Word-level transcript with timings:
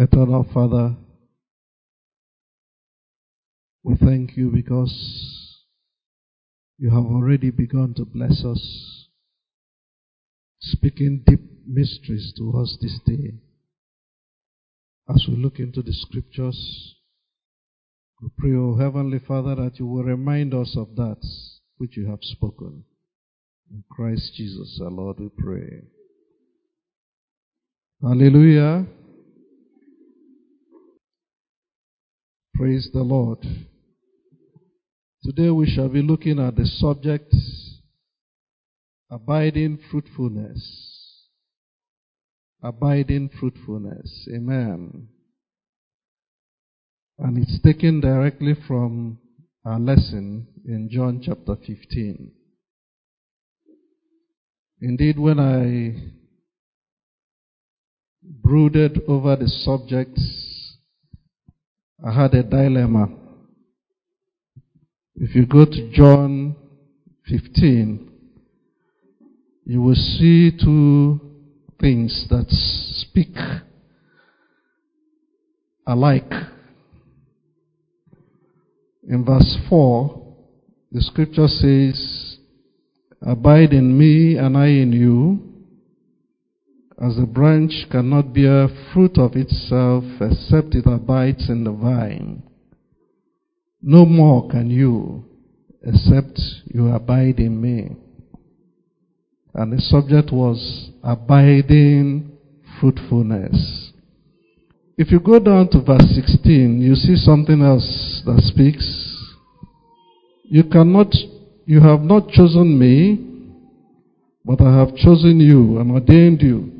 Eternal 0.00 0.46
Father, 0.54 0.94
we 3.82 3.96
thank 3.96 4.36
you 4.36 4.48
because 4.48 5.64
you 6.78 6.88
have 6.90 7.04
already 7.04 7.50
begun 7.50 7.94
to 7.94 8.04
bless 8.04 8.44
us, 8.44 9.08
speaking 10.60 11.24
deep 11.26 11.40
mysteries 11.66 12.32
to 12.36 12.56
us 12.60 12.78
this 12.80 13.00
day. 13.06 13.38
As 15.12 15.26
we 15.26 15.34
look 15.34 15.58
into 15.58 15.82
the 15.82 15.92
scriptures, 15.92 16.94
we 18.22 18.28
pray, 18.38 18.54
O 18.54 18.76
Heavenly 18.76 19.18
Father, 19.18 19.56
that 19.56 19.80
you 19.80 19.86
will 19.88 20.04
remind 20.04 20.54
us 20.54 20.76
of 20.76 20.94
that 20.94 21.18
which 21.78 21.96
you 21.96 22.08
have 22.08 22.20
spoken. 22.22 22.84
In 23.72 23.82
Christ 23.90 24.32
Jesus 24.36 24.78
our 24.80 24.92
Lord 24.92 25.18
we 25.18 25.28
pray. 25.36 25.82
Hallelujah. 28.00 28.86
Praise 32.58 32.90
the 32.92 33.04
Lord. 33.04 33.38
Today 35.22 35.48
we 35.48 35.70
shall 35.70 35.88
be 35.88 36.02
looking 36.02 36.40
at 36.40 36.56
the 36.56 36.66
subject 36.66 37.32
abiding 39.12 39.78
fruitfulness. 39.88 41.28
Abiding 42.60 43.30
fruitfulness. 43.38 44.26
Amen. 44.34 45.06
And 47.20 47.38
it's 47.38 47.62
taken 47.62 48.00
directly 48.00 48.56
from 48.66 49.20
our 49.64 49.78
lesson 49.78 50.48
in 50.66 50.88
John 50.90 51.22
chapter 51.24 51.54
15. 51.54 52.32
Indeed, 54.80 55.16
when 55.16 55.38
I 55.38 56.10
brooded 58.20 59.02
over 59.06 59.36
the 59.36 59.46
subject, 59.46 60.18
I 62.04 62.12
had 62.12 62.32
a 62.34 62.44
dilemma. 62.44 63.08
If 65.16 65.34
you 65.34 65.46
go 65.46 65.64
to 65.64 65.90
John 65.92 66.54
15, 67.26 68.10
you 69.64 69.82
will 69.82 69.96
see 69.96 70.52
two 70.52 71.20
things 71.80 72.26
that 72.30 72.46
speak 72.50 73.34
alike. 75.88 76.32
In 79.08 79.24
verse 79.24 79.58
4, 79.68 80.36
the 80.92 81.02
scripture 81.02 81.48
says, 81.48 82.38
Abide 83.22 83.72
in 83.72 83.98
me 83.98 84.36
and 84.36 84.56
I 84.56 84.66
in 84.66 84.92
you, 84.92 85.57
as 87.00 87.16
a 87.16 87.26
branch 87.26 87.86
cannot 87.92 88.34
bear 88.34 88.68
fruit 88.92 89.18
of 89.18 89.36
itself 89.36 90.02
except 90.20 90.74
it 90.74 90.84
abides 90.86 91.48
in 91.48 91.62
the 91.62 91.70
vine. 91.70 92.42
No 93.80 94.04
more 94.04 94.48
can 94.50 94.68
you 94.68 95.24
except 95.84 96.40
you 96.66 96.88
abide 96.88 97.38
in 97.38 97.60
me. 97.60 97.96
And 99.54 99.72
the 99.72 99.80
subject 99.80 100.32
was 100.32 100.90
abiding 101.04 102.32
fruitfulness. 102.80 103.92
If 104.96 105.12
you 105.12 105.20
go 105.20 105.38
down 105.38 105.68
to 105.70 105.80
verse 105.80 106.04
16, 106.16 106.80
you 106.80 106.96
see 106.96 107.14
something 107.14 107.62
else 107.62 108.22
that 108.26 108.42
speaks. 108.42 108.84
You 110.42 110.64
cannot, 110.64 111.14
you 111.64 111.80
have 111.80 112.00
not 112.00 112.30
chosen 112.30 112.76
me, 112.76 113.24
but 114.44 114.60
I 114.60 114.76
have 114.78 114.96
chosen 114.96 115.38
you 115.38 115.78
and 115.78 115.92
ordained 115.92 116.42
you 116.42 116.77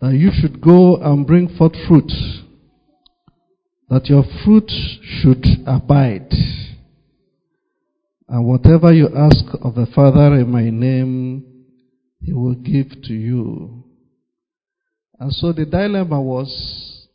that 0.00 0.14
you 0.14 0.30
should 0.32 0.60
go 0.60 0.96
and 0.96 1.26
bring 1.26 1.48
forth 1.56 1.74
fruit, 1.86 2.10
that 3.88 4.06
your 4.06 4.24
fruit 4.44 4.70
should 5.02 5.44
abide. 5.66 6.32
And 8.28 8.46
whatever 8.46 8.92
you 8.92 9.08
ask 9.14 9.44
of 9.62 9.74
the 9.74 9.86
Father 9.94 10.36
in 10.36 10.50
my 10.50 10.70
name, 10.70 11.66
he 12.20 12.32
will 12.32 12.54
give 12.54 12.90
to 13.02 13.12
you. 13.12 13.84
And 15.18 15.32
so 15.32 15.52
the 15.52 15.66
dilemma 15.66 16.20
was, 16.20 17.08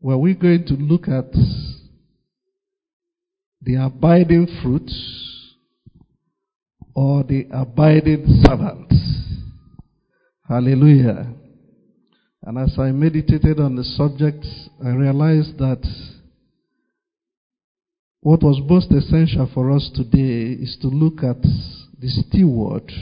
were 0.00 0.18
we 0.18 0.34
going 0.34 0.66
to 0.66 0.74
look 0.74 1.08
at 1.08 1.32
the 3.62 3.76
abiding 3.76 4.46
fruit 4.62 4.90
or 6.94 7.24
the 7.24 7.48
abiding 7.50 8.42
servant? 8.44 8.92
Hallelujah. 10.46 11.26
And 12.46 12.58
as 12.58 12.78
I 12.78 12.92
meditated 12.92 13.58
on 13.58 13.74
the 13.74 13.84
subject, 13.84 14.44
I 14.84 14.90
realized 14.90 15.56
that 15.58 15.82
what 18.20 18.42
was 18.42 18.60
most 18.62 18.92
essential 18.92 19.50
for 19.54 19.70
us 19.70 19.90
today 19.94 20.52
is 20.52 20.76
to 20.82 20.88
look 20.88 21.22
at 21.22 21.40
the 21.40 22.08
steward 22.08 22.92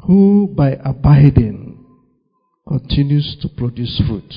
who, 0.00 0.52
by 0.56 0.72
abiding, 0.84 1.84
continues 2.66 3.36
to 3.42 3.48
produce 3.48 4.02
fruit. 4.08 4.34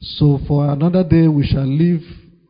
So, 0.00 0.38
for 0.46 0.70
another 0.70 1.04
day, 1.04 1.28
we 1.28 1.46
shall 1.46 1.66
leave 1.66 2.02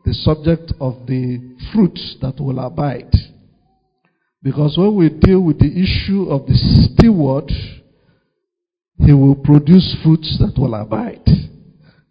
the 0.03 0.13
subject 0.13 0.73
of 0.81 1.07
the 1.07 1.55
fruit 1.71 1.97
that 2.21 2.41
will 2.41 2.59
abide. 2.59 3.13
Because 4.41 4.77
when 4.77 4.95
we 4.95 5.07
deal 5.07 5.39
with 5.39 5.59
the 5.59 5.71
issue 5.71 6.29
of 6.29 6.45
the 6.45 6.55
steward, 6.55 7.49
he 8.99 9.13
will 9.13 9.35
produce 9.35 9.95
fruits 10.03 10.37
that 10.39 10.57
will 10.59 10.75
abide. 10.75 11.27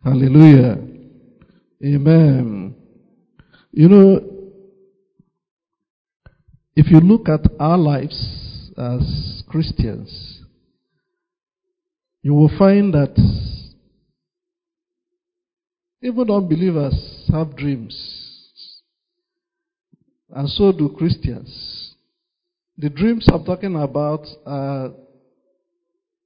Hallelujah. 0.04 0.78
Amen. 1.84 2.74
You 3.70 3.88
know, 3.88 4.20
if 6.74 6.90
you 6.90 7.00
look 7.00 7.28
at 7.28 7.40
our 7.60 7.78
lives 7.78 8.70
as 8.76 9.42
Christians, 9.48 10.40
you 12.22 12.34
will 12.34 12.50
find 12.58 12.94
that 12.94 13.14
even 16.02 16.30
unbelievers 16.30 17.28
have 17.32 17.56
dreams, 17.56 18.80
and 20.30 20.48
so 20.48 20.72
do 20.72 20.88
Christians. 20.96 21.94
The 22.78 22.88
dreams 22.90 23.26
I'm 23.32 23.44
talking 23.44 23.76
about 23.76 24.26
are 24.44 24.92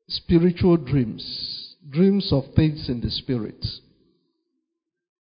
spiritual 0.08 0.76
dreams, 0.76 1.74
dreams 1.88 2.32
of 2.32 2.44
things 2.54 2.88
in 2.88 3.00
the 3.00 3.10
spirit. 3.10 3.64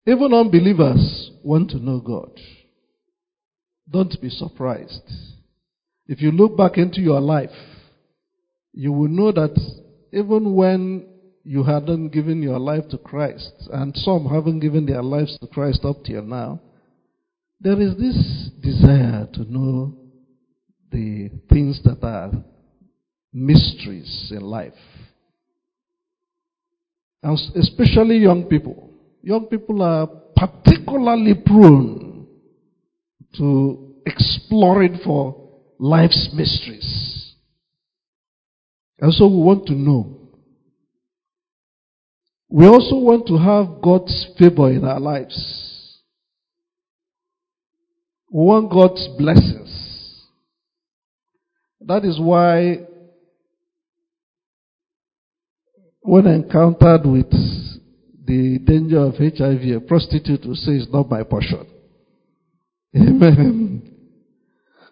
Even 0.07 0.33
unbelievers 0.35 1.31
want 1.43 1.71
to 1.71 1.79
know 1.79 2.01
God. 2.01 2.33
Don't 3.89 4.21
be 4.21 4.31
surprised. 4.31 5.03
If 6.07 6.21
you 6.21 6.33
look 6.33 6.57
back 6.57 6.79
into 6.79 7.01
your 7.01 7.21
life, 7.21 7.51
you 8.73 8.93
will 8.93 9.09
know 9.09 9.33
that 9.33 9.55
even 10.13 10.55
when 10.55 11.07
you 11.45 11.63
hadn't 11.63 12.09
given 12.09 12.43
your 12.43 12.59
life 12.59 12.89
to 12.91 12.99
Christ, 12.99 13.53
and 13.73 13.97
some 13.97 14.27
haven't 14.27 14.61
given 14.61 14.87
their 14.87 15.03
lives 15.03 15.37
to 15.41 15.47
Christ 15.47 15.85
up 15.85 16.05
till 16.05 16.23
now, 16.23 16.61
there 17.61 17.81
is 17.81 17.97
this 17.97 18.51
desire 18.61 19.29
to 19.35 19.45
know 19.53 19.95
the 20.91 21.31
things 21.49 21.81
that 21.85 22.03
are 22.03 22.33
mysteries 23.33 24.33
in 24.35 24.41
life. 24.43 24.73
And 27.23 27.39
especially 27.57 28.19
young 28.19 28.45
people. 28.45 28.91
Young 29.23 29.47
people 29.47 29.83
are 29.83 30.09
particularly 30.35 31.35
prone 31.35 32.27
to 33.37 33.95
exploring 34.05 34.99
for 35.05 35.51
life's 35.79 36.31
mysteries. 36.35 37.35
And 38.99 39.13
so 39.13 39.27
we 39.27 39.39
want 39.39 39.67
to 39.67 39.75
know. 39.75 40.19
We 42.49 42.67
also 42.67 42.97
want 42.97 43.27
to 43.29 43.39
have 43.39 43.81
God's 43.83 44.27
favor 44.39 44.71
in 44.71 44.85
our 44.85 45.01
lives. 45.01 45.99
We 48.31 48.45
want 48.45 48.71
God's 48.71 49.09
blessings. 49.17 50.27
That 51.81 52.05
is 52.05 52.21
why 52.21 52.87
when 56.03 56.27
encountered 56.27 57.07
with 57.07 57.31
the 58.25 58.59
danger 58.65 58.99
of 58.99 59.15
HIV, 59.17 59.77
a 59.77 59.81
prostitute 59.87 60.45
will 60.47 60.57
say, 60.57 60.73
It's 60.73 60.93
not 60.93 61.09
my 61.09 61.23
portion. 61.23 61.67
Amen. 62.97 63.89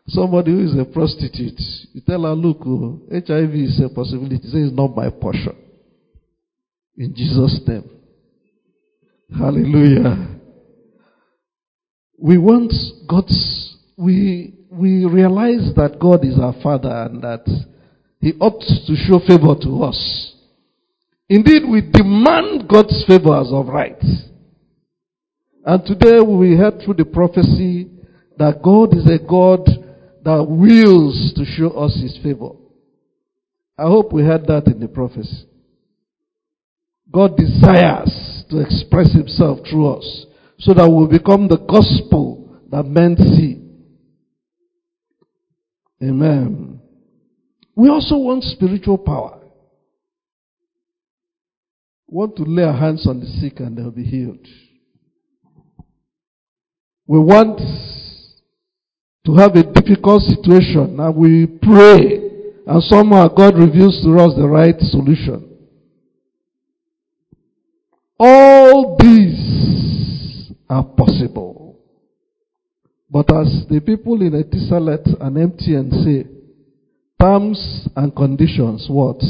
Somebody 0.08 0.52
who 0.52 0.64
is 0.64 0.78
a 0.78 0.84
prostitute, 0.84 1.60
you 1.92 2.00
tell 2.06 2.22
her, 2.22 2.34
Look, 2.34 2.58
oh, 2.64 3.00
HIV 3.10 3.54
is 3.54 3.80
a 3.84 3.88
possibility. 3.88 4.48
Say, 4.48 4.58
It's 4.58 4.74
not 4.74 4.94
my 4.94 5.10
portion. 5.10 5.56
In 6.96 7.14
Jesus' 7.14 7.60
name. 7.66 7.88
Hallelujah. 9.36 10.38
We 12.18 12.36
want 12.36 12.72
God's, 13.08 13.76
we, 13.96 14.54
we 14.70 15.06
realize 15.06 15.72
that 15.76 15.98
God 16.00 16.24
is 16.24 16.38
our 16.38 16.54
Father 16.62 16.90
and 16.90 17.22
that 17.22 17.44
He 18.20 18.32
ought 18.40 18.60
to 18.60 18.94
show 18.96 19.20
favor 19.26 19.54
to 19.62 19.84
us. 19.84 20.29
Indeed, 21.30 21.62
we 21.70 21.80
demand 21.80 22.68
God's 22.68 23.04
favor 23.06 23.40
as 23.40 23.52
of 23.52 23.68
right. 23.68 24.02
And 25.64 25.86
today 25.86 26.18
we 26.20 26.56
heard 26.56 26.82
through 26.84 26.94
the 26.94 27.04
prophecy 27.04 27.88
that 28.36 28.60
God 28.64 28.96
is 28.96 29.06
a 29.06 29.24
God 29.24 29.64
that 30.24 30.44
wills 30.44 31.32
to 31.36 31.44
show 31.44 31.70
us 31.70 31.96
his 32.02 32.18
favor. 32.20 32.50
I 33.78 33.84
hope 33.84 34.12
we 34.12 34.24
heard 34.24 34.48
that 34.48 34.66
in 34.66 34.80
the 34.80 34.88
prophecy. 34.88 35.46
God 37.12 37.36
desires 37.36 38.44
to 38.50 38.58
express 38.58 39.12
himself 39.12 39.60
through 39.70 39.98
us 39.98 40.26
so 40.58 40.74
that 40.74 40.90
we 40.90 41.16
become 41.16 41.46
the 41.46 41.58
gospel 41.58 42.58
that 42.72 42.82
men 42.86 43.16
see. 43.16 43.62
Amen. 46.02 46.80
We 47.76 47.88
also 47.88 48.16
want 48.16 48.42
spiritual 48.42 48.98
power. 48.98 49.39
Want 52.10 52.34
to 52.38 52.42
lay 52.42 52.64
our 52.64 52.76
hands 52.76 53.06
on 53.06 53.20
the 53.20 53.26
sick 53.26 53.60
and 53.60 53.78
they'll 53.78 53.92
be 53.92 54.02
healed. 54.02 54.44
We 57.06 57.20
want 57.20 57.58
to 59.26 59.34
have 59.36 59.54
a 59.54 59.62
difficult 59.62 60.22
situation 60.22 60.98
and 60.98 61.14
we 61.14 61.46
pray 61.46 62.30
and 62.66 62.82
somehow 62.82 63.28
God 63.28 63.54
reveals 63.56 64.02
to 64.02 64.18
us 64.18 64.34
the 64.36 64.48
right 64.48 64.78
solution. 64.80 65.56
All 68.18 68.96
these 68.98 70.52
are 70.68 70.84
possible. 70.84 71.78
But 73.08 73.32
as 73.32 73.66
the 73.68 73.80
people 73.80 74.20
in 74.20 74.32
Etisalat 74.32 75.06
and 75.20 75.36
MTN 75.36 76.04
say, 76.04 76.28
terms 77.20 77.88
and 77.94 78.14
conditions, 78.16 78.86
what? 78.90 79.20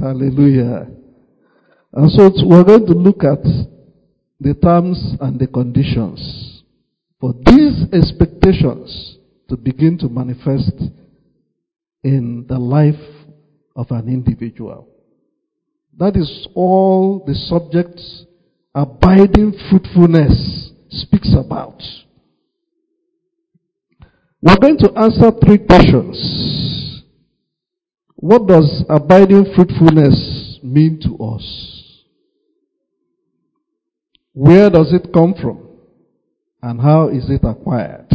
Hallelujah. 0.00 0.88
And 1.96 2.10
so 2.10 2.30
we're 2.44 2.62
going 2.62 2.84
to 2.86 2.92
look 2.92 3.24
at 3.24 3.42
the 4.38 4.52
terms 4.52 5.16
and 5.18 5.40
the 5.40 5.46
conditions 5.46 6.62
for 7.18 7.32
these 7.32 7.86
expectations 7.90 9.16
to 9.48 9.56
begin 9.56 9.96
to 10.00 10.10
manifest 10.10 10.74
in 12.04 12.44
the 12.46 12.58
life 12.58 13.00
of 13.74 13.86
an 13.90 14.08
individual. 14.08 14.90
That 15.96 16.16
is 16.16 16.46
all 16.54 17.24
the 17.26 17.32
subject 17.34 17.98
abiding 18.74 19.54
fruitfulness 19.70 20.72
speaks 20.90 21.34
about. 21.34 21.80
We're 24.42 24.58
going 24.58 24.76
to 24.80 24.92
answer 24.98 25.30
three 25.42 25.64
questions. 25.66 27.02
What 28.16 28.46
does 28.46 28.84
abiding 28.90 29.54
fruitfulness 29.54 30.58
mean 30.62 31.00
to 31.00 31.24
us? 31.24 31.75
Where 34.36 34.68
does 34.68 34.92
it 34.92 35.14
come 35.14 35.32
from? 35.40 35.66
And 36.60 36.78
how 36.78 37.08
is 37.08 37.24
it 37.30 37.40
acquired? 37.42 38.12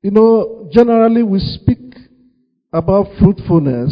You 0.00 0.12
know, 0.12 0.70
generally 0.72 1.24
we 1.24 1.40
speak 1.40 1.96
about 2.72 3.08
fruitfulness 3.18 3.90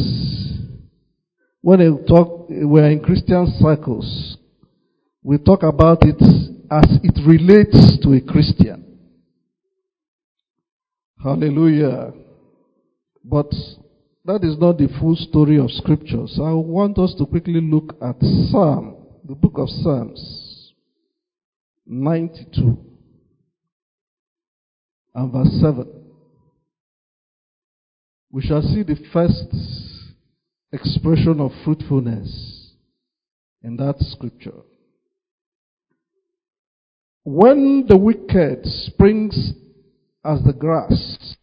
when 1.62 1.80
we 1.80 2.06
talk, 2.06 2.46
we're 2.48 2.90
in 2.90 3.00
Christian 3.00 3.52
circles. 3.58 4.36
We 5.24 5.38
talk 5.38 5.64
about 5.64 5.98
it 6.02 6.22
as 6.70 7.00
it 7.02 7.26
relates 7.26 7.98
to 8.04 8.12
a 8.12 8.20
Christian. 8.20 8.84
Hallelujah. 11.20 12.12
But 13.24 13.50
that 14.28 14.44
is 14.44 14.58
not 14.58 14.76
the 14.76 14.88
full 15.00 15.16
story 15.16 15.58
of 15.58 15.70
scriptures. 15.70 16.34
So 16.36 16.44
I 16.44 16.52
want 16.52 16.98
us 16.98 17.14
to 17.16 17.24
quickly 17.24 17.62
look 17.62 17.96
at 18.02 18.20
Psalm, 18.20 18.96
the 19.26 19.34
book 19.34 19.54
of 19.56 19.70
Psalms 19.70 20.74
92 21.86 22.76
and 25.14 25.32
verse 25.32 25.60
7 25.62 25.98
we 28.30 28.42
shall 28.42 28.60
see 28.60 28.82
the 28.82 28.98
first 29.10 29.46
expression 30.72 31.40
of 31.40 31.50
fruitfulness 31.64 32.72
in 33.62 33.78
that 33.78 33.96
scripture. 34.00 34.60
When 37.24 37.86
the 37.88 37.96
wicked 37.96 38.66
springs 38.66 39.54
as 40.22 40.42
the 40.44 40.52
grass, 40.52 41.36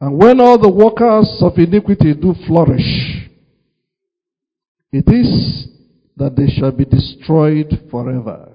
and 0.00 0.18
when 0.18 0.40
all 0.40 0.58
the 0.58 0.70
workers 0.70 1.28
of 1.42 1.58
iniquity 1.58 2.14
do 2.14 2.34
flourish, 2.46 3.28
it 4.92 5.06
is 5.08 5.68
that 6.16 6.36
they 6.36 6.46
shall 6.48 6.72
be 6.72 6.84
destroyed 6.84 7.88
forever. 7.90 8.52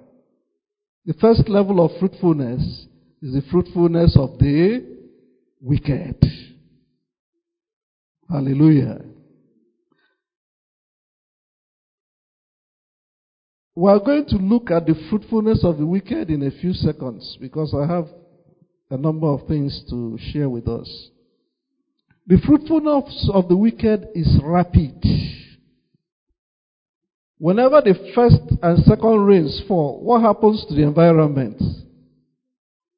The 1.05 1.13
first 1.13 1.47
level 1.47 1.85
of 1.85 1.91
fruitfulness 1.99 2.87
is 3.21 3.33
the 3.33 3.43
fruitfulness 3.51 4.17
of 4.19 4.39
the 4.39 4.97
wicked. 5.61 6.23
Hallelujah. 8.27 9.01
We 13.75 13.91
are 13.91 13.99
going 13.99 14.25
to 14.27 14.37
look 14.37 14.71
at 14.71 14.87
the 14.87 14.95
fruitfulness 15.09 15.63
of 15.63 15.77
the 15.77 15.85
wicked 15.85 16.29
in 16.29 16.41
a 16.43 16.51
few 16.51 16.73
seconds 16.73 17.37
because 17.39 17.75
I 17.75 17.85
have 17.85 18.07
a 18.89 18.97
number 18.97 19.27
of 19.27 19.47
things 19.47 19.83
to 19.89 20.17
share 20.31 20.49
with 20.49 20.67
us. 20.67 21.09
The 22.27 22.37
fruitfulness 22.45 23.29
of 23.33 23.47
the 23.47 23.57
wicked 23.57 24.07
is 24.15 24.39
rapid. 24.43 25.03
Whenever 27.37 27.81
the 27.81 28.11
first 28.15 28.39
and 28.61 28.83
second 28.85 29.25
rains 29.25 29.61
fall, 29.67 30.01
what 30.03 30.21
happens 30.21 30.65
to 30.67 30.73
the 30.73 30.83
environment? 30.83 31.61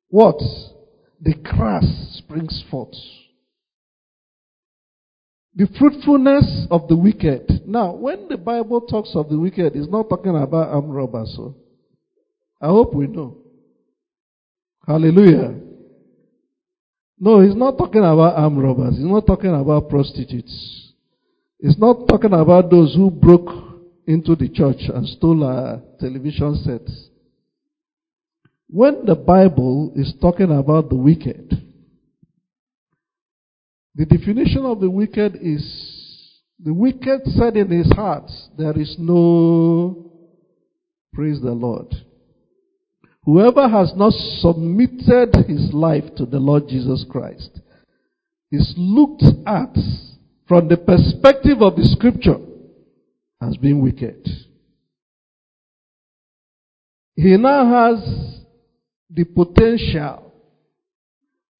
What? 0.09 0.39
the 1.21 1.33
grass 1.33 1.85
springs 2.17 2.63
forth. 2.69 2.93
The 5.55 5.67
fruitfulness 5.79 6.67
of 6.69 6.87
the 6.87 6.95
wicked. 6.95 7.63
Now, 7.65 7.95
when 7.95 8.27
the 8.27 8.37
Bible 8.37 8.81
talks 8.81 9.11
of 9.15 9.29
the 9.29 9.39
wicked, 9.39 9.75
it's 9.75 9.89
not 9.89 10.07
talking 10.07 10.35
about 10.35 10.69
armed 10.69 10.93
robbers. 10.93 11.33
So 11.35 11.55
I 12.61 12.67
hope 12.67 12.93
we 12.93 13.07
know. 13.07 13.37
Hallelujah. 14.85 15.55
No, 17.19 17.41
he's 17.41 17.55
not 17.55 17.77
talking 17.77 18.01
about 18.01 18.35
armed 18.35 18.61
robbers. 18.61 18.95
He's 18.95 19.05
not 19.05 19.25
talking 19.25 19.53
about 19.53 19.89
prostitutes. 19.89 20.93
He's 21.59 21.77
not 21.77 22.07
talking 22.07 22.33
about 22.33 22.69
those 22.69 22.93
who 22.93 23.09
broke 23.09 23.49
into 24.05 24.35
the 24.35 24.49
church 24.49 24.81
and 24.93 25.07
stole 25.07 25.43
our 25.43 25.81
television 25.99 26.55
sets. 26.63 27.09
When 28.69 29.05
the 29.05 29.15
Bible 29.15 29.93
is 29.95 30.13
talking 30.21 30.55
about 30.55 30.89
the 30.89 30.95
wicked, 30.95 31.51
the 33.95 34.05
definition 34.05 34.65
of 34.65 34.79
the 34.79 34.89
wicked 34.89 35.37
is 35.41 35.97
the 36.63 36.73
wicked 36.73 37.21
said 37.25 37.55
in 37.55 37.69
his 37.69 37.91
heart, 37.93 38.29
There 38.57 38.77
is 38.79 38.95
no, 38.99 40.11
praise 41.13 41.39
the 41.41 41.51
Lord. 41.51 41.93
Whoever 43.27 43.67
has 43.67 43.91
not 43.93 44.13
submitted 44.13 45.35
his 45.49 45.73
life 45.73 46.15
to 46.15 46.25
the 46.25 46.39
Lord 46.39 46.69
Jesus 46.69 47.05
Christ 47.09 47.59
is 48.53 48.73
looked 48.77 49.25
at 49.45 49.75
from 50.47 50.69
the 50.69 50.77
perspective 50.77 51.61
of 51.61 51.75
the 51.75 51.83
scripture 51.83 52.37
as 53.41 53.57
being 53.57 53.81
wicked. 53.81 54.25
He 57.17 57.35
now 57.35 57.91
has 57.91 58.39
the 59.09 59.25
potential 59.25 60.31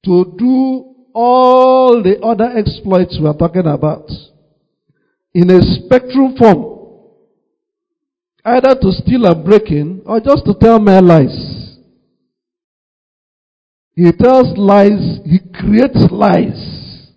to 0.05 0.35
do 0.37 0.95
all 1.13 2.01
the 2.01 2.17
other 2.21 2.57
exploits 2.57 3.17
we 3.19 3.27
are 3.27 3.35
talking 3.35 3.67
about 3.67 4.09
in 5.33 5.49
a 5.49 5.61
spectrum 5.61 6.33
form. 6.37 6.75
Either 8.45 8.73
to 8.79 8.89
steal 8.93 9.25
and 9.25 9.43
break 9.43 9.69
in 9.69 10.01
or 10.05 10.21
just 10.21 10.45
to 10.45 10.53
tell 10.57 10.79
mere 10.79 11.01
lies. 11.01 11.56
He 13.97 14.11
tells 14.11 14.55
lies, 14.55 15.21
he 15.25 15.39
creates 15.55 16.05
lies. 16.11 17.09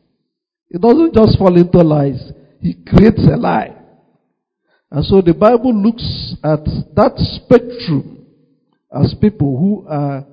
He 0.71 0.79
doesn't 0.79 1.13
just 1.13 1.39
fall 1.39 1.55
into 1.55 1.79
lies, 1.83 2.33
he 2.59 2.73
creates 2.73 3.21
a 3.31 3.37
lie. 3.37 3.77
And 4.91 5.05
so 5.05 5.21
the 5.21 5.35
Bible 5.35 5.75
looks 5.75 6.37
at 6.43 6.65
that 6.97 7.19
spectrum 7.19 8.25
as 8.91 9.15
people 9.21 9.59
who 9.59 9.87
are 9.89 10.25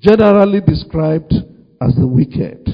generally 0.00 0.62
described 0.62 1.34
as 1.78 1.94
the 1.94 2.06
wicked. 2.06 2.70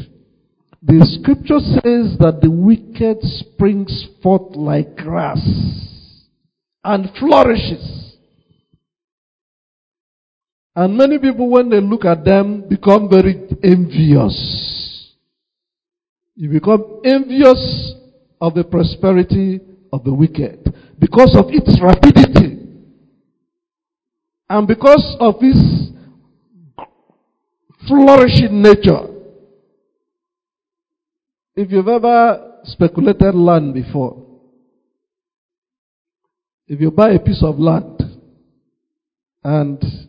The 0.81 1.19
scripture 1.21 1.59
says 1.59 2.17
that 2.21 2.39
the 2.41 2.53
wicked 2.53 3.19
springs 3.23 4.07
forth 4.23 4.55
like 4.55 4.95
grass 4.95 5.45
and 6.85 7.11
flourishes. 7.19 8.08
And 10.79 10.97
many 10.97 11.19
people, 11.19 11.51
when 11.51 11.71
they 11.71 11.81
look 11.81 12.05
at 12.05 12.25
them, 12.25 12.69
become 12.69 13.11
very 13.11 13.35
envious. 13.65 15.13
You 16.37 16.51
become 16.51 17.01
envious 17.05 17.95
of 18.41 18.55
the 18.55 18.63
prosperity 18.63 19.61
of 19.93 20.05
the 20.05 20.15
wicked 20.15 20.73
because 21.01 21.35
of 21.37 21.47
its 21.49 21.81
rapidity 21.83 22.61
and 24.49 24.69
because 24.69 25.17
of 25.19 25.35
its 25.41 25.91
flourishing 27.89 28.63
nature. 28.63 29.09
If 31.57 31.73
you've 31.73 31.89
ever 31.89 32.61
speculated 32.63 33.35
land 33.35 33.75
before, 33.75 34.25
if 36.69 36.81
you 36.81 36.93
buy 36.93 37.15
a 37.15 37.19
piece 37.19 37.43
of 37.43 37.59
land 37.59 38.01
and 39.43 40.08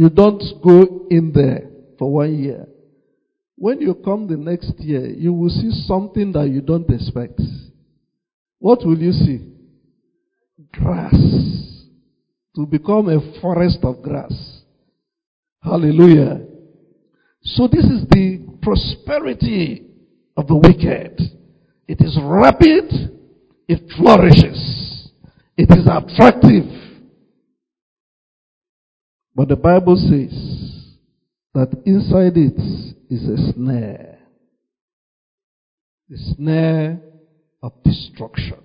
you 0.00 0.08
don't 0.08 0.42
go 0.64 1.06
in 1.10 1.30
there 1.30 1.68
for 1.98 2.10
one 2.10 2.42
year, 2.42 2.66
when 3.56 3.82
you 3.82 3.94
come 4.02 4.26
the 4.26 4.36
next 4.38 4.72
year, 4.78 5.06
you 5.06 5.30
will 5.30 5.50
see 5.50 5.70
something 5.86 6.32
that 6.32 6.48
you 6.48 6.62
don't 6.62 6.88
expect. 6.88 7.38
What 8.60 8.78
will 8.82 8.96
you 8.96 9.12
see? 9.12 9.52
Grass. 10.72 11.12
To 12.56 12.64
become 12.64 13.10
a 13.10 13.40
forest 13.42 13.80
of 13.82 14.00
grass. 14.02 14.32
Hallelujah. 15.62 16.46
So 17.42 17.68
this 17.68 17.84
is 17.84 18.08
the 18.08 18.42
prosperity 18.62 19.86
of 20.34 20.46
the 20.46 20.56
wicked. 20.56 21.20
It 21.86 22.00
is 22.00 22.18
rapid. 22.22 23.18
It 23.68 23.82
flourishes. 23.98 25.10
It 25.58 25.68
is 25.70 25.86
attractive. 25.86 26.79
But 29.40 29.48
the 29.48 29.56
Bible 29.56 29.96
says 29.96 30.84
that 31.54 31.70
inside 31.86 32.36
it 32.36 32.60
is 33.08 33.26
a 33.26 33.52
snare. 33.54 34.18
A 36.12 36.34
snare 36.34 37.00
of 37.62 37.72
destruction. 37.82 38.58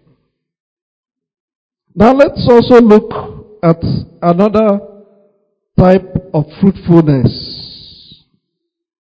Now 1.96 2.12
let's 2.12 2.46
also 2.50 2.82
look 2.82 3.10
at 3.64 3.82
another 4.22 4.82
type 5.80 6.14
of 6.34 6.44
fruitfulness. 6.60 8.26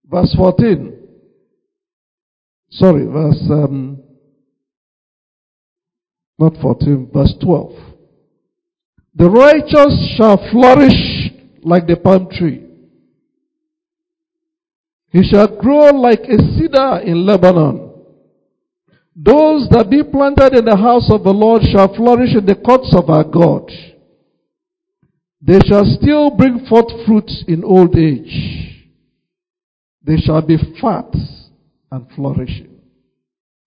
Verse 0.05 0.33
14. 0.35 0.97
Sorry, 2.71 3.05
verse, 3.05 3.43
um, 3.51 4.01
not 6.39 6.53
14, 6.63 7.11
verse 7.13 7.35
12. 7.39 7.73
The 9.13 9.29
righteous 9.29 10.15
shall 10.17 10.37
flourish 10.51 11.18
like 11.63 11.87
the 11.87 11.97
palm 11.97 12.29
tree. 12.31 12.65
He 15.11 15.23
shall 15.23 15.59
grow 15.59 15.91
like 15.91 16.21
a 16.21 16.37
cedar 16.37 16.99
in 17.03 17.25
Lebanon. 17.25 17.89
Those 19.15 19.67
that 19.71 19.89
be 19.89 20.03
planted 20.03 20.57
in 20.57 20.65
the 20.65 20.77
house 20.77 21.11
of 21.11 21.23
the 21.23 21.33
Lord 21.33 21.63
shall 21.63 21.93
flourish 21.93 22.35
in 22.35 22.45
the 22.45 22.55
courts 22.55 22.95
of 22.95 23.09
our 23.09 23.23
God. 23.23 23.69
They 25.41 25.59
shall 25.67 25.83
still 25.99 26.31
bring 26.37 26.65
forth 26.67 27.05
fruits 27.05 27.43
in 27.47 27.63
old 27.63 27.97
age. 27.97 28.85
They 30.03 30.17
shall 30.17 30.41
be 30.41 30.57
fat 30.81 31.13
and 31.91 32.07
flourishing. 32.15 32.79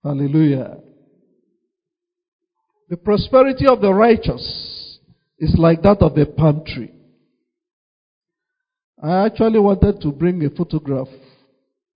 Hallelujah. 0.02 0.78
The 2.88 2.96
prosperity 2.96 3.66
of 3.66 3.80
the 3.80 3.92
righteous 3.92 4.98
is 5.38 5.54
like 5.58 5.82
that 5.82 5.98
of 6.02 6.16
a 6.16 6.26
palm 6.26 6.62
tree. 6.66 6.92
I 9.02 9.26
actually 9.26 9.58
wanted 9.58 10.00
to 10.02 10.12
bring 10.12 10.44
a 10.44 10.50
photograph 10.50 11.08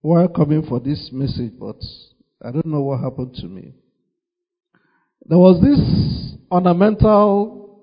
while 0.00 0.26
coming 0.26 0.66
for 0.66 0.80
this 0.80 1.10
message, 1.12 1.52
but 1.58 1.76
I 2.42 2.50
don't 2.50 2.66
know 2.66 2.82
what 2.82 3.00
happened 3.00 3.34
to 3.36 3.46
me. 3.46 3.74
There 5.24 5.38
was 5.38 5.60
this 5.62 6.36
ornamental 6.50 7.80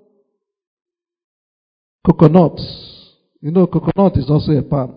coconut. 2.06 2.60
You 3.42 3.52
know, 3.52 3.66
coconut 3.66 4.18
is 4.18 4.30
also 4.30 4.52
a 4.52 4.62
palm 4.62 4.96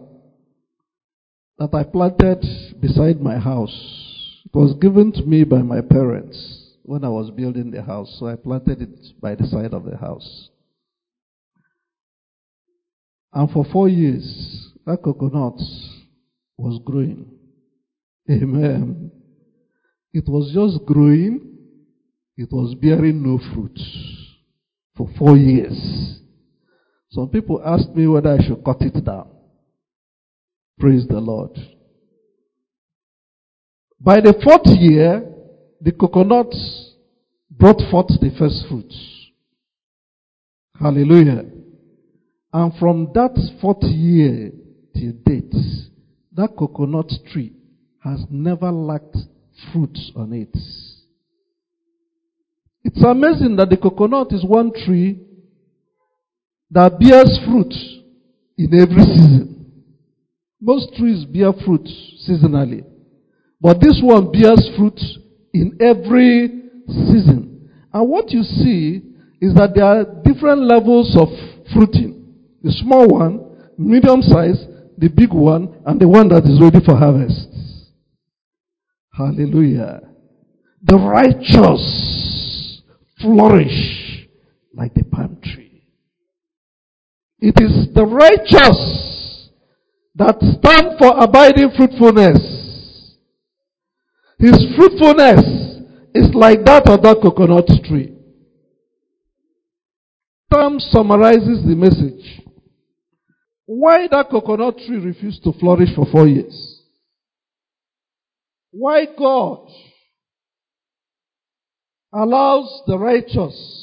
that 1.58 1.72
I 1.72 1.84
planted 1.84 2.44
beside 2.80 3.20
my 3.20 3.38
house. 3.38 4.42
It 4.44 4.54
was 4.54 4.74
given 4.80 5.12
to 5.12 5.22
me 5.22 5.44
by 5.44 5.62
my 5.62 5.80
parents 5.80 6.74
when 6.82 7.04
I 7.04 7.08
was 7.08 7.30
building 7.30 7.70
the 7.70 7.82
house, 7.82 8.16
so 8.18 8.26
I 8.26 8.34
planted 8.34 8.82
it 8.82 9.20
by 9.20 9.36
the 9.36 9.46
side 9.46 9.72
of 9.72 9.84
the 9.84 9.96
house. 9.96 10.50
And 13.36 13.50
for 13.50 13.66
four 13.70 13.86
years, 13.86 14.72
that 14.86 15.02
coconut 15.02 15.60
was 16.56 16.80
growing. 16.82 17.26
Amen. 18.30 19.10
It 20.14 20.24
was 20.26 20.50
just 20.54 20.86
growing. 20.86 21.42
It 22.38 22.48
was 22.50 22.74
bearing 22.80 23.22
no 23.22 23.38
fruit 23.52 23.78
for 24.96 25.10
four 25.18 25.36
years. 25.36 26.18
Some 27.10 27.28
people 27.28 27.60
asked 27.62 27.94
me 27.94 28.06
whether 28.06 28.32
I 28.32 28.42
should 28.42 28.64
cut 28.64 28.80
it 28.80 29.04
down. 29.04 29.28
Praise 30.80 31.06
the 31.06 31.20
Lord. 31.20 31.50
By 34.00 34.22
the 34.22 34.32
fourth 34.42 34.66
year, 34.80 35.30
the 35.82 35.92
coconut 35.92 36.54
brought 37.50 37.82
forth 37.90 38.18
the 38.18 38.34
first 38.38 38.64
fruits. 38.66 38.98
Hallelujah. 40.80 41.55
And 42.56 42.72
from 42.78 43.10
that 43.12 43.36
fourth 43.60 43.82
year 43.82 44.50
till 44.94 45.12
date, 45.26 45.52
that 46.32 46.56
coconut 46.58 47.12
tree 47.30 47.52
has 48.02 48.24
never 48.30 48.72
lacked 48.72 49.18
fruits 49.70 50.10
on 50.16 50.32
it. 50.32 50.56
It's 52.82 53.04
amazing 53.04 53.56
that 53.56 53.68
the 53.68 53.76
coconut 53.76 54.32
is 54.32 54.42
one 54.42 54.72
tree 54.72 55.20
that 56.70 56.98
bears 56.98 57.38
fruit 57.44 57.74
in 58.56 58.72
every 58.72 59.04
season. 59.04 59.84
Most 60.58 60.94
trees 60.96 61.26
bear 61.26 61.52
fruit 61.52 61.86
seasonally. 62.26 62.86
But 63.60 63.82
this 63.82 64.00
one 64.02 64.32
bears 64.32 64.66
fruit 64.78 64.98
in 65.52 65.76
every 65.78 66.70
season. 66.88 67.68
And 67.92 68.08
what 68.08 68.30
you 68.30 68.42
see 68.42 69.02
is 69.42 69.52
that 69.56 69.74
there 69.74 69.84
are 69.84 70.06
different 70.24 70.62
levels 70.62 71.14
of 71.20 71.28
fruiting. 71.74 72.15
The 72.66 72.72
small 72.72 73.06
one, 73.06 73.58
medium 73.78 74.22
size, 74.22 74.66
the 74.98 75.06
big 75.06 75.32
one, 75.32 75.80
and 75.86 76.00
the 76.00 76.08
one 76.08 76.26
that 76.30 76.42
is 76.46 76.60
ready 76.60 76.84
for 76.84 76.96
harvest. 76.96 77.46
Hallelujah. 79.12 80.00
The 80.82 80.96
righteous 80.96 82.82
flourish 83.20 84.26
like 84.74 84.94
the 84.94 85.04
palm 85.04 85.38
tree. 85.44 85.84
It 87.38 87.54
is 87.62 87.94
the 87.94 88.04
righteous 88.04 89.50
that 90.16 90.34
stand 90.40 90.98
for 90.98 91.14
abiding 91.22 91.70
fruitfulness. 91.76 93.14
His 94.40 94.58
fruitfulness 94.74 95.84
is 96.16 96.34
like 96.34 96.64
that 96.64 96.88
of 96.88 97.00
that 97.02 97.18
coconut 97.22 97.68
tree. 97.84 98.12
Tom 100.52 100.80
summarizes 100.80 101.64
the 101.64 101.76
message. 101.76 102.42
Why 103.66 104.08
that 104.10 104.30
coconut 104.30 104.78
tree 104.78 104.98
refused 104.98 105.42
to 105.44 105.52
flourish 105.52 105.94
for 105.94 106.06
four 106.06 106.26
years? 106.26 106.80
Why 108.70 109.06
God 109.18 109.68
allows 112.12 112.82
the 112.86 112.98
righteous 112.98 113.76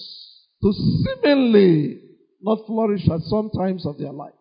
to 0.62 0.72
seemingly 0.74 2.02
not 2.42 2.66
flourish 2.66 3.08
at 3.10 3.22
some 3.22 3.50
times 3.50 3.86
of 3.86 3.98
their 3.98 4.12
life. 4.12 4.34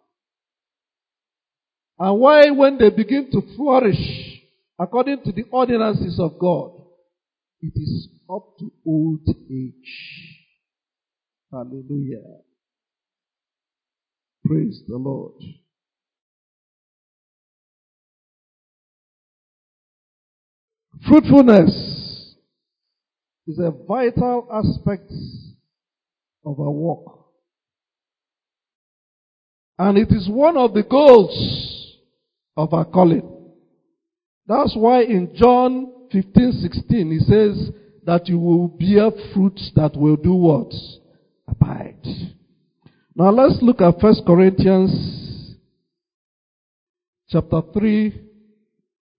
And 1.98 2.18
why 2.18 2.50
when 2.50 2.78
they 2.78 2.90
begin 2.90 3.30
to 3.32 3.42
flourish 3.56 4.40
according 4.78 5.22
to 5.24 5.32
the 5.32 5.44
ordinances 5.50 6.18
of 6.18 6.38
God, 6.38 6.72
it 7.60 7.72
is 7.76 8.08
up 8.28 8.58
to 8.58 8.72
old 8.86 9.20
age. 9.50 10.32
Hallelujah. 11.50 12.40
Praise 14.52 14.82
the 14.86 14.98
Lord. 14.98 15.32
Fruitfulness 21.08 22.34
is 23.46 23.58
a 23.58 23.70
vital 23.88 24.46
aspect 24.52 25.10
of 26.44 26.60
our 26.60 26.70
work. 26.70 27.18
And 29.78 29.96
it 29.96 30.08
is 30.10 30.28
one 30.28 30.58
of 30.58 30.74
the 30.74 30.82
goals 30.82 31.96
of 32.54 32.74
our 32.74 32.84
calling. 32.84 33.26
That's 34.46 34.74
why 34.76 35.04
in 35.04 35.34
John 35.34 36.08
15, 36.12 36.52
16, 36.60 37.10
he 37.10 37.18
says 37.20 37.70
that 38.04 38.28
you 38.28 38.38
will 38.38 38.68
bear 38.68 39.10
fruits 39.32 39.72
that 39.76 39.96
will 39.96 40.16
do 40.16 40.34
what? 40.34 40.74
Abide. 41.48 42.36
Now 43.14 43.30
let's 43.30 43.60
look 43.60 43.80
at 43.80 44.02
1 44.02 44.14
Corinthians 44.26 45.56
chapter 47.28 47.60
3 47.72 48.20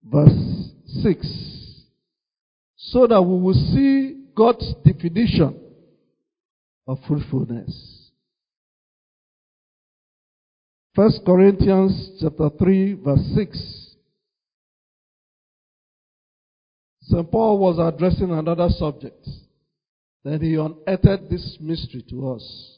verse 0.04 0.70
6. 1.02 1.54
so 2.94 3.08
that 3.08 3.22
we 3.22 3.40
will 3.40 3.54
see 3.54 4.26
God's 4.36 4.74
definition 4.86 5.60
of 6.88 7.00
fruitfulness. 7.08 8.12
First 10.96 11.22
Corinthians 11.26 12.12
chapter 12.22 12.50
3 12.58 12.94
verse 13.04 13.32
6. 13.36 13.96
St. 17.02 17.32
Paul 17.32 17.58
was 17.58 17.80
addressing 17.80 18.32
another 18.32 18.70
subject. 18.70 19.28
Then 20.24 20.40
he 20.40 20.54
unearthed 20.56 21.30
this 21.30 21.58
mystery 21.60 22.04
to 22.10 22.34
us. 22.34 22.78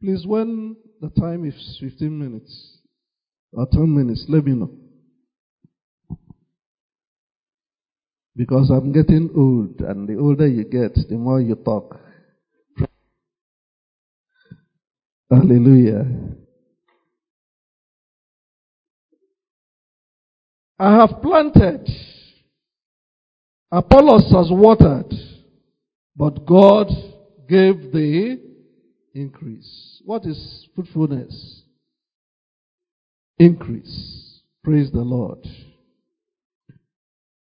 Please, 0.00 0.26
when 0.26 0.76
the 1.00 1.08
time 1.10 1.44
is 1.46 1.78
15 1.80 2.18
minutes 2.18 2.78
or 3.52 3.66
10 3.72 3.94
minutes, 3.94 4.24
let 4.28 4.44
me 4.44 4.52
know. 4.52 4.70
Because 8.36 8.70
I'm 8.70 8.92
getting 8.92 9.30
old, 9.34 9.80
and 9.80 10.06
the 10.06 10.18
older 10.18 10.46
you 10.46 10.64
get, 10.64 10.94
the 11.08 11.16
more 11.16 11.40
you 11.40 11.54
talk. 11.54 11.98
Hallelujah. 15.30 16.04
I 20.78 20.96
have 20.96 21.22
planted, 21.22 21.88
Apollos 23.72 24.30
has 24.32 24.48
watered, 24.50 25.10
but 26.14 26.44
God 26.44 26.88
gave 27.48 27.92
the 27.92 28.45
increase. 29.16 30.00
What 30.04 30.24
is 30.26 30.68
fruitfulness? 30.74 31.62
Increase. 33.38 34.40
Praise 34.62 34.90
the 34.92 35.00
Lord. 35.00 35.38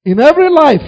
In 0.04 0.20
every 0.20 0.50
life, 0.50 0.80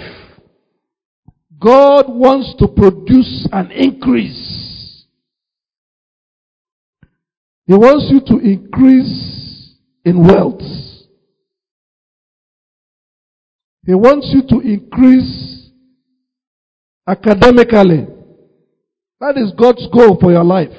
God 1.59 2.05
wants 2.07 2.55
to 2.59 2.67
produce 2.67 3.47
an 3.51 3.71
increase. 3.71 5.05
He 7.67 7.73
wants 7.73 8.09
you 8.11 8.19
to 8.25 8.43
increase 8.43 9.75
in 10.03 10.25
wealth. 10.25 10.61
He 13.85 13.93
wants 13.93 14.29
you 14.33 14.41
to 14.49 14.67
increase 14.67 15.69
academically. 17.07 18.07
That 19.21 19.37
is 19.37 19.51
God's 19.55 19.87
goal 19.93 20.17
for 20.19 20.31
your 20.31 20.43
life. 20.43 20.75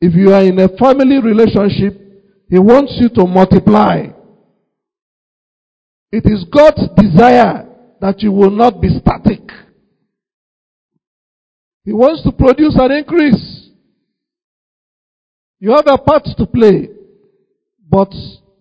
If 0.00 0.14
you 0.14 0.32
are 0.32 0.42
in 0.42 0.58
a 0.58 0.68
family 0.76 1.22
relationship, 1.22 1.94
He 2.50 2.58
wants 2.58 2.94
you 2.98 3.08
to 3.10 3.24
multiply. 3.24 4.08
It 6.10 6.24
is 6.26 6.44
God's 6.52 6.88
desire 6.96 7.68
that 8.00 8.22
you 8.22 8.32
will 8.32 8.50
not 8.50 8.80
be 8.80 8.88
static. 8.88 9.40
He 11.84 11.92
wants 11.92 12.24
to 12.24 12.32
produce 12.32 12.74
an 12.76 12.90
increase. 12.90 13.70
You 15.60 15.70
have 15.76 15.86
a 15.86 15.98
part 15.98 16.24
to 16.36 16.46
play, 16.46 16.88
but 17.88 18.10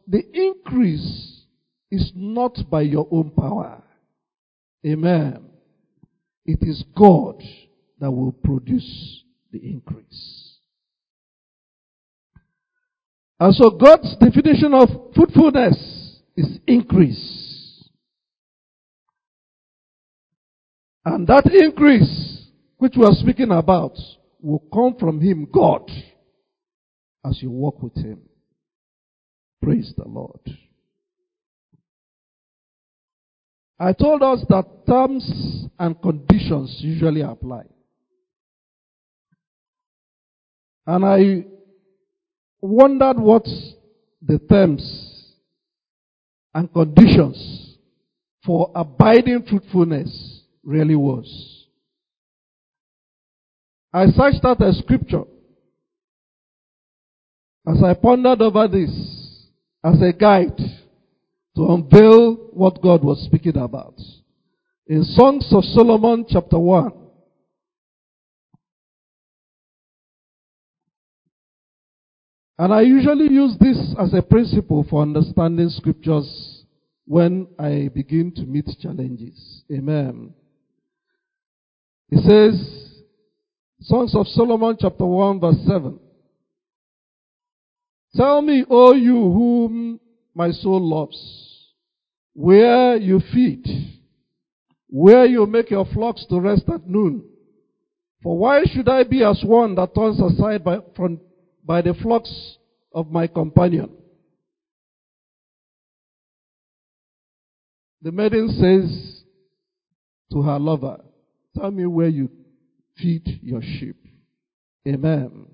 the 0.07 0.23
increase 0.33 1.41
is 1.89 2.11
not 2.13 2.59
by 2.69 2.81
your 2.81 3.07
own 3.09 3.31
power. 3.31 3.81
Amen. 4.85 5.45
It 6.45 6.59
is 6.61 6.83
God 6.95 7.41
that 7.99 8.11
will 8.11 8.31
produce 8.31 9.23
the 9.51 9.59
increase. 9.59 10.57
And 13.39 13.53
so 13.53 13.69
God's 13.71 14.15
definition 14.17 14.73
of 14.73 14.89
fruitfulness 15.13 16.21
is 16.35 16.59
increase. 16.67 17.89
And 21.03 21.27
that 21.27 21.45
increase, 21.53 22.47
which 22.77 22.93
we 22.97 23.05
are 23.05 23.13
speaking 23.13 23.51
about, 23.51 23.97
will 24.41 24.63
come 24.73 24.95
from 24.99 25.21
Him, 25.21 25.47
God, 25.53 25.89
as 27.23 27.41
you 27.41 27.51
walk 27.51 27.81
with 27.81 27.95
Him. 27.95 28.21
Praise 29.61 29.93
the 29.97 30.07
Lord. 30.07 30.39
I 33.79 33.91
told 33.91 34.23
us 34.23 34.39
that 34.49 34.65
terms 34.87 35.67
and 35.77 36.01
conditions 36.01 36.77
usually 36.79 37.21
apply. 37.21 37.63
And 40.87 41.05
I 41.05 41.45
wondered 42.61 43.19
what 43.19 43.45
the 44.21 44.39
terms 44.39 45.33
and 46.53 46.71
conditions 46.71 47.77
for 48.45 48.71
abiding 48.75 49.45
fruitfulness 49.49 50.41
really 50.63 50.95
was. 50.95 51.67
I 53.91 54.07
searched 54.07 54.43
out 54.43 54.61
a 54.61 54.73
scripture 54.73 55.23
as 57.67 57.81
I 57.83 57.93
pondered 57.93 58.41
over 58.41 58.67
this 58.67 58.91
as 59.83 60.01
a 60.01 60.13
guide 60.13 60.57
to 61.55 61.65
unveil 61.67 62.35
what 62.51 62.81
God 62.81 63.03
was 63.03 63.23
speaking 63.25 63.57
about. 63.57 63.95
In 64.87 65.03
Songs 65.03 65.47
of 65.51 65.63
Solomon 65.63 66.25
chapter 66.29 66.59
1, 66.59 66.91
And 72.57 72.73
I 72.73 72.81
usually 72.81 73.25
use 73.25 73.55
this 73.59 73.77
as 73.99 74.13
a 74.13 74.21
principle 74.21 74.85
for 74.89 75.01
understanding 75.01 75.69
scriptures 75.69 76.63
when 77.05 77.47
I 77.59 77.89
begin 77.93 78.31
to 78.35 78.41
meet 78.43 78.65
challenges. 78.81 79.63
Amen. 79.71 80.33
It 82.09 82.23
says, 82.23 83.03
Songs 83.81 84.15
of 84.15 84.27
Solomon 84.29 84.77
chapter 84.79 85.05
1 85.05 85.39
verse 85.39 85.57
7. 85.67 85.99
Tell 88.15 88.41
me, 88.41 88.63
O 88.69 88.93
you 88.93 89.15
whom 89.15 89.99
my 90.33 90.51
soul 90.51 90.81
loves, 90.81 91.73
where 92.33 92.95
you 92.95 93.21
feed, 93.33 93.65
where 94.87 95.25
you 95.25 95.45
make 95.45 95.69
your 95.71 95.85
flocks 95.93 96.25
to 96.29 96.39
rest 96.39 96.63
at 96.73 96.87
noon. 96.87 97.25
For 98.23 98.37
why 98.37 98.63
should 98.63 98.87
I 98.87 99.03
be 99.03 99.23
as 99.23 99.43
one 99.43 99.75
that 99.75 99.93
turns 99.93 100.21
aside 100.21 100.63
by, 100.63 100.79
from 100.95 101.19
by 101.65 101.81
the 101.81 101.93
flocks 101.95 102.57
of 102.93 103.09
my 103.11 103.27
companion. 103.27 103.89
The 108.01 108.11
maiden 108.11 108.49
says 108.49 109.23
to 110.31 110.41
her 110.43 110.59
lover, 110.59 111.01
Tell 111.57 111.71
me 111.71 111.85
where 111.85 112.07
you 112.07 112.29
feed 112.97 113.39
your 113.41 113.61
sheep. 113.61 113.95
Amen. 114.87 115.47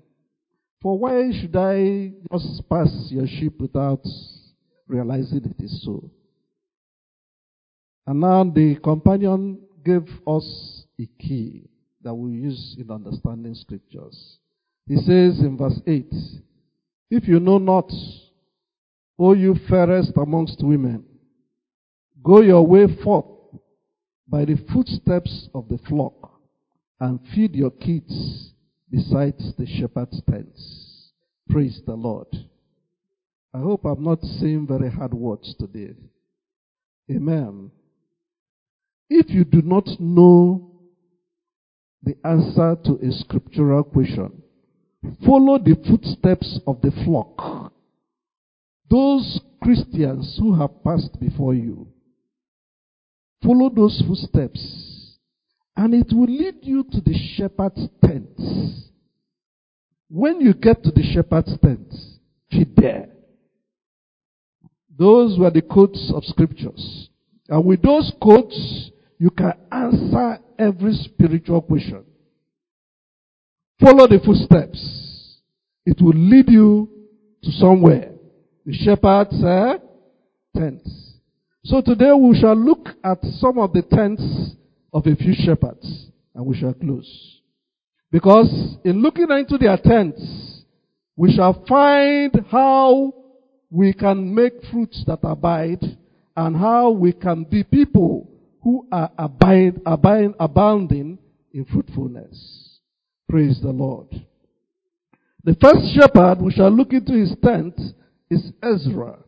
For 0.82 0.98
why 0.98 1.30
should 1.40 1.56
I 1.56 2.12
just 2.30 2.68
pass 2.68 2.90
your 3.08 3.26
sheep 3.26 3.60
without 3.60 4.04
realizing 4.86 5.44
it 5.44 5.64
is 5.64 5.82
so? 5.84 6.10
And 8.06 8.20
now 8.20 8.44
the 8.44 8.76
companion 8.82 9.60
gave 9.84 10.08
us 10.26 10.84
a 11.00 11.06
key 11.18 11.70
that 12.02 12.12
we 12.12 12.32
use 12.32 12.76
in 12.78 12.90
understanding 12.90 13.54
scriptures. 13.54 14.38
He 14.86 14.96
says 14.96 15.40
in 15.40 15.56
verse 15.56 15.80
8, 15.86 16.06
If 17.10 17.28
you 17.28 17.40
know 17.40 17.58
not, 17.58 17.90
O 19.18 19.34
you 19.34 19.54
fairest 19.68 20.12
amongst 20.16 20.62
women, 20.62 21.04
go 22.22 22.40
your 22.40 22.66
way 22.66 22.86
forth 23.02 23.26
by 24.26 24.44
the 24.44 24.56
footsteps 24.72 25.48
of 25.54 25.68
the 25.68 25.78
flock 25.88 26.40
and 26.98 27.20
feed 27.34 27.54
your 27.54 27.70
kids 27.70 28.52
besides 28.90 29.52
the 29.58 29.66
shepherd's 29.66 30.20
tents. 30.28 31.12
Praise 31.48 31.80
the 31.86 31.94
Lord. 31.94 32.28
I 33.54 33.58
hope 33.58 33.84
I'm 33.84 34.02
not 34.02 34.22
saying 34.22 34.66
very 34.66 34.90
hard 34.90 35.12
words 35.12 35.54
today. 35.58 35.94
Amen. 37.10 37.70
If 39.10 39.30
you 39.30 39.44
do 39.44 39.60
not 39.62 39.86
know 40.00 40.70
the 42.02 42.16
answer 42.24 42.76
to 42.84 42.98
a 43.06 43.12
scriptural 43.12 43.84
question, 43.84 44.41
Follow 45.26 45.58
the 45.58 45.76
footsteps 45.88 46.60
of 46.66 46.80
the 46.80 46.92
flock. 47.04 47.72
Those 48.88 49.40
Christians 49.62 50.36
who 50.38 50.54
have 50.58 50.82
passed 50.84 51.18
before 51.20 51.54
you. 51.54 51.88
Follow 53.42 53.70
those 53.70 54.02
footsteps. 54.06 55.18
And 55.76 55.94
it 55.94 56.12
will 56.12 56.26
lead 56.26 56.56
you 56.62 56.84
to 56.84 57.00
the 57.00 57.14
shepherd's 57.34 57.88
tent. 58.04 58.28
When 60.08 60.40
you 60.40 60.52
get 60.52 60.82
to 60.84 60.90
the 60.90 61.02
shepherd's 61.02 61.58
tent, 61.58 61.92
feed 62.50 62.76
there. 62.76 63.08
Those 64.96 65.38
were 65.38 65.50
the 65.50 65.62
codes 65.62 66.12
of 66.14 66.22
scriptures. 66.24 67.08
And 67.48 67.64
with 67.64 67.82
those 67.82 68.12
codes, 68.22 68.90
you 69.18 69.30
can 69.30 69.54
answer 69.72 70.38
every 70.58 70.92
spiritual 70.92 71.62
question. 71.62 72.04
Follow 73.82 74.06
the 74.06 74.20
footsteps. 74.24 75.40
It 75.84 76.00
will 76.00 76.14
lead 76.14 76.48
you 76.48 76.88
to 77.42 77.50
somewhere. 77.50 78.12
The 78.64 78.72
shepherd's 78.72 79.42
uh, 79.42 79.78
tents. 80.56 81.18
So 81.64 81.80
today 81.80 82.12
we 82.12 82.38
shall 82.38 82.54
look 82.54 82.90
at 83.02 83.18
some 83.40 83.58
of 83.58 83.72
the 83.72 83.82
tents 83.82 84.22
of 84.92 85.04
a 85.06 85.16
few 85.16 85.34
shepherds, 85.34 86.06
and 86.32 86.46
we 86.46 86.56
shall 86.56 86.74
close. 86.74 87.40
Because 88.12 88.76
in 88.84 89.02
looking 89.02 89.30
into 89.30 89.58
their 89.58 89.76
tents, 89.78 90.62
we 91.16 91.34
shall 91.34 91.64
find 91.66 92.30
how 92.52 93.12
we 93.68 93.92
can 93.92 94.32
make 94.32 94.52
fruits 94.70 95.02
that 95.08 95.20
abide 95.24 95.82
and 96.36 96.56
how 96.56 96.90
we 96.90 97.12
can 97.12 97.42
be 97.42 97.64
people 97.64 98.30
who 98.62 98.86
are 98.92 99.10
abide, 99.18 99.80
abide, 99.84 100.34
abounding 100.38 101.18
in 101.52 101.64
fruitfulness. 101.64 102.61
Praise 103.32 103.58
the 103.62 103.70
Lord. 103.70 104.08
The 105.42 105.56
first 105.58 105.94
shepherd 105.94 106.42
we 106.42 106.52
shall 106.52 106.68
look 106.68 106.92
into 106.92 107.14
his 107.14 107.34
tent 107.42 107.80
is 108.28 108.52
Ezra. 108.62 109.20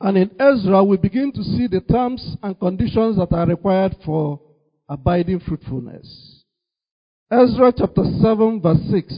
And 0.00 0.18
in 0.18 0.32
Ezra, 0.36 0.82
we 0.82 0.96
begin 0.96 1.30
to 1.30 1.44
see 1.44 1.68
the 1.68 1.80
terms 1.80 2.36
and 2.42 2.58
conditions 2.58 3.18
that 3.18 3.32
are 3.32 3.46
required 3.46 3.94
for 4.04 4.40
abiding 4.88 5.38
fruitfulness. 5.46 6.42
Ezra 7.30 7.72
chapter 7.78 8.02
7 8.20 8.60
verse 8.60 8.80
6. 8.90 9.14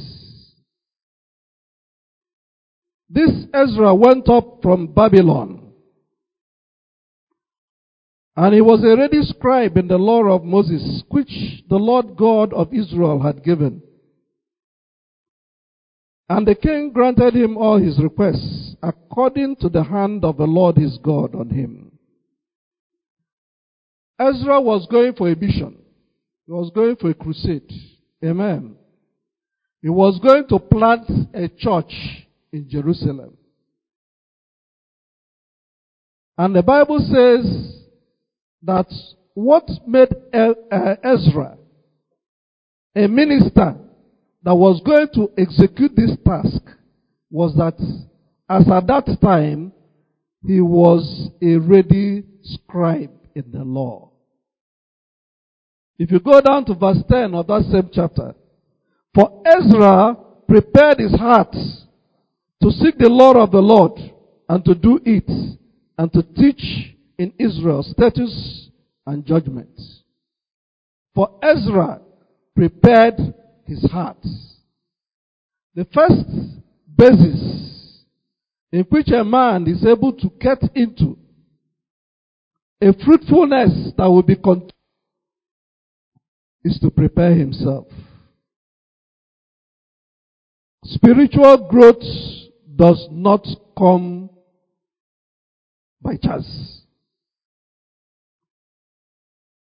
This 3.09 3.31
Ezra 3.55 3.95
went 3.95 4.29
up 4.29 4.59
from 4.61 4.89
Babylon. 4.89 5.64
And 8.37 8.55
he 8.55 8.61
was 8.61 8.83
a 8.83 8.97
ready 8.97 9.23
scribe 9.23 9.77
in 9.77 9.87
the 9.87 9.99
law 9.99 10.25
of 10.25 10.45
Moses, 10.45 11.03
which 11.09 11.63
the 11.69 11.77
Lord 11.77 12.17
God 12.17 12.53
of 12.53 12.75
Israel 12.75 13.23
had 13.23 13.45
given. 13.45 13.81
And 16.29 16.47
the 16.47 16.55
king 16.55 16.91
granted 16.93 17.35
him 17.35 17.57
all 17.57 17.79
his 17.79 18.03
requests 18.03 18.77
according 18.83 19.57
to 19.57 19.69
the 19.69 19.85
hand 19.85 20.25
of 20.25 20.37
the 20.37 20.47
Lord 20.47 20.77
his 20.77 20.99
God 20.99 21.35
on 21.35 21.51
him. 21.51 21.93
Ezra 24.19 24.61
was 24.61 24.87
going 24.91 25.15
for 25.15 25.31
a 25.31 25.37
mission. 25.37 25.77
He 26.47 26.53
was 26.53 26.71
going 26.75 26.97
for 26.97 27.11
a 27.11 27.15
crusade. 27.15 27.71
Amen. 28.25 28.77
He 29.83 29.91
was 29.91 30.19
going 30.19 30.49
to 30.49 30.59
plant 30.59 31.09
a 31.35 31.49
church 31.49 31.93
in 32.53 32.69
Jerusalem. 32.69 33.37
And 36.39 36.57
the 36.57 36.63
Bible 36.63 36.99
says 36.99 37.84
that 38.65 38.87
what 39.35 39.69
made 39.87 40.09
Ezra 40.33 41.59
a 42.97 43.09
minister 43.09 43.77
that 44.43 44.55
was 44.55 44.81
going 44.85 45.09
to 45.15 45.31
execute 45.37 45.97
this 45.97 46.13
task 46.25 46.63
was 47.31 47.55
that 47.57 47.75
as 48.49 48.69
at 48.71 48.87
that 48.87 49.19
time 49.21 49.73
he 50.47 50.61
was 50.61 51.31
a 51.43 51.57
ready 51.57 52.23
scribe 52.43 53.11
in 53.35 53.51
the 53.51 53.65
law. 53.65 54.11
If 55.99 56.11
you 56.11 56.21
go 56.21 56.41
down 56.41 56.65
to 56.67 56.75
verse 56.75 57.03
10 57.11 57.35
of 57.35 57.47
that 57.47 57.63
same 57.73 57.89
chapter, 57.93 58.35
for 59.15 59.43
Ezra 59.47 60.17
prepared 60.47 60.99
his 60.99 61.15
heart 61.15 61.53
to 61.53 62.71
seek 62.71 62.99
the 62.99 63.09
law 63.09 63.33
of 63.33 63.51
the 63.51 63.61
Lord 63.61 63.93
and 64.49 64.65
to 64.65 64.75
do 64.75 65.01
it 65.05 65.29
and 65.97 66.13
to 66.13 66.23
teach 66.23 66.94
in 67.19 67.33
Israel 67.39 67.83
status 67.83 68.71
and 69.07 69.25
judgments. 69.25 70.03
For 71.15 71.31
Ezra 71.43 72.01
prepared 72.55 73.15
his 73.67 73.89
heart. 73.91 74.23
The 75.75 75.87
first 75.93 76.25
basis 76.97 78.05
in 78.73 78.85
which 78.89 79.09
a 79.09 79.25
man 79.25 79.67
is 79.69 79.85
able 79.85 80.13
to 80.13 80.31
get 80.41 80.59
into 80.75 81.17
a 82.81 82.93
fruitfulness 83.05 83.93
that 83.97 84.07
will 84.07 84.23
be 84.23 84.37
continued 84.37 84.73
is 86.65 86.79
to 86.81 86.91
prepare 86.91 87.35
himself. 87.35 87.87
Spiritual 90.85 91.69
growth 91.69 92.03
does 92.75 93.07
not 93.11 93.47
come 93.77 94.29
by 96.03 96.17
chance. 96.17 96.84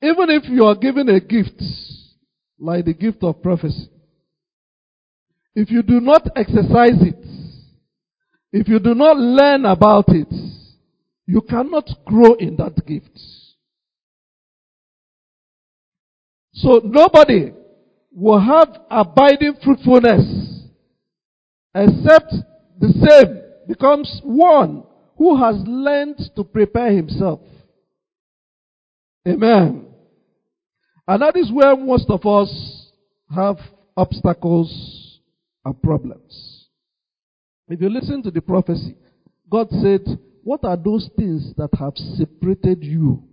Even 0.01 0.29
if 0.29 0.43
you 0.49 0.65
are 0.65 0.75
given 0.75 1.09
a 1.09 1.19
gift, 1.19 1.62
like 2.57 2.85
the 2.85 2.93
gift 2.93 3.23
of 3.23 3.41
prophecy. 3.41 3.89
If 5.55 5.71
you 5.71 5.81
do 5.81 5.99
not 5.99 6.27
exercise 6.35 7.01
it, 7.01 7.25
if 8.51 8.67
you 8.67 8.79
do 8.79 8.95
not 8.95 9.17
learn 9.17 9.65
about 9.65 10.05
it, 10.09 10.33
you 11.25 11.41
cannot 11.41 11.88
grow 12.05 12.33
in 12.33 12.55
that 12.57 12.85
gift. 12.85 13.19
So 16.53 16.81
nobody 16.83 17.53
will 18.12 18.39
have 18.39 18.69
abiding 18.89 19.55
fruitfulness 19.63 20.65
except 21.75 22.33
the 22.79 22.91
same 23.07 23.41
becomes 23.67 24.21
one 24.23 24.83
who 25.17 25.38
has 25.38 25.55
learned 25.67 26.19
to 26.35 26.43
prepare 26.43 26.91
himself. 26.91 27.41
Amen. 29.27 29.88
And 31.10 31.24
that 31.24 31.36
is 31.36 31.52
where 31.52 31.76
most 31.76 32.08
of 32.08 32.24
us 32.28 32.91
have 33.34 33.58
obstacles 33.98 35.19
and 35.65 35.82
problems. 35.82 36.67
If 37.67 37.82
you 37.82 37.89
listen 37.89 38.22
to 38.22 38.30
the 38.30 38.41
prophecy, 38.41 38.95
God 39.50 39.69
said, 39.72 40.02
What 40.43 40.63
are 40.63 40.78
those 40.78 41.10
things 41.17 41.52
that 41.58 41.72
have 41.80 41.93
separated 42.15 42.84
you 42.84 43.24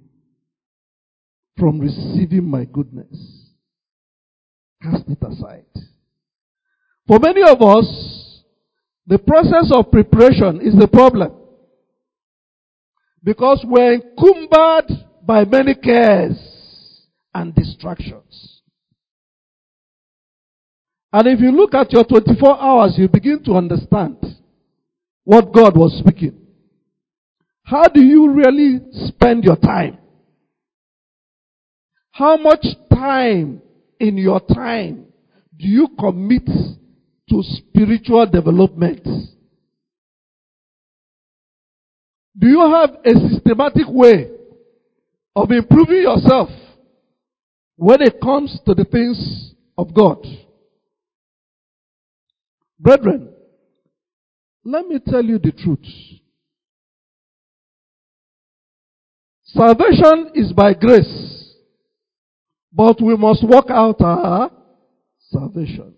from 1.59 1.79
receiving 1.79 2.49
my 2.49 2.65
goodness? 2.65 3.15
Cast 4.83 5.05
it 5.11 5.19
aside. 5.21 5.67
For 7.07 7.19
many 7.19 7.43
of 7.43 7.61
us, 7.61 8.41
the 9.07 9.19
process 9.19 9.71
of 9.71 9.91
preparation 9.91 10.62
is 10.62 10.75
the 10.81 10.89
problem. 10.89 11.31
Because 13.23 13.62
we're 13.69 13.97
encumbered 13.97 15.09
by 15.27 15.45
many 15.45 15.75
cares 15.75 16.56
and 17.37 17.55
distractions. 17.55 18.62
And 21.12 21.29
if 21.29 21.38
you 21.40 21.51
look 21.53 21.75
at 21.75 21.92
your 21.92 22.05
24 22.05 22.61
hours, 22.61 22.94
you 22.96 23.09
begin 23.09 23.42
to 23.44 23.53
understand 23.53 24.16
what 25.25 25.53
God 25.53 25.77
was 25.77 25.99
speaking. 25.99 26.35
How 27.62 27.85
do 27.85 28.03
you 28.03 28.33
really 28.33 28.81
spend 28.92 29.44
your 29.44 29.57
time? 29.57 29.99
How 32.11 32.38
much 32.38 32.64
time 32.90 33.61
in 34.01 34.16
your 34.16 34.40
time 34.40 35.07
do 35.59 35.66
you 35.68 35.88
commit 35.99 36.46
to 36.46 37.42
spiritual 37.42 38.27
development? 38.27 39.05
Do 42.38 42.46
you 42.46 42.61
have 42.61 42.96
a 43.05 43.29
systematic 43.29 43.88
way 43.88 44.31
of 45.35 45.51
improving 45.51 46.03
yourself? 46.03 46.49
When 47.77 48.03
it 48.03 48.21
comes 48.21 48.59
to 48.67 48.75
the 48.75 48.85
things 48.85 49.55
of 49.77 49.93
God. 49.95 50.25
Brethren, 52.79 53.31
let 54.65 54.87
me 54.87 54.99
tell 55.07 55.25
you 55.25 55.39
the 55.39 55.53
truth. 55.53 55.87
Salvation 59.45 60.33
is 60.35 60.53
by 60.53 60.75
grace, 60.75 61.55
but 62.73 63.01
we 63.01 63.17
must 63.17 63.47
work 63.47 63.67
out 63.71 64.01
our 64.01 64.51
salvation. 65.31 65.95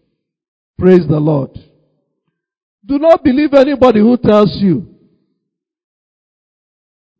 Praise 0.78 1.06
the 1.08 1.18
Lord. 1.18 1.50
Do 2.84 2.98
not 2.98 3.24
believe 3.24 3.54
anybody 3.54 4.00
who 4.00 4.16
tells 4.16 4.56
you 4.60 4.94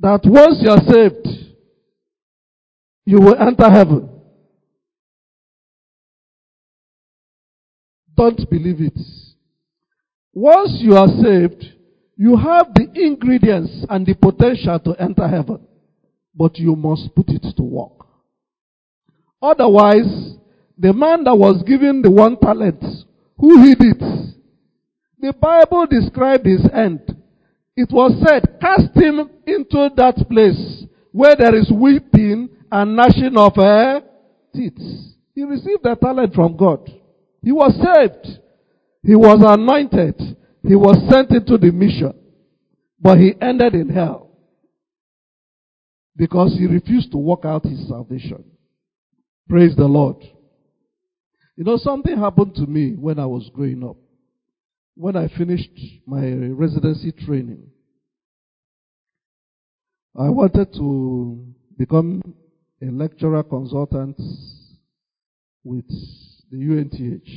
that 0.00 0.20
once 0.24 0.58
you 0.60 0.70
are 0.70 0.84
saved, 0.88 1.26
you 3.04 3.20
will 3.20 3.36
enter 3.36 3.68
heaven. 3.68 4.17
Don't 8.18 8.50
believe 8.50 8.80
it. 8.80 8.98
Once 10.34 10.78
you 10.80 10.96
are 10.96 11.06
saved, 11.06 11.64
you 12.16 12.36
have 12.36 12.74
the 12.74 12.88
ingredients 12.94 13.86
and 13.88 14.04
the 14.04 14.14
potential 14.14 14.76
to 14.80 15.00
enter 15.00 15.28
heaven, 15.28 15.60
but 16.34 16.58
you 16.58 16.74
must 16.74 17.14
put 17.14 17.28
it 17.28 17.46
to 17.56 17.62
work. 17.62 18.06
Otherwise, 19.40 20.34
the 20.76 20.92
man 20.92 21.22
that 21.22 21.36
was 21.36 21.62
given 21.62 22.02
the 22.02 22.10
one 22.10 22.36
talent, 22.36 22.82
who 23.38 23.62
hid 23.62 23.78
it? 23.80 24.34
The 25.20 25.32
Bible 25.32 25.86
described 25.86 26.44
his 26.44 26.66
end. 26.74 27.00
It 27.76 27.88
was 27.92 28.20
said, 28.26 28.58
cast 28.60 28.96
him 28.96 29.30
into 29.46 29.90
that 29.94 30.28
place 30.28 30.86
where 31.12 31.36
there 31.36 31.54
is 31.54 31.70
weeping 31.72 32.48
and 32.72 32.96
gnashing 32.96 33.36
of 33.36 33.56
uh, 33.56 34.00
teeth. 34.52 34.78
He 35.36 35.44
received 35.44 35.84
the 35.84 35.94
talent 35.94 36.34
from 36.34 36.56
God. 36.56 36.90
He 37.42 37.52
was 37.52 37.74
saved. 37.74 38.40
He 39.02 39.14
was 39.14 39.42
anointed. 39.46 40.36
He 40.62 40.74
was 40.74 40.96
sent 41.10 41.30
into 41.30 41.56
the 41.58 41.72
mission. 41.72 42.14
But 43.00 43.18
he 43.18 43.34
ended 43.40 43.74
in 43.74 43.88
hell. 43.90 44.28
because 46.18 46.54
he 46.58 46.66
refused 46.66 47.12
to 47.12 47.16
work 47.16 47.44
out 47.44 47.64
his 47.64 47.88
salvation. 47.88 48.44
Praise 49.48 49.74
the 49.76 49.84
Lord. 49.86 50.16
You 51.56 51.64
know, 51.64 51.76
something 51.76 52.18
happened 52.18 52.56
to 52.56 52.66
me 52.66 52.92
when 52.94 53.18
I 53.18 53.26
was 53.26 53.48
growing 53.54 53.82
up. 53.84 53.96
When 54.96 55.16
I 55.16 55.28
finished 55.28 55.70
my 56.06 56.28
residency 56.28 57.12
training, 57.12 57.68
I 60.18 60.28
wanted 60.28 60.72
to 60.74 61.46
become 61.78 62.20
a 62.82 62.86
lecturer 62.86 63.44
consultant 63.44 64.20
with 65.62 65.84
the 66.50 66.58
UNTH. 66.58 67.28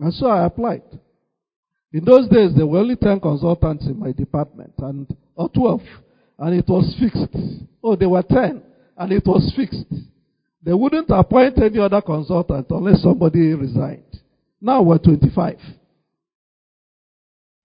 And 0.00 0.14
so 0.14 0.26
I 0.26 0.44
applied. 0.44 0.82
In 1.92 2.04
those 2.04 2.28
days, 2.28 2.54
there 2.54 2.66
were 2.66 2.80
only 2.80 2.96
10 2.96 3.20
consultants 3.20 3.86
in 3.86 3.98
my 3.98 4.12
department, 4.12 4.74
and 4.78 5.06
or 5.34 5.48
12, 5.48 5.80
and 6.38 6.58
it 6.58 6.68
was 6.68 6.94
fixed. 7.00 7.34
Oh, 7.82 7.96
there 7.96 8.08
were 8.08 8.22
10, 8.22 8.62
and 8.98 9.12
it 9.12 9.24
was 9.24 9.52
fixed. 9.56 9.86
They 10.62 10.74
wouldn't 10.74 11.08
appoint 11.10 11.58
any 11.62 11.78
other 11.78 12.00
consultant 12.02 12.66
unless 12.70 13.02
somebody 13.02 13.54
resigned. 13.54 14.20
Now 14.60 14.82
we're 14.82 14.98
25. 14.98 15.58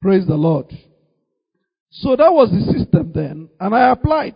Praise 0.01 0.25
the 0.27 0.35
Lord. 0.35 0.67
So 1.89 2.15
that 2.15 2.31
was 2.31 2.49
the 2.51 2.71
system 2.71 3.11
then, 3.13 3.49
and 3.59 3.75
I 3.75 3.91
applied. 3.91 4.35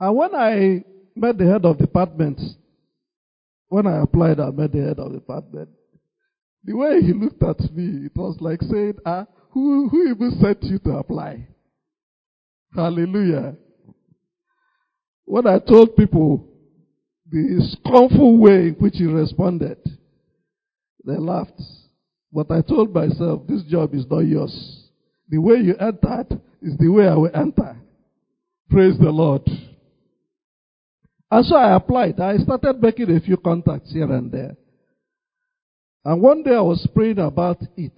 And 0.00 0.16
when 0.16 0.34
I 0.34 0.84
met 1.14 1.36
the 1.36 1.46
head 1.46 1.64
of 1.64 1.76
department, 1.76 2.40
when 3.68 3.86
I 3.86 4.02
applied, 4.02 4.40
I 4.40 4.50
met 4.50 4.72
the 4.72 4.80
head 4.80 4.98
of 4.98 5.12
the 5.12 5.18
department. 5.18 5.68
The 6.64 6.74
way 6.74 7.00
he 7.00 7.12
looked 7.12 7.42
at 7.42 7.60
me, 7.74 8.06
it 8.06 8.16
was 8.16 8.36
like 8.40 8.60
saying, 8.62 8.94
ah, 9.06 9.26
who, 9.50 9.88
who 9.88 10.10
even 10.10 10.38
sent 10.40 10.62
you 10.64 10.78
to 10.80 10.96
apply? 10.98 11.46
Hallelujah. 12.74 13.56
When 15.24 15.46
I 15.46 15.58
told 15.58 15.96
people 15.96 16.46
the 17.30 17.76
scornful 17.78 18.38
way 18.38 18.68
in 18.68 18.76
which 18.78 18.94
he 18.96 19.04
responded, 19.04 19.78
they 21.04 21.16
laughed. 21.16 21.60
But 22.32 22.50
I 22.50 22.60
told 22.62 22.94
myself, 22.94 23.42
this 23.46 23.62
job 23.64 23.94
is 23.94 24.04
not 24.10 24.20
yours. 24.20 24.84
The 25.28 25.38
way 25.38 25.56
you 25.56 25.74
entered 25.76 26.40
is 26.62 26.76
the 26.78 26.88
way 26.88 27.06
I 27.08 27.14
will 27.14 27.30
enter. 27.34 27.76
Praise 28.70 28.98
the 28.98 29.10
Lord. 29.10 29.42
And 31.30 31.44
so 31.44 31.56
I 31.56 31.74
applied. 31.74 32.18
I 32.20 32.38
started 32.38 32.80
making 32.80 33.14
a 33.14 33.20
few 33.20 33.36
contacts 33.36 33.92
here 33.92 34.10
and 34.10 34.32
there. 34.32 34.56
And 36.04 36.22
one 36.22 36.42
day 36.42 36.54
I 36.54 36.60
was 36.60 36.86
praying 36.94 37.18
about 37.18 37.60
it. 37.76 37.92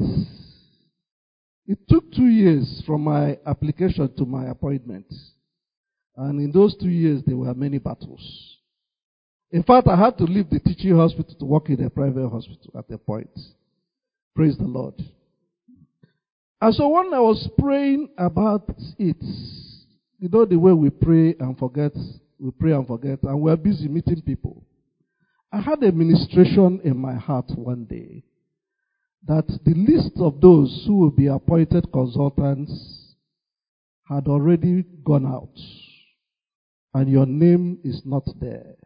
It 1.66 1.78
took 1.88 2.10
two 2.12 2.26
years 2.26 2.82
from 2.84 3.02
my 3.02 3.38
application 3.46 4.12
to 4.16 4.24
my 4.24 4.46
appointment. 4.46 5.06
And 6.16 6.40
in 6.40 6.50
those 6.50 6.76
two 6.76 6.88
years, 6.88 7.22
there 7.24 7.36
were 7.36 7.54
many 7.54 7.78
battles. 7.78 8.20
In 9.52 9.62
fact, 9.62 9.86
I 9.86 9.96
had 9.96 10.18
to 10.18 10.24
leave 10.24 10.50
the 10.50 10.58
teaching 10.58 10.96
hospital 10.96 11.34
to 11.38 11.44
work 11.44 11.68
in 11.68 11.84
a 11.84 11.90
private 11.90 12.28
hospital 12.28 12.72
at 12.76 12.92
a 12.92 12.98
point. 12.98 13.30
Praise 14.34 14.56
the 14.56 14.64
Lord. 14.64 14.94
And 16.60 16.74
so 16.74 16.88
when 16.88 17.14
I 17.14 17.20
was 17.20 17.48
praying 17.58 18.08
about 18.18 18.68
it, 18.98 19.16
you 20.18 20.28
know 20.28 20.44
the 20.44 20.58
way 20.58 20.72
we 20.72 20.90
pray 20.90 21.34
and 21.38 21.56
forget, 21.58 21.92
we 22.40 22.50
pray 22.52 22.72
and 22.72 22.86
forget, 22.86 23.22
and 23.22 23.40
we're 23.40 23.56
busy 23.56 23.88
meeting 23.88 24.22
people. 24.22 24.64
I 25.52 25.60
had 25.60 25.82
a 25.82 25.92
ministration 25.92 26.80
in 26.84 26.96
my 26.96 27.14
heart 27.14 27.50
one 27.54 27.84
day 27.84 28.22
that 29.26 29.46
the 29.64 29.74
list 29.74 30.12
of 30.16 30.40
those 30.40 30.84
who 30.86 30.98
will 30.98 31.10
be 31.10 31.26
appointed 31.26 31.92
consultants 31.92 33.14
had 34.08 34.26
already 34.26 34.84
gone 35.04 35.26
out, 35.26 35.54
and 36.94 37.10
your 37.10 37.26
name 37.26 37.78
is 37.84 38.02
not 38.04 38.24
there. 38.40 38.76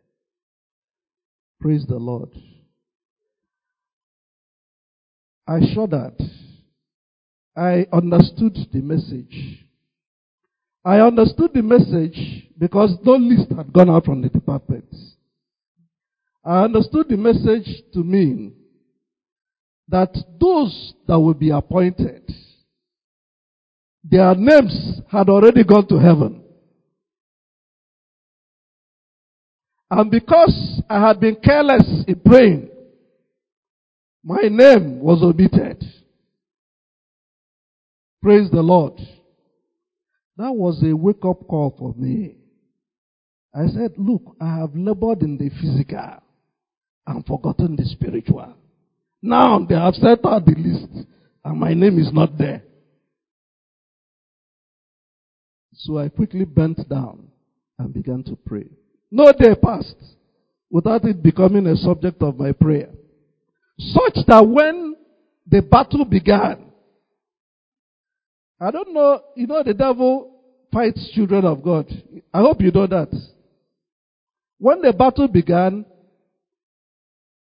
Praise 1.60 1.86
the 1.86 1.96
Lord. 1.96 2.30
I 5.46 5.60
shuddered 5.74 6.20
I 7.56 7.86
understood 7.92 8.56
the 8.72 8.80
message. 8.80 9.63
I 10.84 11.00
understood 11.00 11.52
the 11.54 11.62
message 11.62 12.46
because 12.58 12.96
no 13.02 13.12
list 13.12 13.50
had 13.56 13.72
gone 13.72 13.88
out 13.88 14.04
from 14.04 14.20
the 14.20 14.28
department. 14.28 14.84
I 16.44 16.64
understood 16.64 17.08
the 17.08 17.16
message 17.16 17.82
to 17.94 18.00
mean 18.00 18.54
that 19.88 20.14
those 20.38 20.92
that 21.06 21.18
will 21.18 21.34
be 21.34 21.50
appointed, 21.50 22.30
their 24.02 24.34
names 24.34 25.00
had 25.10 25.30
already 25.30 25.64
gone 25.64 25.86
to 25.88 25.98
heaven. 25.98 26.42
And 29.90 30.10
because 30.10 30.82
I 30.90 31.06
had 31.06 31.18
been 31.18 31.36
careless 31.36 32.04
in 32.06 32.20
praying, 32.20 32.68
my 34.22 34.42
name 34.42 35.00
was 35.00 35.22
omitted. 35.22 35.82
Praise 38.20 38.50
the 38.50 38.62
Lord. 38.62 39.00
That 40.36 40.52
was 40.52 40.82
a 40.82 40.94
wake 40.94 41.24
up 41.24 41.46
call 41.46 41.74
for 41.78 41.94
me. 41.94 42.36
I 43.54 43.66
said, 43.68 43.92
Look, 43.96 44.36
I 44.40 44.56
have 44.58 44.74
labored 44.74 45.22
in 45.22 45.38
the 45.38 45.48
physical 45.60 46.22
and 47.06 47.26
forgotten 47.26 47.76
the 47.76 47.84
spiritual. 47.84 48.54
Now 49.22 49.64
they 49.64 49.74
have 49.74 49.94
set 49.94 50.24
out 50.24 50.44
the 50.44 50.54
list 50.56 51.06
and 51.44 51.60
my 51.60 51.72
name 51.72 51.98
is 51.98 52.12
not 52.12 52.36
there. 52.36 52.62
So 55.74 55.98
I 55.98 56.08
quickly 56.08 56.44
bent 56.44 56.88
down 56.88 57.28
and 57.78 57.92
began 57.92 58.22
to 58.24 58.36
pray. 58.36 58.66
No 59.10 59.32
day 59.32 59.54
passed 59.54 59.96
without 60.70 61.04
it 61.04 61.22
becoming 61.22 61.66
a 61.66 61.76
subject 61.76 62.20
of 62.22 62.38
my 62.38 62.52
prayer. 62.52 62.88
Such 63.78 64.24
that 64.26 64.46
when 64.46 64.96
the 65.46 65.62
battle 65.62 66.04
began, 66.04 66.72
I 68.60 68.70
don't 68.70 68.92
know, 68.94 69.20
you 69.36 69.46
know, 69.46 69.62
the 69.62 69.74
devil 69.74 70.30
fights 70.72 71.10
children 71.14 71.44
of 71.44 71.62
God. 71.62 71.86
I 72.32 72.40
hope 72.40 72.60
you 72.60 72.70
know 72.70 72.86
that. 72.86 73.10
When 74.58 74.80
the 74.80 74.92
battle 74.92 75.28
began, 75.28 75.84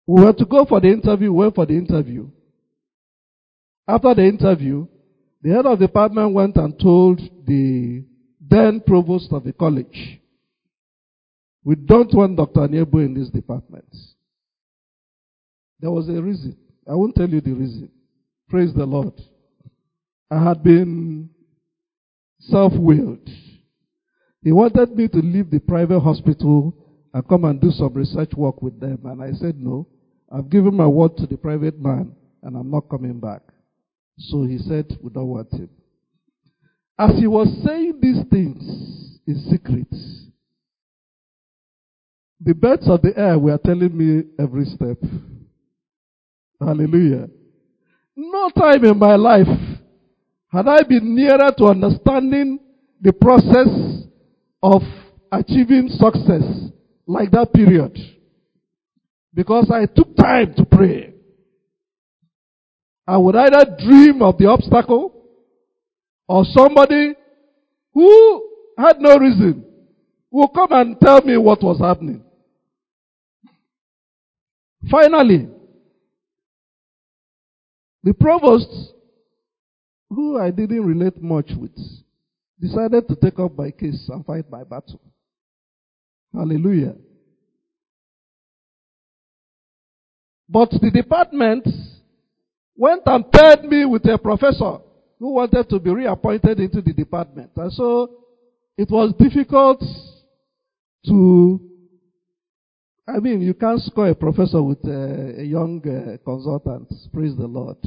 we 0.07 0.23
were 0.23 0.33
to 0.33 0.45
go 0.45 0.65
for 0.65 0.81
the 0.81 0.89
interview, 0.89 1.33
we 1.33 1.39
went 1.39 1.55
for 1.55 1.67
the 1.67 1.75
interview. 1.75 2.29
After 3.87 4.15
the 4.15 4.25
interview, 4.25 4.87
the 5.43 5.51
head 5.51 5.67
of 5.67 5.79
the 5.79 5.87
department 5.87 6.33
went 6.33 6.57
and 6.57 6.79
told 6.79 7.21
the 7.47 8.05
then 8.41 8.81
provost 8.87 9.33
of 9.33 9.45
the 9.45 9.53
college, 9.53 10.21
we 11.65 11.75
don't 11.75 12.13
want 12.15 12.37
Dr. 12.37 12.61
Aniebue 12.61 13.07
in 13.07 13.15
this 13.15 13.31
department. 13.31 13.89
There 15.81 15.91
was 15.91 16.09
a 16.09 16.23
reason. 16.23 16.57
I 16.89 16.95
won't 16.95 17.15
tell 17.15 17.29
you 17.29 17.41
the 17.41 17.53
reason. 17.53 17.91
Praise 18.49 18.73
the 18.75 18.85
Lord. 18.85 19.15
I 20.35 20.43
had 20.43 20.65
been 20.65 21.31
self-willed. 22.41 23.29
He 24.43 24.51
wanted 24.51 24.97
me 24.97 25.07
to 25.07 25.19
leave 25.19 25.49
the 25.49 25.61
private 25.61 26.01
hospital 26.01 26.75
and 27.13 27.29
come 27.29 27.45
and 27.45 27.61
do 27.61 27.71
some 27.71 27.95
research 27.95 28.33
work 28.35 28.61
with 28.61 28.81
them. 28.81 28.99
And 29.05 29.23
I 29.23 29.31
said, 29.33 29.61
no, 29.61 29.87
I've 30.33 30.51
given 30.51 30.75
my 30.75 30.89
word 30.89 31.17
to 31.19 31.27
the 31.29 31.37
private 31.37 31.79
man 31.79 32.17
and 32.43 32.57
I'm 32.57 32.69
not 32.69 32.89
coming 32.91 33.21
back. 33.21 33.43
So 34.19 34.43
he 34.43 34.59
said, 34.59 34.99
we 35.01 35.11
don't 35.11 35.29
want 35.29 35.53
him. 35.53 35.71
As 36.99 37.13
he 37.17 37.29
was 37.29 37.49
saying 37.65 38.01
these 38.03 38.25
things 38.29 39.21
in 39.29 39.51
secret, 39.51 39.87
the 42.41 42.55
birds 42.55 42.89
of 42.89 43.03
the 43.03 43.17
air 43.17 43.39
were 43.39 43.59
telling 43.59 43.97
me 43.97 44.25
every 44.39 44.65
step. 44.65 44.99
Hallelujah. 46.61 47.29
No 48.17 48.51
time 48.51 48.85
in 48.85 48.99
my 48.99 49.15
life 49.15 49.47
had 50.55 50.69
I 50.69 50.85
been 50.85 51.17
nearer 51.17 51.51
to 51.59 51.65
understanding 51.65 52.61
the 53.01 53.13
process 53.13 54.07
of 54.63 54.83
achieving 55.33 55.89
success 55.89 56.71
like 57.09 57.33
that 57.33 57.53
period? 57.53 57.99
Because 59.35 59.69
I 59.75 59.87
took 59.87 60.17
time 60.17 60.55
to 60.55 60.65
pray. 60.65 61.13
I 63.05 63.17
would 63.17 63.35
either 63.35 63.77
dream 63.85 64.23
of 64.23 64.39
the 64.39 64.47
obstacle 64.47 65.25
or 66.29 66.45
somebody 66.45 67.15
who 67.93 68.49
had 68.79 69.01
no 69.01 69.17
reason 69.19 69.65
will 70.31 70.49
come 70.49 70.71
and 70.71 71.01
tell 71.01 71.21
me 71.23 71.37
what 71.37 71.65
was 71.65 71.81
happening. 71.81 72.23
Finally, 74.89 75.49
the 78.05 78.15
provost 78.15 78.94
who 80.11 80.39
I 80.39 80.51
didn't 80.51 80.85
relate 80.85 81.21
much 81.21 81.51
with, 81.59 81.77
decided 82.61 83.09
to 83.09 83.17
take 83.17 83.39
up 83.39 83.57
my 83.57 83.71
case 83.71 84.09
and 84.09 84.25
fight 84.25 84.51
my 84.51 84.65
battle. 84.65 85.01
Hallelujah. 86.33 86.95
But 90.49 90.71
the 90.71 90.91
department 90.91 91.67
went 92.77 93.03
and 93.07 93.31
paired 93.31 93.65
me 93.65 93.85
with 93.85 94.05
a 94.09 94.19
professor 94.19 94.79
who 95.19 95.35
wanted 95.35 95.69
to 95.71 95.79
be 95.79 95.91
reappointed 95.91 96.61
into 96.61 96.83
the 96.83 96.93
department. 96.93 97.51
And 97.57 97.73
so 97.73 98.11
it 98.77 98.91
was 98.91 99.15
difficult 99.19 99.83
to, 101.07 101.61
I 103.07 103.19
mean, 103.21 103.41
you 103.41 103.55
can't 103.55 103.81
score 103.83 104.09
a 104.09 104.15
professor 104.15 104.63
with 104.63 104.85
a, 104.85 105.41
a 105.41 105.45
young 105.45 105.81
uh, 105.87 106.17
consultant. 106.25 106.93
Praise 107.13 107.37
the 107.37 107.47
Lord. 107.47 107.79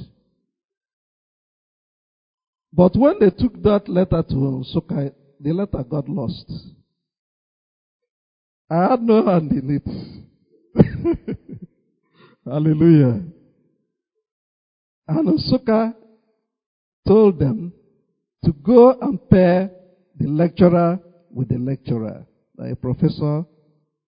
But 2.73 2.95
when 2.95 3.19
they 3.19 3.29
took 3.29 3.61
that 3.63 3.87
letter 3.87 4.23
to 4.23 4.35
Nsukka, 4.35 5.13
the 5.39 5.53
letter 5.53 5.83
got 5.83 6.09
lost. 6.09 6.51
I 8.69 8.89
had 8.91 9.01
no 9.01 9.25
hand 9.25 9.51
in 9.51 9.81
it. 10.75 11.37
Hallelujah. 12.45 13.23
And 15.07 15.39
Nsukka 15.39 15.95
told 17.07 17.39
them 17.39 17.71
to 18.43 18.51
go 18.51 18.97
and 18.99 19.29
pair 19.29 19.71
the 20.19 20.27
lecturer 20.27 20.99
with 21.31 21.49
the 21.49 21.57
lecturer. 21.57 22.25
A 22.59 22.75
professor 22.75 23.45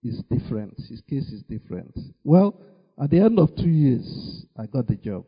is 0.04 0.22
different. 0.30 0.76
His 0.90 1.02
case 1.10 1.30
is 1.30 1.44
different. 1.44 1.98
Well, 2.24 2.60
at 3.02 3.12
the 3.12 3.20
end 3.20 3.40
of 3.40 3.56
two 3.56 3.70
years, 3.70 4.46
I 4.58 4.66
got 4.66 4.88
the 4.88 4.96
job. 4.96 5.26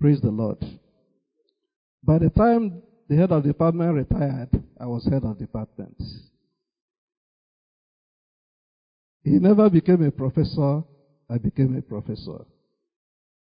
Praise 0.00 0.20
the 0.20 0.30
Lord. 0.30 0.58
By 2.02 2.18
the 2.18 2.30
time 2.30 2.82
the 3.08 3.16
head 3.16 3.32
of 3.32 3.44
department 3.44 3.94
retired, 3.94 4.48
I 4.80 4.86
was 4.86 5.04
head 5.04 5.24
of 5.24 5.38
department. 5.38 6.00
He 9.22 9.32
never 9.32 9.68
became 9.68 10.02
a 10.02 10.10
professor. 10.10 10.82
I 11.28 11.38
became 11.38 11.76
a 11.76 11.82
professor. 11.82 12.46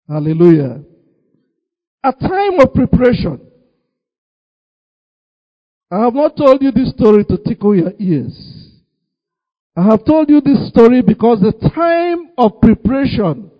Hallelujah. 0.08 0.84
A 2.03 2.13
time 2.13 2.60
of 2.60 2.73
preparation. 2.73 3.41
I 5.91 6.03
have 6.03 6.13
not 6.13 6.38
told 6.38 6.62
you 6.62 6.71
this 6.71 6.91
story 6.91 7.25
to 7.25 7.38
tickle 7.38 7.75
your 7.75 7.93
ears. 7.99 8.36
I 9.75 9.84
have 9.84 10.05
told 10.05 10.29
you 10.29 10.39
this 10.41 10.69
story 10.69 11.01
because 11.01 11.41
the 11.41 11.69
time 11.69 12.29
of 12.38 12.62
preparation 12.62 13.51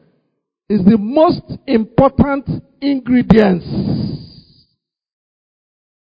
is 0.70 0.84
the 0.86 0.98
most 0.98 1.42
important 1.68 2.48
ingredients 2.82 4.15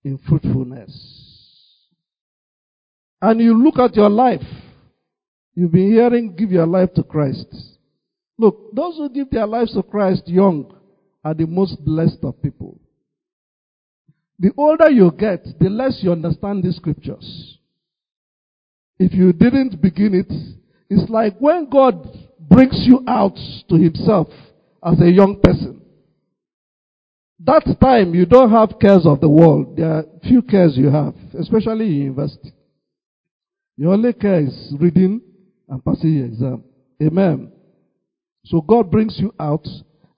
in 0.04 0.18
fruitfulness. 0.28 0.90
And 3.22 3.40
you 3.40 3.62
look 3.62 3.78
at 3.78 3.94
your 3.96 4.08
life. 4.08 4.42
You've 5.54 5.72
been 5.72 5.92
hearing, 5.92 6.34
give 6.36 6.50
your 6.50 6.66
life 6.66 6.94
to 6.94 7.02
Christ. 7.02 7.46
Look, 8.38 8.74
those 8.74 8.96
who 8.96 9.10
give 9.10 9.30
their 9.30 9.46
lives 9.46 9.74
to 9.74 9.82
Christ 9.82 10.22
young 10.26 10.74
are 11.22 11.34
the 11.34 11.46
most 11.46 11.84
blessed 11.84 12.18
of 12.22 12.40
people. 12.42 12.80
The 14.38 14.52
older 14.56 14.90
you 14.90 15.10
get, 15.10 15.44
the 15.58 15.68
less 15.68 15.98
you 16.00 16.12
understand 16.12 16.64
the 16.64 16.72
scriptures. 16.72 17.58
If 18.98 19.12
you 19.12 19.34
didn't 19.34 19.82
begin 19.82 20.14
it, 20.14 20.32
it's 20.88 21.10
like 21.10 21.36
when 21.38 21.68
God 21.68 22.08
brings 22.38 22.84
you 22.86 23.04
out 23.06 23.36
to 23.68 23.74
Himself 23.74 24.28
as 24.82 25.00
a 25.00 25.10
young 25.10 25.40
person. 25.42 25.79
That 27.44 27.64
time 27.80 28.14
you 28.14 28.26
don't 28.26 28.50
have 28.50 28.78
cares 28.78 29.06
of 29.06 29.20
the 29.20 29.28
world. 29.28 29.76
There 29.76 29.90
are 29.90 30.04
few 30.22 30.42
cares 30.42 30.76
you 30.76 30.90
have, 30.90 31.14
especially 31.38 31.86
in 31.86 32.02
university. 32.02 32.52
Your 33.76 33.94
only 33.94 34.12
care 34.12 34.40
is 34.40 34.74
reading 34.78 35.22
and 35.66 35.82
passing 35.82 36.14
your 36.14 36.26
exam. 36.26 36.64
Amen. 37.02 37.50
So 38.44 38.60
God 38.60 38.90
brings 38.90 39.18
you 39.18 39.34
out, 39.40 39.66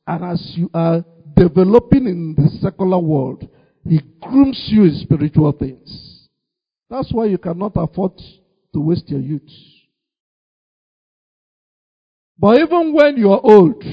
and 0.06 0.24
as 0.24 0.52
you 0.56 0.68
are 0.74 1.04
developing 1.36 2.06
in 2.06 2.34
the 2.36 2.48
secular 2.60 2.98
world, 2.98 3.48
He 3.88 4.00
grooms 4.20 4.60
you 4.68 4.84
in 4.84 4.94
spiritual 4.96 5.52
things. 5.52 6.28
That's 6.90 7.12
why 7.12 7.26
you 7.26 7.38
cannot 7.38 7.72
afford 7.76 8.18
to 8.74 8.80
waste 8.80 9.08
your 9.08 9.20
youth. 9.20 9.48
But 12.36 12.58
even 12.58 12.92
when 12.92 13.16
you 13.16 13.30
are 13.30 13.40
old 13.42 13.84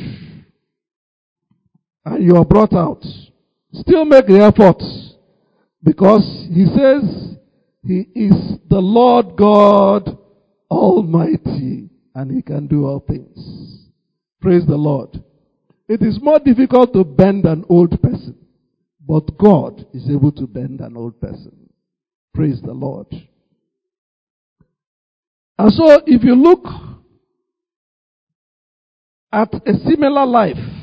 and 2.09 2.23
you 2.23 2.35
are 2.35 2.45
brought 2.45 2.73
out, 2.73 3.03
still 3.71 4.03
make 4.03 4.25
the 4.25 4.41
effort 4.41 4.81
because 5.83 6.47
He 6.51 6.65
says 6.65 7.37
He 7.83 8.07
is 8.19 8.57
the 8.67 8.79
Lord 8.79 9.35
God 9.37 10.17
Almighty 10.71 11.89
and 12.15 12.31
He 12.31 12.41
can 12.41 12.67
do 12.67 12.85
all 12.85 12.99
things. 12.99 13.87
Praise 14.41 14.65
the 14.65 14.75
Lord. 14.75 15.23
It 15.87 16.01
is 16.01 16.19
more 16.21 16.39
difficult 16.39 16.93
to 16.93 17.03
bend 17.03 17.45
an 17.45 17.63
old 17.69 18.01
person, 18.01 18.37
but 19.07 19.37
God 19.37 19.85
is 19.93 20.09
able 20.09 20.31
to 20.33 20.47
bend 20.47 20.81
an 20.81 20.97
old 20.97 21.19
person. 21.21 21.69
Praise 22.33 22.59
the 22.63 22.73
Lord. 22.73 23.07
And 25.57 25.71
so, 25.73 26.01
if 26.07 26.23
you 26.23 26.35
look 26.35 26.65
at 29.31 29.53
a 29.53 29.73
similar 29.85 30.25
life 30.25 30.78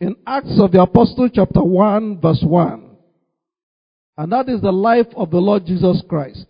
in 0.00 0.16
Acts 0.26 0.60
of 0.60 0.72
the 0.72 0.82
Apostle, 0.82 1.28
chapter 1.32 1.62
1, 1.62 2.20
verse 2.20 2.42
1, 2.42 2.90
and 4.18 4.32
that 4.32 4.48
is 4.48 4.60
the 4.60 4.72
life 4.72 5.06
of 5.16 5.30
the 5.30 5.38
Lord 5.38 5.64
Jesus 5.66 6.02
Christ. 6.08 6.46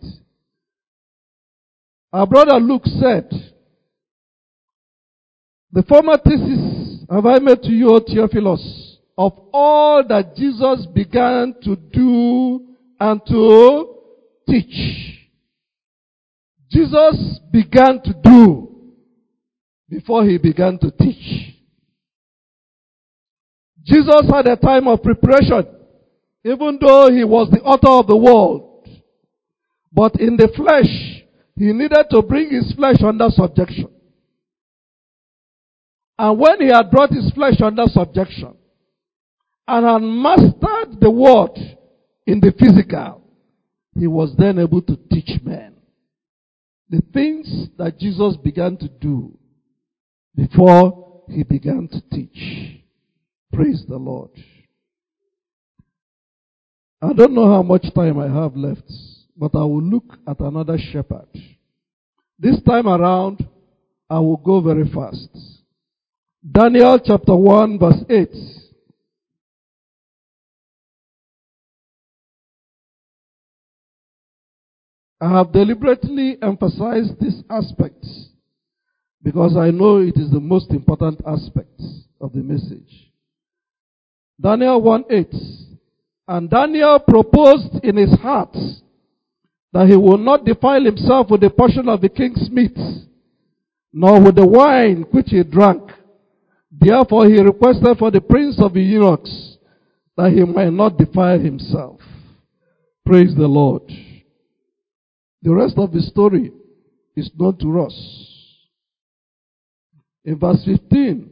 Our 2.11 2.25
brother 2.25 2.59
Luke 2.59 2.85
said, 2.85 3.29
the 5.71 5.83
former 5.83 6.17
thesis 6.17 7.05
have 7.09 7.25
I 7.25 7.39
made 7.39 7.61
to 7.63 7.71
you, 7.71 7.89
O 7.89 7.99
Theophilus, 7.99 8.97
of 9.17 9.33
all 9.53 10.03
that 10.07 10.35
Jesus 10.35 10.85
began 10.93 11.55
to 11.63 11.75
do 11.75 12.67
and 12.99 13.21
to 13.27 13.95
teach. 14.47 15.27
Jesus 16.71 17.39
began 17.51 18.01
to 18.03 18.13
do 18.23 18.69
before 19.89 20.25
he 20.25 20.37
began 20.37 20.77
to 20.79 20.91
teach. 20.91 21.56
Jesus 23.87 24.29
had 24.29 24.47
a 24.47 24.57
time 24.57 24.87
of 24.87 25.01
preparation, 25.01 25.65
even 26.43 26.77
though 26.81 27.09
he 27.09 27.23
was 27.23 27.49
the 27.49 27.61
author 27.61 27.89
of 27.89 28.07
the 28.07 28.17
world. 28.17 28.87
But 29.93 30.19
in 30.19 30.35
the 30.35 30.49
flesh, 30.55 31.23
he 31.55 31.71
needed 31.71 32.05
to 32.11 32.21
bring 32.21 32.49
his 32.49 32.73
flesh 32.73 32.97
under 33.01 33.29
subjection. 33.29 33.87
And 36.19 36.37
when 36.37 36.59
he 36.61 36.67
had 36.67 36.91
brought 36.91 37.11
his 37.11 37.31
flesh 37.31 37.61
under 37.61 37.85
subjection 37.85 38.55
and 39.67 39.85
had 39.85 40.01
mastered 40.01 40.99
the 40.99 41.09
word 41.09 41.57
in 42.25 42.41
the 42.41 42.53
physical, 42.59 43.23
he 43.97 44.07
was 44.07 44.35
then 44.37 44.59
able 44.59 44.81
to 44.81 44.97
teach 45.09 45.41
men 45.43 45.75
the 46.89 47.01
things 47.13 47.69
that 47.77 47.97
Jesus 47.97 48.35
began 48.37 48.77
to 48.77 48.87
do 48.87 49.37
before 50.35 51.23
he 51.29 51.43
began 51.43 51.87
to 51.87 52.01
teach. 52.11 52.76
Praise 53.53 53.83
the 53.87 53.97
Lord. 53.97 54.31
I 57.01 57.13
don't 57.13 57.33
know 57.33 57.51
how 57.51 57.61
much 57.61 57.85
time 57.93 58.19
I 58.19 58.27
have 58.27 58.55
left, 58.55 58.91
but 59.35 59.51
I 59.53 59.59
will 59.59 59.83
look 59.83 60.05
at 60.27 60.39
another 60.39 60.77
shepherd. 60.91 61.27
This 62.39 62.61
time 62.63 62.87
around, 62.87 63.47
I 64.09 64.19
will 64.19 64.37
go 64.37 64.61
very 64.61 64.89
fast. 64.89 65.29
Daniel 66.49 66.99
chapter 67.03 67.35
1 67.35 67.79
verse 67.79 68.03
8. 68.09 68.29
I 75.19 75.37
have 75.37 75.51
deliberately 75.51 76.37
emphasized 76.41 77.19
this 77.19 77.41
aspect 77.49 78.05
because 79.23 79.57
I 79.57 79.71
know 79.71 79.97
it 79.97 80.15
is 80.15 80.29
the 80.31 80.39
most 80.39 80.69
important 80.69 81.21
aspect 81.25 81.81
of 82.21 82.33
the 82.33 82.43
message. 82.43 83.06
Daniel 84.39 84.81
1 84.81 85.05
8. 85.09 85.27
And 86.27 86.49
Daniel 86.49 86.99
proposed 86.99 87.83
in 87.83 87.97
his 87.97 88.13
heart 88.19 88.55
that 89.73 89.87
he 89.87 89.95
will 89.95 90.17
not 90.17 90.45
defile 90.45 90.83
himself 90.83 91.29
with 91.29 91.41
the 91.41 91.49
portion 91.49 91.87
of 91.89 92.01
the 92.01 92.09
king's 92.09 92.49
meat, 92.49 92.77
nor 93.93 94.21
with 94.21 94.35
the 94.35 94.45
wine 94.45 95.05
which 95.11 95.27
he 95.29 95.43
drank. 95.43 95.83
Therefore 96.71 97.27
he 97.27 97.41
requested 97.41 97.97
for 97.97 98.11
the 98.11 98.21
prince 98.21 98.61
of 98.61 98.73
the 98.73 98.81
eunuchs 98.81 99.57
that 100.15 100.31
he 100.31 100.43
might 100.43 100.73
not 100.73 100.97
defile 100.97 101.39
himself. 101.39 101.99
Praise 103.05 103.33
the 103.35 103.47
Lord. 103.47 103.83
The 105.43 105.53
rest 105.53 105.75
of 105.77 105.93
the 105.93 106.01
story 106.01 106.51
is 107.15 107.31
known 107.37 107.57
to 107.59 107.81
us. 107.81 107.93
In 110.25 110.37
verse 110.37 110.61
15, 110.65 111.29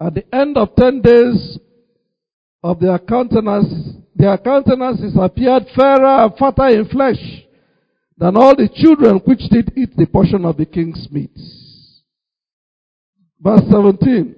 at 0.00 0.14
the 0.14 0.34
end 0.34 0.56
of 0.56 0.76
10 0.76 1.02
days 1.02 1.58
of 2.62 2.80
their 2.80 2.98
countenances, 2.98 3.94
their 4.14 4.36
countenances 4.38 5.16
appeared 5.18 5.64
fairer 5.74 6.24
and 6.24 6.36
fatter 6.36 6.68
in 6.68 6.86
flesh 6.88 7.44
than 8.18 8.36
all 8.36 8.54
the 8.54 8.68
children 8.74 9.20
which 9.24 9.40
did 9.50 9.72
eat 9.76 9.96
the 9.96 10.06
portion 10.06 10.44
of 10.44 10.56
the 10.56 10.66
king's 10.66 11.08
meat. 11.10 11.30
Verse 13.40 13.62
17, 13.70 14.34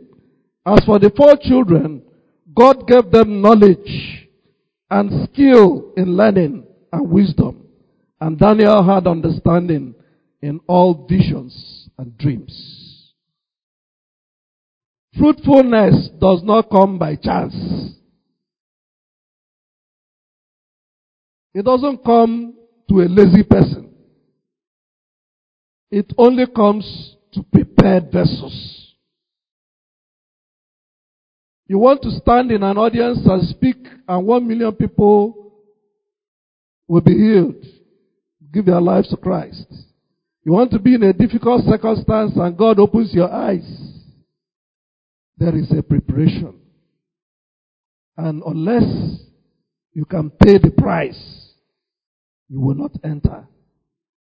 as 0.65 0.85
for 0.85 1.01
the 1.01 1.11
four 1.17 1.37
children, 1.41 2.03
God 2.55 2.87
gave 2.87 3.11
them 3.11 3.43
knowledge 3.43 4.29
and 4.89 5.29
skill 5.29 5.93
in 5.97 6.17
learning 6.17 6.65
and 6.93 7.11
wisdom. 7.11 7.67
And 8.21 8.39
Daniel 8.39 8.85
had 8.85 9.09
understanding 9.09 9.97
in 10.41 10.61
all 10.69 11.07
visions 11.09 11.89
and 11.99 12.17
dreams. 12.19 13.13
Fruitfulness 15.19 16.11
does 16.21 16.43
not 16.45 16.71
come 16.71 16.99
by 16.99 17.17
chance. 17.17 17.55
It 21.55 21.65
doesn't 21.65 22.05
come 22.05 22.55
to 22.89 23.01
a 23.01 23.09
lazy 23.09 23.43
person. 23.43 23.95
It 25.91 26.13
only 26.17 26.47
comes 26.47 27.17
to 27.35 27.43
prepared 27.43 28.11
vessels. 28.11 28.95
You 31.67 31.79
want 31.79 32.03
to 32.03 32.11
stand 32.11 32.51
in 32.51 32.63
an 32.63 32.77
audience 32.77 33.21
and 33.25 33.49
speak, 33.49 33.77
and 34.09 34.27
one 34.27 34.47
million 34.47 34.73
people 34.73 35.53
will 36.89 37.01
be 37.01 37.13
healed. 37.13 37.65
Give 38.53 38.67
their 38.67 38.81
lives 38.81 39.09
to 39.09 39.17
Christ. 39.17 39.67
You 40.45 40.53
want 40.53 40.71
to 40.73 40.79
be 40.79 40.95
in 40.95 41.03
a 41.03 41.13
difficult 41.13 41.65
circumstance, 41.65 42.33
and 42.37 42.57
God 42.57 42.79
opens 42.79 43.15
your 43.15 43.33
eyes. 43.33 43.65
There 45.39 45.57
is 45.57 45.71
a 45.71 45.83
preparation. 45.83 46.55
And 48.17 48.43
unless 48.45 49.21
you 49.93 50.05
can 50.05 50.31
pay 50.31 50.59
the 50.59 50.71
price, 50.71 51.42
you 52.53 52.61
will 52.61 52.75
not 52.75 52.93
enter 53.03 53.47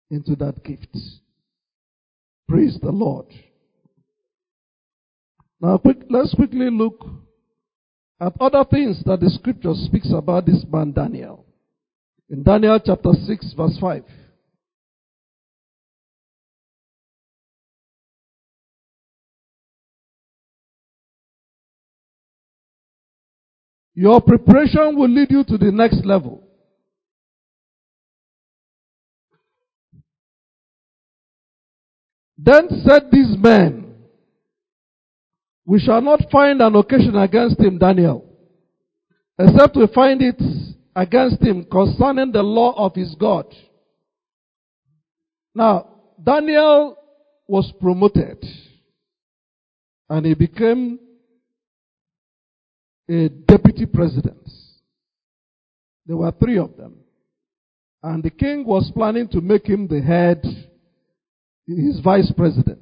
into 0.09 0.37
that 0.37 0.63
gift. 0.63 0.95
Praise 2.47 2.79
the 2.81 2.89
Lord. 2.91 3.25
Now, 5.59 5.77
quick, 5.77 5.97
let's 6.09 6.33
quickly 6.33 6.69
look 6.69 7.05
at 8.21 8.31
other 8.39 8.63
things 8.71 9.03
that 9.05 9.19
the 9.19 9.29
scripture 9.29 9.73
speaks 9.73 10.13
about 10.13 10.45
this 10.45 10.63
man 10.71 10.93
Daniel. 10.93 11.45
In 12.29 12.41
Daniel 12.41 12.79
chapter 12.79 13.11
6, 13.11 13.53
verse 13.57 13.77
5. 13.81 14.03
Your 23.93 24.21
preparation 24.21 24.95
will 24.95 25.09
lead 25.09 25.31
you 25.31 25.43
to 25.43 25.57
the 25.57 25.71
next 25.71 26.05
level. 26.05 26.44
Then 32.37 32.67
said 32.85 33.09
these 33.11 33.35
men, 33.37 33.95
We 35.65 35.79
shall 35.79 36.01
not 36.01 36.29
find 36.31 36.61
an 36.61 36.75
occasion 36.75 37.15
against 37.15 37.59
him, 37.59 37.77
Daniel, 37.77 38.25
except 39.39 39.75
we 39.75 39.87
find 39.87 40.21
it 40.21 40.41
against 40.95 41.41
him 41.41 41.65
concerning 41.65 42.31
the 42.31 42.43
law 42.43 42.73
of 42.77 42.95
his 42.95 43.15
God. 43.15 43.45
Now, 45.53 45.87
Daniel 46.21 46.97
was 47.47 47.71
promoted 47.79 48.43
and 50.09 50.25
he 50.25 50.33
became 50.33 50.99
a 53.09 53.29
deputy 53.29 53.85
president. 53.85 54.49
There 56.05 56.17
were 56.17 56.31
three 56.31 56.57
of 56.57 56.75
them. 56.77 56.97
And 58.03 58.23
the 58.23 58.29
king 58.29 58.65
was 58.65 58.91
planning 58.93 59.27
to 59.29 59.41
make 59.41 59.65
him 59.65 59.87
the 59.87 60.01
head 60.01 60.43
his 61.67 61.99
vice 61.99 62.31
president. 62.35 62.79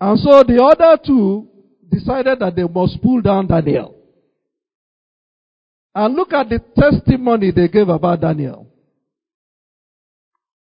And 0.00 0.18
so 0.18 0.42
the 0.42 0.62
other 0.62 1.00
two 1.04 1.48
decided 1.90 2.40
that 2.40 2.54
they 2.54 2.64
must 2.64 3.02
pull 3.02 3.20
down 3.22 3.46
Daniel. 3.46 3.94
And 5.94 6.14
look 6.14 6.32
at 6.32 6.50
the 6.50 6.58
testimony 6.78 7.50
they 7.50 7.68
gave 7.68 7.88
about 7.88 8.20
Daniel. 8.20 8.70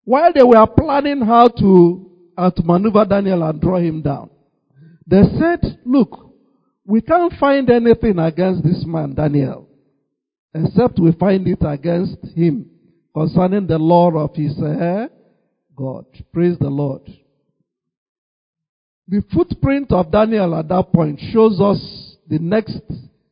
While 0.05 0.31
they 0.33 0.43
were 0.43 0.65
planning 0.65 1.21
how 1.21 1.49
to, 1.49 2.05
maneuver 2.63 3.05
Daniel 3.05 3.43
and 3.43 3.59
draw 3.59 3.77
him 3.77 4.01
down, 4.01 4.29
they 5.05 5.23
said, 5.37 5.79
Look, 5.85 6.33
we 6.85 7.01
can't 7.01 7.33
find 7.39 7.69
anything 7.69 8.17
against 8.17 8.63
this 8.63 8.83
man, 8.85 9.13
Daniel, 9.13 9.67
except 10.53 10.97
we 10.99 11.11
find 11.11 11.47
it 11.47 11.59
against 11.61 12.23
him 12.35 12.69
concerning 13.13 13.67
the 13.67 13.77
law 13.77 14.11
of 14.11 14.35
his 14.35 14.57
uh, 14.59 15.07
God. 15.75 16.05
Praise 16.31 16.57
the 16.59 16.69
Lord. 16.69 17.01
The 19.07 19.23
footprint 19.33 19.91
of 19.91 20.11
Daniel 20.11 20.55
at 20.55 20.67
that 20.69 20.93
point 20.93 21.19
shows 21.31 21.59
us 21.59 22.15
the 22.29 22.37
next 22.39 22.79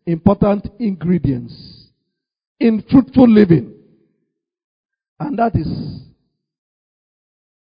important 0.05 0.67
ingredients 0.80 1.89
in 2.59 2.84
fruitful 2.89 3.30
living. 3.30 3.73
And 5.19 5.38
that 5.38 5.55
is 5.55 5.67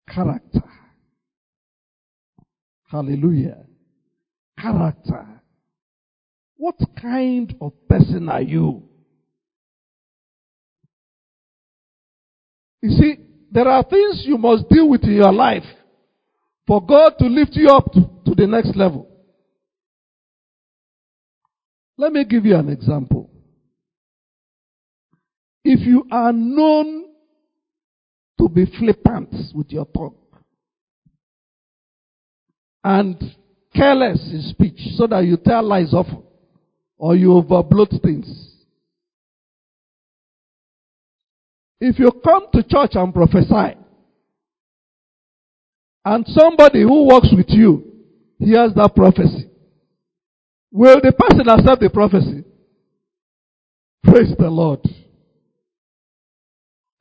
character. 0.09 0.65
Hallelujah. 2.89 3.59
Character. 4.59 5.27
What 6.57 6.77
kind 7.01 7.55
of 7.61 7.73
person 7.89 8.29
are 8.29 8.43
you? 8.43 8.90
You 12.83 12.91
see, 12.91 13.17
there 13.51 13.69
are 13.69 13.83
things 13.83 14.23
you 14.25 14.39
must 14.39 14.69
deal 14.69 14.89
with 14.89 15.03
in 15.05 15.15
your 15.15 15.33
life 15.33 15.65
for 16.67 16.85
God 16.85 17.15
to 17.19 17.27
lift 17.27 17.53
you 17.55 17.69
up 17.69 17.93
to, 17.93 18.09
to 18.27 18.35
the 18.35 18.47
next 18.47 18.77
level. 18.77 19.09
Let 21.97 22.13
me 22.13 22.25
give 22.25 22.47
you 22.47 22.57
an 22.57 22.69
example. 22.71 23.29
If 25.65 25.87
you 25.87 26.07
are 26.11 26.33
known 26.33 27.05
to 28.39 28.49
be 28.49 28.65
flippant 28.79 29.35
with 29.55 29.71
your 29.71 29.85
tongue 29.85 30.15
and 32.83 33.37
careless 33.75 34.21
in 34.33 34.43
speech 34.49 34.79
so 34.97 35.07
that 35.07 35.25
you 35.25 35.37
tell 35.37 35.63
lies 35.63 35.93
often 35.93 36.23
or 36.97 37.15
you 37.15 37.29
overbloat 37.29 38.01
things, 38.03 38.50
If 41.81 41.99
you 41.99 42.11
come 42.23 42.47
to 42.53 42.63
church 42.63 42.91
and 42.95 43.13
prophesy, 43.15 43.77
and 46.05 46.27
somebody 46.27 46.83
who 46.83 47.09
works 47.09 47.29
with 47.35 47.49
you 47.49 47.93
hears 48.39 48.73
that 48.75 48.95
prophecy, 48.95 49.51
will 50.71 51.01
the 51.03 51.13
person 51.13 51.49
accept 51.49 51.81
the 51.81 51.91
prophecy? 51.91 52.45
Praise 54.03 54.35
the 54.39 54.49
Lord. 54.49 54.81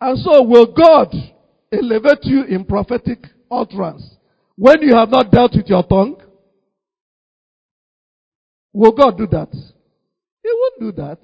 And 0.01 0.17
so 0.19 0.43
will 0.43 0.73
God 0.73 1.13
elevate 1.71 2.23
you 2.23 2.43
in 2.43 2.63
prophetic 2.65 3.19
utterance 3.51 4.03
when 4.55 4.81
you 4.81 4.95
have 4.95 5.09
not 5.09 5.31
dealt 5.31 5.55
with 5.55 5.67
your 5.67 5.83
tongue? 5.83 6.21
Will 8.73 8.91
God 8.91 9.17
do 9.17 9.27
that? 9.27 9.49
He 9.51 10.49
won't 10.53 10.79
do 10.79 10.91
that. 11.01 11.19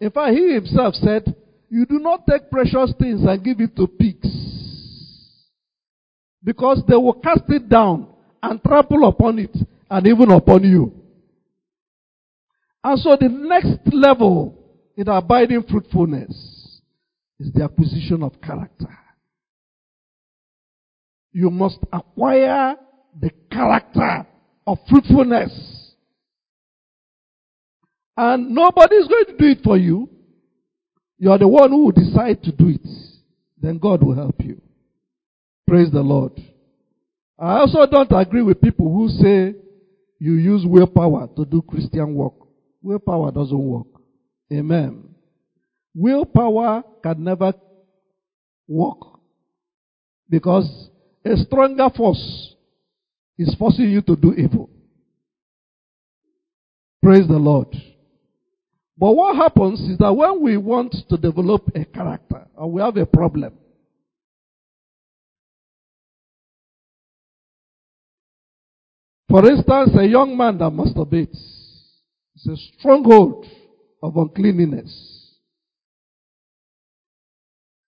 In 0.00 0.10
fact, 0.10 0.36
he 0.36 0.54
himself 0.54 0.94
said, 0.94 1.34
you 1.70 1.84
do 1.86 1.98
not 1.98 2.26
take 2.26 2.50
precious 2.50 2.92
things 2.98 3.22
and 3.24 3.44
give 3.44 3.60
it 3.60 3.76
to 3.76 3.86
pigs. 3.86 4.28
Because 6.42 6.82
they 6.88 6.96
will 6.96 7.14
cast 7.14 7.42
it 7.48 7.68
down 7.68 8.08
and 8.42 8.62
trample 8.62 9.06
upon 9.06 9.38
it 9.38 9.54
and 9.90 10.06
even 10.06 10.30
upon 10.30 10.64
you. 10.64 10.92
And 12.82 12.98
so 13.00 13.16
the 13.20 13.28
next 13.28 13.92
level 13.92 14.54
in 14.96 15.08
abiding 15.08 15.64
fruitfulness 15.68 16.30
is 17.38 17.52
the 17.52 17.64
acquisition 17.64 18.22
of 18.22 18.40
character. 18.40 18.96
You 21.32 21.50
must 21.50 21.78
acquire 21.92 22.76
the 23.20 23.30
character 23.50 24.26
of 24.66 24.78
fruitfulness. 24.88 25.94
And 28.16 28.50
nobody 28.50 28.96
is 28.96 29.08
going 29.08 29.26
to 29.26 29.36
do 29.36 29.46
it 29.50 29.58
for 29.62 29.76
you. 29.76 30.08
You 31.18 31.32
are 31.32 31.38
the 31.38 31.48
one 31.48 31.70
who 31.70 31.84
will 31.84 31.92
decide 31.92 32.42
to 32.44 32.52
do 32.52 32.68
it. 32.68 32.86
Then 33.60 33.78
God 33.78 34.02
will 34.02 34.14
help 34.14 34.36
you. 34.40 34.60
Praise 35.66 35.90
the 35.92 36.00
Lord. 36.00 36.32
I 37.38 37.58
also 37.58 37.84
don't 37.86 38.10
agree 38.12 38.42
with 38.42 38.60
people 38.60 38.92
who 38.92 39.08
say 39.08 39.54
you 40.18 40.32
use 40.32 40.64
willpower 40.64 41.28
to 41.36 41.44
do 41.44 41.62
Christian 41.62 42.14
work. 42.14 42.34
Willpower 42.82 43.32
doesn't 43.32 43.58
work. 43.58 43.86
Amen. 44.52 45.14
Willpower 45.94 46.84
can 47.02 47.22
never 47.22 47.52
work 48.66 48.98
because 50.30 50.88
a 51.24 51.36
stronger 51.36 51.88
force 51.96 52.54
is 53.36 53.54
forcing 53.58 53.90
you 53.90 54.02
to 54.02 54.16
do 54.16 54.32
evil. 54.34 54.70
Praise 57.02 57.26
the 57.28 57.38
Lord. 57.38 57.68
But 58.98 59.12
what 59.12 59.36
happens 59.36 59.78
is 59.80 59.96
that 59.98 60.12
when 60.12 60.42
we 60.42 60.56
want 60.56 60.94
to 61.08 61.16
develop 61.16 61.70
a 61.72 61.84
character 61.84 62.46
or 62.56 62.70
we 62.70 62.82
have 62.82 62.96
a 62.96 63.06
problem, 63.06 63.54
for 69.28 69.48
instance, 69.48 69.90
a 69.96 70.04
young 70.04 70.36
man 70.36 70.58
that 70.58 70.72
masturbates 70.72 71.36
is 72.34 72.46
a 72.46 72.56
stronghold 72.78 73.46
of 74.02 74.16
uncleanness. 74.16 75.36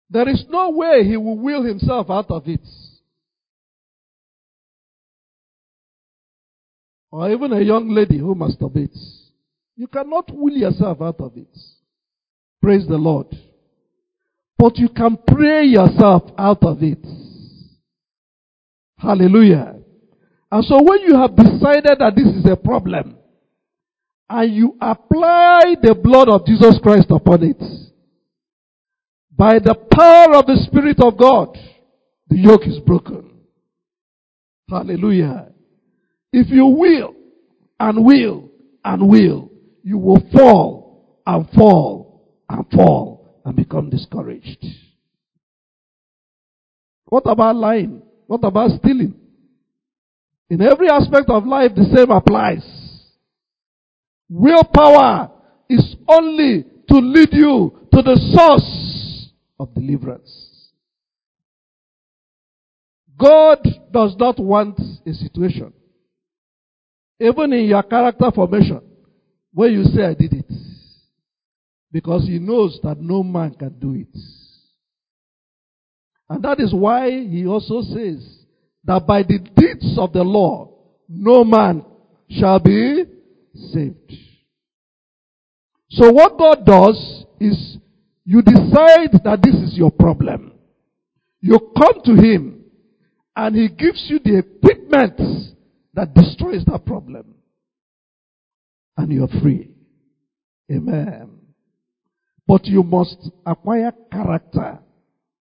There 0.09 0.27
is 0.27 0.43
no 0.49 0.71
way 0.71 1.05
he 1.05 1.15
will 1.15 1.37
will 1.37 1.63
himself 1.63 2.09
out 2.09 2.29
of 2.31 2.47
it. 2.47 2.67
Or 7.11 7.31
even 7.31 7.53
a 7.53 7.61
young 7.61 7.89
lady 7.89 8.17
who 8.17 8.35
masturbates. 8.35 9.16
You 9.77 9.87
cannot 9.87 10.31
will 10.33 10.57
yourself 10.57 11.01
out 11.01 11.21
of 11.21 11.37
it. 11.37 11.55
Praise 12.61 12.85
the 12.87 12.97
Lord. 12.97 13.27
But 14.57 14.77
you 14.77 14.89
can 14.89 15.17
pray 15.27 15.65
yourself 15.65 16.23
out 16.35 16.63
of 16.63 16.81
it. 16.81 17.05
Hallelujah. 18.97 19.75
And 20.51 20.65
so 20.65 20.81
when 20.81 21.01
you 21.01 21.15
have 21.15 21.35
decided 21.35 21.99
that 21.99 22.13
this 22.15 22.25
is 22.25 22.45
a 22.51 22.55
problem, 22.55 23.17
and 24.29 24.53
you 24.53 24.75
apply 24.81 25.75
the 25.81 25.93
blood 25.93 26.27
of 26.27 26.45
Jesus 26.45 26.79
Christ 26.81 27.07
upon 27.11 27.43
it, 27.43 27.61
by 29.31 29.59
the 29.59 29.75
power 29.91 30.35
of 30.35 30.47
the 30.47 30.57
Spirit 30.67 30.97
of 30.99 31.17
God, 31.17 31.55
the 32.27 32.37
yoke 32.37 32.65
is 32.65 32.79
broken. 32.79 33.29
Hallelujah. 34.67 35.49
If 36.33 36.49
you 36.49 36.65
will 36.65 37.13
and 37.79 38.03
will 38.03 38.49
and 38.83 39.07
will, 39.07 39.51
you 39.87 39.97
will 39.97 40.21
fall 40.33 41.21
and 41.25 41.49
fall 41.51 42.35
and 42.49 42.65
fall 42.71 43.39
and 43.45 43.55
become 43.55 43.89
discouraged. 43.89 44.65
What 47.05 47.23
about 47.25 47.55
lying? 47.55 48.01
What 48.25 48.43
about 48.43 48.71
stealing? 48.71 49.15
In 50.49 50.61
every 50.61 50.89
aspect 50.89 51.29
of 51.29 51.45
life, 51.47 51.71
the 51.73 51.85
same 51.95 52.11
applies. 52.11 52.65
Willpower 54.29 55.31
is 55.69 55.95
only 56.09 56.65
to 56.89 56.95
lead 56.97 57.29
you 57.31 57.87
to 57.93 58.01
the 58.01 58.17
source 58.35 59.31
of 59.57 59.73
deliverance. 59.73 60.69
God 63.17 63.65
does 63.93 64.17
not 64.19 64.37
want 64.37 64.77
a 65.05 65.13
situation, 65.13 65.71
even 67.21 67.53
in 67.53 67.67
your 67.67 67.83
character 67.83 68.29
formation, 68.35 68.81
where 69.57 69.69
you 69.69 69.85
say, 69.85 70.03
I 70.03 70.13
did 70.13 70.33
it. 70.33 70.51
Because 71.91 72.27
He 72.27 72.37
knows 72.37 72.79
that 72.83 73.01
no 73.01 73.23
man 73.23 73.55
can 73.55 73.79
do 73.79 73.95
it. 73.95 74.15
And 76.29 76.43
that 76.43 76.59
is 76.59 76.75
why 76.75 77.09
He 77.09 77.47
also 77.47 77.81
says 77.81 78.23
that 78.83 79.07
by 79.07 79.23
the 79.23 79.39
deeds 79.39 79.97
of 79.97 80.13
the 80.13 80.21
law, 80.21 80.69
no 81.09 81.43
man 81.43 81.83
shall 82.29 82.59
be 82.59 83.05
saved. 83.71 84.13
So 85.89 86.11
what 86.11 86.37
God 86.37 86.63
does 86.63 87.25
is 87.39 87.77
you 88.25 88.43
decide 88.43 89.13
that 89.23 89.39
this 89.41 89.55
is 89.55 89.75
your 89.75 89.89
problem. 89.89 90.51
You 91.41 91.57
come 91.75 92.03
to 92.05 92.13
Him 92.13 92.63
and 93.35 93.55
He 93.55 93.69
gives 93.69 94.05
you 94.07 94.19
the 94.19 94.37
equipment 94.37 95.19
that 95.95 96.13
destroys 96.13 96.63
that 96.65 96.85
problem. 96.85 97.36
And 98.97 99.11
you're 99.11 99.27
free. 99.41 99.69
Amen. 100.71 101.29
But 102.47 102.65
you 102.65 102.83
must 102.83 103.29
acquire 103.45 103.93
character 104.11 104.79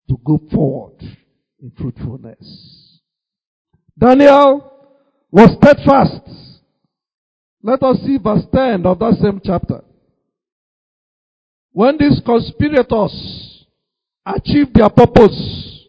to 0.10 0.20
go 0.24 0.40
forward 0.52 1.02
in 1.62 1.72
fruitfulness. 1.78 3.00
Daniel 3.98 4.72
was 5.32 5.56
steadfast. 5.62 6.22
Let 7.64 7.82
us 7.82 7.98
see 8.06 8.18
verse 8.18 8.44
10 8.54 8.86
of 8.86 9.00
that 9.00 9.18
same 9.22 9.42
chapter. 9.44 9.84
When 11.72 11.98
these 11.98 12.22
conspirators 12.26 13.66
achieved 14.26 14.76
their 14.76 14.90
purpose, 14.90 15.88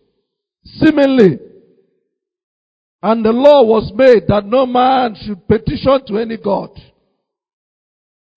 seemingly, 0.64 1.38
and 3.02 3.24
the 3.24 3.30
law 3.32 3.62
was 3.62 3.92
made 3.94 4.26
that 4.28 4.46
no 4.46 4.66
man 4.66 5.14
should 5.14 5.46
petition 5.46 6.04
to 6.06 6.18
any 6.18 6.36
God 6.36 6.70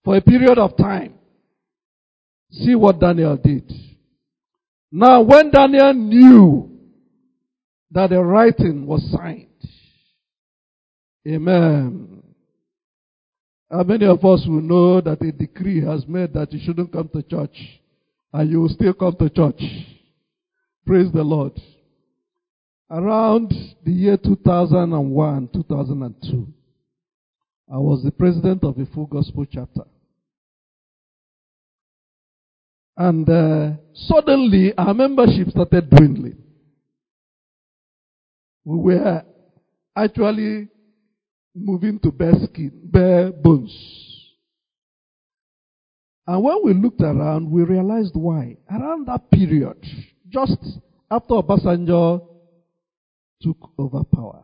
for 0.10 0.16
a 0.16 0.22
period 0.22 0.57
of 0.57 0.76
time. 0.76 1.14
See 2.49 2.74
what 2.74 2.99
Daniel 2.99 3.38
did. 3.38 3.72
Now, 4.91 5.22
when 5.22 5.51
Daniel 5.51 5.93
knew 5.93 6.80
that 7.91 8.10
the 8.10 8.20
writing 8.20 8.88
was 8.88 9.07
signed, 9.12 9.45
Amen. 11.28 12.24
How 13.70 13.84
many 13.84 14.07
of 14.07 14.26
us 14.26 14.43
will 14.47 14.62
know 14.62 14.99
that 14.99 15.22
a 15.22 15.32
decree 15.32 15.86
has 15.86 16.07
made 16.07 16.34
that 16.34 16.51
you 16.53 16.60
shouldn't 16.66 16.91
come 16.91 17.10
to 17.10 17.22
church 17.22 17.55
and 18.34 18.49
you 18.49 18.62
will 18.62 18.70
still 18.70 18.95
come 18.95 19.16
to 19.18 19.30
church? 19.30 19.62
Praise 20.88 21.12
the 21.14 21.22
Lord. 21.22 21.53
Around 22.89 23.53
the 23.86 23.91
year 23.91 24.18
2001, 24.18 25.49
2002, 25.53 26.47
I 27.72 27.78
was 27.78 28.03
the 28.03 28.10
president 28.10 28.64
of 28.64 28.80
a 28.80 28.88
full 28.88 29.05
gospel 29.05 29.45
chapter. 29.45 29.84
And 32.99 33.29
uh, 33.29 33.77
suddenly 33.93 34.73
our 34.77 34.93
membership 34.93 35.49
started 35.51 35.89
dwindling. 35.89 36.37
We 38.65 38.77
were 38.77 39.23
actually 39.95 40.67
moving 41.55 41.97
to 42.01 42.11
bare 42.11 42.33
skin, 42.43 42.73
bare 42.83 43.31
bones. 43.31 43.73
And 46.27 46.43
when 46.43 46.57
we 46.65 46.73
looked 46.73 46.99
around, 47.01 47.49
we 47.49 47.63
realized 47.63 48.15
why. 48.15 48.57
Around 48.69 49.07
that 49.07 49.31
period, 49.31 49.77
just 50.27 50.57
after 51.09 51.35
Obasanjo 51.35 52.27
took 53.41 53.71
over 53.77 54.03
power, 54.13 54.43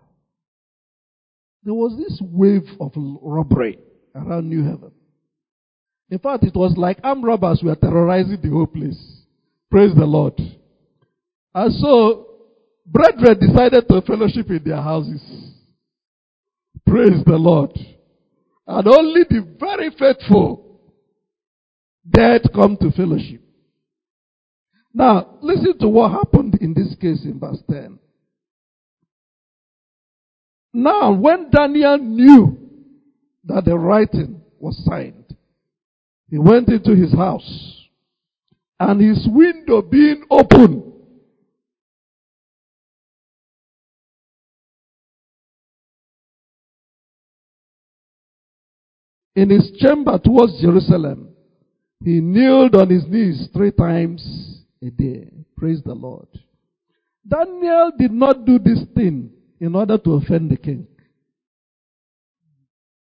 there 1.61 1.73
was 1.73 1.97
this 1.97 2.21
wave 2.21 2.69
of 2.79 2.93
robbery 2.95 3.77
around 4.15 4.49
New 4.49 4.63
Haven. 4.63 4.91
In 6.09 6.19
fact, 6.19 6.43
it 6.43 6.55
was 6.55 6.75
like 6.77 6.99
armed 7.03 7.23
robbers 7.23 7.61
were 7.63 7.75
terrorizing 7.75 8.39
the 8.41 8.49
whole 8.49 8.67
place. 8.67 9.23
Praise 9.71 9.93
the 9.95 10.05
Lord. 10.05 10.39
And 11.53 11.73
so, 11.73 12.27
brethren 12.85 13.39
decided 13.39 13.87
to 13.87 14.01
fellowship 14.01 14.49
in 14.49 14.61
their 14.63 14.81
houses. 14.81 15.21
Praise 16.85 17.23
the 17.25 17.35
Lord. 17.37 17.71
And 18.67 18.87
only 18.87 19.21
the 19.29 19.55
very 19.59 19.89
faithful 19.91 20.79
dared 22.07 22.47
come 22.53 22.77
to 22.77 22.91
fellowship. 22.91 23.41
Now, 24.93 25.37
listen 25.41 25.77
to 25.79 25.89
what 25.89 26.11
happened 26.11 26.57
in 26.61 26.73
this 26.73 26.95
case 27.01 27.25
in 27.25 27.39
verse 27.39 27.61
10. 27.69 27.99
Now, 30.73 31.13
when 31.13 31.49
Daniel 31.49 31.97
knew 31.97 32.57
that 33.45 33.65
the 33.65 33.77
writing 33.77 34.41
was 34.59 34.81
signed, 34.85 35.24
he 36.29 36.37
went 36.37 36.69
into 36.69 36.95
his 36.95 37.13
house, 37.13 37.87
and 38.79 39.01
his 39.01 39.27
window 39.31 39.81
being 39.81 40.23
open, 40.29 40.93
in 49.35 49.49
his 49.49 49.71
chamber 49.77 50.17
towards 50.17 50.59
Jerusalem, 50.61 51.29
he 52.03 52.19
kneeled 52.21 52.75
on 52.75 52.89
his 52.89 53.05
knees 53.07 53.47
three 53.53 53.71
times 53.71 54.63
a 54.81 54.89
day. 54.89 55.29
Praise 55.57 55.81
the 55.83 55.93
Lord. 55.93 56.27
Daniel 57.27 57.91
did 57.97 58.11
not 58.11 58.45
do 58.45 58.59
this 58.59 58.79
thing 58.93 59.31
in 59.59 59.75
order 59.75 59.97
to 59.97 60.13
offend 60.13 60.51
the 60.51 60.57
king. 60.57 60.87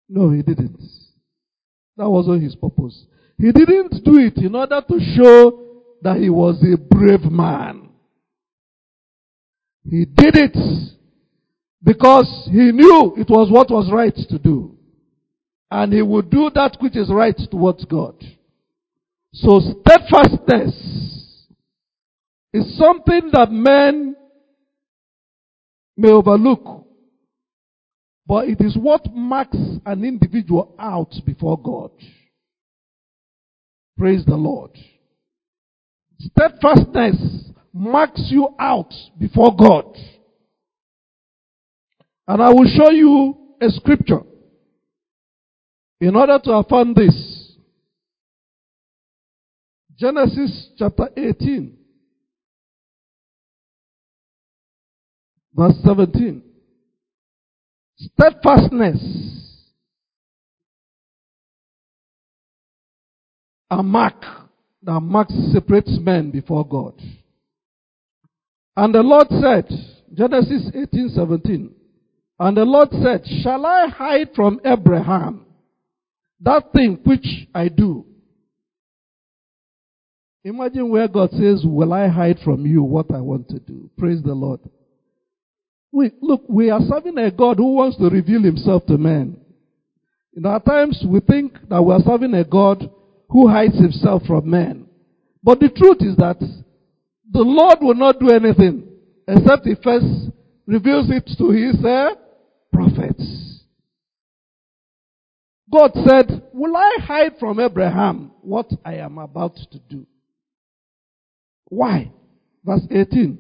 No, 0.09 0.31
he 0.31 0.43
didn't. 0.43 0.81
That 1.99 2.09
wasn't 2.09 2.45
his 2.45 2.55
purpose. 2.55 3.05
He 3.37 3.51
didn't 3.51 4.05
do 4.05 4.19
it 4.19 4.37
in 4.37 4.55
order 4.55 4.81
to 4.81 5.01
show 5.17 5.83
that 6.01 6.19
he 6.19 6.31
was 6.31 6.63
a 6.63 6.77
brave 6.79 7.25
man. 7.25 7.89
He 9.85 10.05
did 10.05 10.37
it 10.37 10.57
because 11.83 12.49
he 12.51 12.71
knew 12.71 13.15
it 13.17 13.29
was 13.29 13.51
what 13.51 13.71
was 13.71 13.91
right 13.93 14.15
to 14.15 14.39
do. 14.39 14.77
And 15.73 15.93
he 15.93 16.01
would 16.01 16.31
do 16.31 16.51
that 16.55 16.77
which 16.81 16.97
is 16.97 17.11
right 17.11 17.37
towards 17.51 17.85
God. 17.85 18.15
So 19.33 19.61
steadfastness 19.61 20.75
is 22.53 22.79
something 22.79 23.31
that 23.33 23.51
men 23.51 24.15
may 25.97 26.11
overlook. 26.11 26.88
But 28.29 28.47
it 28.51 28.61
is 28.61 28.77
what 28.77 29.07
marks 29.15 29.57
an 29.87 30.05
individual 30.05 30.75
out 30.79 31.15
before 31.25 31.59
God. 31.59 31.91
Praise 33.97 34.23
the 34.27 34.37
Lord. 34.37 34.73
Steadfastness 36.21 37.17
marks 37.73 38.27
you 38.29 38.55
out 38.59 38.93
before 39.19 39.57
God. 39.57 39.97
And 42.27 42.43
I 42.43 42.51
will 42.51 42.67
show 42.67 42.91
you 42.91 43.35
a 43.63 43.71
scripture 43.71 44.21
in 45.99 46.15
order 46.15 46.39
to 46.45 46.53
affirm 46.53 46.93
this. 46.93 47.55
Genesis 49.97 50.69
chapter 50.77 51.09
18, 51.17 51.75
verse 55.57 55.75
17. 55.83 56.48
Steadfastness, 57.99 59.01
a 63.71 63.83
mark 63.83 64.23
that 64.83 65.01
marks 65.01 65.35
separates 65.53 65.99
men 66.01 66.31
before 66.31 66.67
God. 66.67 66.95
And 68.77 68.95
the 68.95 69.03
Lord 69.03 69.27
said, 69.41 69.69
Genesis 70.15 70.71
18, 70.75 71.11
17, 71.15 71.75
and 72.39 72.57
the 72.57 72.65
Lord 72.65 72.89
said, 73.03 73.23
Shall 73.43 73.67
I 73.67 73.89
hide 73.89 74.29
from 74.35 74.61
Abraham 74.65 75.45
that 76.41 76.73
thing 76.73 77.01
which 77.05 77.27
I 77.53 77.67
do? 77.67 78.07
Imagine 80.45 80.89
where 80.89 81.09
God 81.09 81.31
says, 81.33 81.65
Will 81.65 81.93
I 81.93 82.07
hide 82.07 82.39
from 82.45 82.65
you 82.65 82.85
what 82.85 83.13
I 83.13 83.21
want 83.21 83.49
to 83.49 83.59
do? 83.59 83.91
Praise 83.99 84.23
the 84.23 84.35
Lord. 84.35 84.61
We, 85.93 86.13
look, 86.21 86.43
we 86.49 86.71
are 86.71 86.81
serving 86.81 87.19
a 87.19 87.31
God 87.31 87.57
who 87.57 87.75
wants 87.75 87.97
to 87.99 88.09
reveal 88.09 88.43
himself 88.43 88.85
to 88.87 88.99
men. 88.99 89.41
In 90.37 90.47
our 90.47 90.61
times, 90.61 91.03
we 91.07 91.21
think 91.21 91.55
that 91.69 91.83
we 91.83 91.93
are 91.93 92.03
serving 92.07 92.35
a 92.35 92.45
God 92.45 92.91
who 93.31 93.49
hides 93.49 93.79
himself 93.79 94.23
from 94.27 94.51
men. 94.51 94.87
But 95.43 95.61
the 95.61 95.69
truth 95.69 95.99
is 96.01 96.17
that 96.17 96.39
the 97.31 97.43
Lord 97.43 97.79
will 97.81 97.95
not 97.95 98.21
do 98.21 98.31
anything 98.31 98.85
except 99.27 99.67
he 99.67 99.75
first 99.83 100.07
reveals 100.67 101.11
it 101.11 101.29
to 101.39 101.51
his 101.51 101.85
uh, 101.85 102.11
prophets. 102.73 103.63
God 105.71 105.91
said, 106.07 106.43
Will 106.53 106.77
I 106.77 106.97
hide 107.03 107.33
from 107.39 107.61
Abraham 107.61 108.33
what 108.41 108.71
I 108.85 108.95
am 108.97 109.19
about 109.19 109.57
to 109.57 109.79
do? 109.89 110.07
Why? 111.67 112.11
Verse 112.65 112.87
18. 112.91 113.39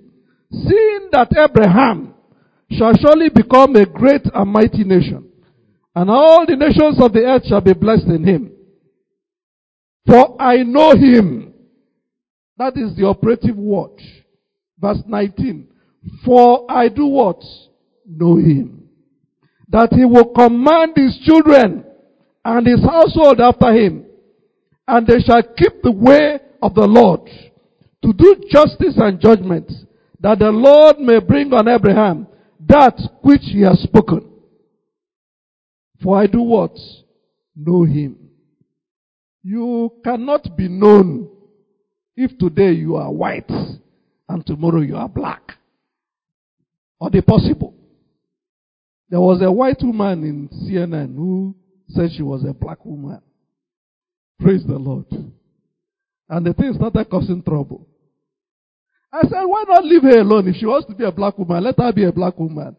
Seeing 0.51 1.09
that 1.13 1.29
Abraham 1.37 2.15
shall 2.71 2.93
surely 2.95 3.31
become 3.31 3.77
a 3.77 3.87
great 3.87 4.23
and 4.33 4.53
mighty 4.53 4.85
nation, 4.85 5.29
and 5.95 6.11
all 6.11 6.45
the 6.47 6.57
nations 6.57 7.01
of 7.03 7.13
the 7.13 7.25
earth 7.25 7.47
shall 7.47 7.61
be 7.61 7.73
blessed 7.73 8.07
in 8.07 8.25
him. 8.25 8.53
For 10.07 10.41
I 10.41 10.63
know 10.63 10.93
him. 10.93 11.55
That 12.57 12.77
is 12.77 12.97
the 12.97 13.07
operative 13.07 13.57
word. 13.57 14.01
Verse 14.81 15.03
19. 15.07 15.69
For 16.25 16.71
I 16.71 16.89
do 16.89 17.07
what? 17.07 17.43
Know 18.07 18.37
him. 18.37 18.89
That 19.69 19.93
he 19.93 20.05
will 20.05 20.33
command 20.33 20.93
his 20.97 21.19
children 21.25 21.85
and 22.45 22.67
his 22.67 22.83
household 22.83 23.41
after 23.41 23.73
him, 23.73 24.07
and 24.87 25.07
they 25.07 25.21
shall 25.21 25.43
keep 25.43 25.83
the 25.83 25.93
way 25.93 26.41
of 26.63 26.75
the 26.75 26.87
Lord 26.87 27.29
to 28.03 28.13
do 28.13 28.37
justice 28.51 28.95
and 28.97 29.21
judgment, 29.21 29.71
that 30.21 30.39
the 30.39 30.51
Lord 30.51 30.99
may 30.99 31.21
bring 31.21 31.53
on 31.53 31.69
Abraham 31.69 32.27
that 32.67 32.99
which 33.23 33.43
he 33.43 33.63
has 33.63 33.81
spoken. 33.83 34.31
For 36.03 36.19
I 36.19 36.27
do 36.27 36.43
what? 36.43 36.77
Know 37.57 37.85
him. 37.85 38.17
You 39.43 39.93
cannot 40.05 40.57
be 40.57 40.69
known 40.69 41.31
if 42.17 42.37
today 42.39 42.73
you 42.73 42.97
are 42.97 43.13
white 43.13 43.51
and 44.29 44.47
tomorrow 44.47 44.81
you 44.81 44.97
are 44.97 45.09
black. 45.09 45.53
Or 47.01 47.11
the 47.11 47.23
possible. 47.23 47.75
There 49.09 49.21
was 49.21 49.41
a 49.41 49.51
white 49.51 49.81
woman 49.83 50.25
in 50.25 50.49
CNN 50.49 51.17
who 51.17 51.55
said 51.89 52.11
she 52.15 52.23
was 52.23 52.45
a 52.45 52.53
black 52.53 52.85
woman. 52.85 53.23
Praise 54.39 54.65
the 54.67 54.79
Lord. 54.79 55.07
And 56.29 56.47
the 56.47 56.53
thing 56.53 56.75
started 56.75 57.09
causing 57.09 57.43
trouble. 57.43 57.87
I 59.13 59.23
said, 59.23 59.45
why 59.45 59.65
not 59.67 59.85
leave 59.85 60.03
her 60.03 60.21
alone? 60.21 60.49
If 60.49 60.57
she 60.57 60.67
wants 60.67 60.87
to 60.89 60.95
be 60.95 61.05
a 61.05 61.13
black 61.13 61.39
woman, 61.39 61.65
let 61.65 61.79
her 61.79 61.93
be 61.93 62.05
a 62.05 62.13
black 62.13 62.39
woman. 62.39 62.77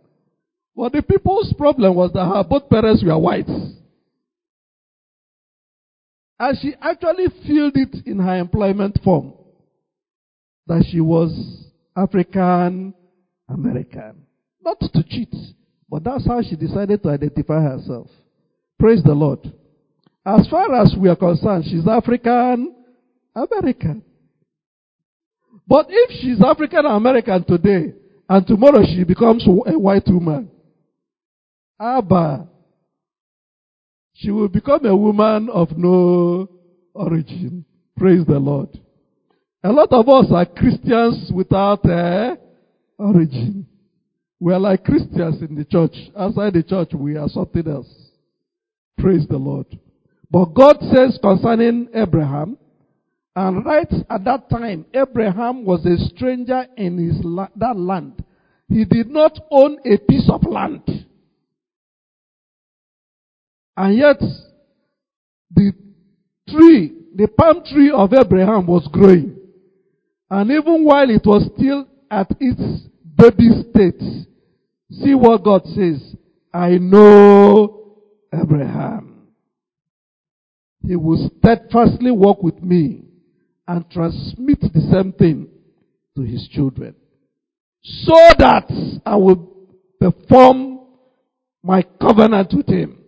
But 0.76 0.94
the 0.94 1.02
people's 1.02 1.54
problem 1.58 1.96
was 1.96 2.12
that 2.14 2.26
her 2.26 2.44
both 2.44 2.70
parents 2.70 3.04
were 3.04 3.18
whites. 3.18 3.50
And 6.40 6.58
she 6.62 6.74
actually 6.82 7.28
filled 7.46 7.76
it 7.76 8.08
in 8.08 8.20
her 8.20 8.38
employment 8.38 9.00
form 9.04 9.34
that 10.68 10.86
she 10.90 11.02
was 11.02 11.32
African 11.98 12.94
American. 13.50 14.26
Not 14.64 14.80
to 14.80 15.04
cheat, 15.04 15.34
but 15.90 16.04
that's 16.04 16.26
how 16.28 16.42
she 16.42 16.56
decided 16.56 17.04
to 17.04 17.10
identify 17.10 17.62
herself. 17.62 18.08
Praise 18.78 19.04
the 19.04 19.14
Lord. 19.14 19.52
As 20.26 20.48
far 20.48 20.74
as 20.76 20.96
we 20.98 21.10
are 21.10 21.16
concerned, 21.16 21.66
she's 21.66 21.88
African 21.88 22.76
American. 23.36 24.04
But 25.70 25.86
if 25.88 26.10
she's 26.20 26.44
African 26.44 26.88
American 26.88 27.44
today, 27.44 27.94
and 28.28 28.48
tomorrow 28.48 28.84
she 28.84 29.04
becomes 29.04 29.46
a 29.46 29.78
white 29.78 30.08
woman, 30.08 30.50
Abba, 31.80 32.48
she 34.16 34.32
will 34.32 34.48
become 34.48 34.84
a 34.88 34.98
woman 34.98 35.48
of 35.50 35.78
no 35.78 36.50
origin. 36.96 37.66
Praise 37.96 38.26
the 38.26 38.40
Lord. 38.40 38.70
A 39.64 39.72
lot 39.72 39.92
of 39.92 40.10
us 40.10 40.26
are 40.34 40.46
Christians 40.48 41.32
without 41.34 41.86
uh, 41.86 42.36
origin. 42.98 43.68
We 44.40 44.54
are 44.54 44.60
like 44.60 44.84
Christians 44.84 45.42
in 45.42 45.54
the 45.56 45.66
church. 45.66 45.96
Outside 46.18 46.54
the 46.54 46.64
church, 46.64 46.90
we 46.94 47.16
are 47.16 47.30
something 47.30 47.68
else. 47.68 47.94
Praise 48.98 49.28
the 49.30 49.38
Lord. 49.38 49.68
But 50.32 50.46
God 50.56 50.78
says 50.92 51.20
concerning 51.22 51.90
Abraham, 51.94 52.58
and 53.40 53.66
right 53.66 53.88
at 54.10 54.26
that 54.26 54.50
time, 54.50 54.86
Abraham 54.94 55.64
was 55.64 55.86
a 55.86 55.96
stranger 56.10 56.66
in 56.76 56.98
his 56.98 57.24
la- 57.24 57.48
that 57.56 57.78
land. 57.78 58.22
He 58.68 58.84
did 58.84 59.10
not 59.10 59.40
own 59.50 59.78
a 59.86 59.98
piece 59.98 60.30
of 60.30 60.44
land. 60.44 60.84
And 63.78 63.98
yet, 63.98 64.20
the 65.56 65.72
tree, 66.50 66.92
the 67.16 67.30
palm 67.30 67.64
tree 67.64 67.90
of 67.96 68.14
Abraham 68.14 68.68
was 68.68 68.86
growing. 68.92 69.38
And 70.30 70.52
even 70.52 70.84
while 70.84 71.10
it 71.10 71.26
was 71.26 71.50
still 71.56 71.88
at 72.12 72.30
its 72.42 72.90
baby 73.16 73.52
state, 73.70 74.02
see 74.92 75.16
what 75.16 75.46
God 75.46 75.62
says. 75.64 76.14
I 76.54 76.72
know 76.72 78.02
Abraham. 78.34 79.30
He 80.86 80.98
will 80.98 81.32
steadfastly 81.40 82.12
walk 82.12 82.44
with 82.44 82.62
me 82.62 83.06
and 83.70 83.88
transmit 83.92 84.60
the 84.62 84.90
same 84.92 85.14
thing 85.14 85.48
to 86.16 86.24
his 86.24 86.50
children. 86.52 86.96
So 87.84 88.16
that 88.40 89.00
I 89.06 89.16
will 89.16 89.70
perform 90.00 90.80
my 91.62 91.84
covenant 92.02 92.52
with 92.52 92.68
him. 92.68 93.04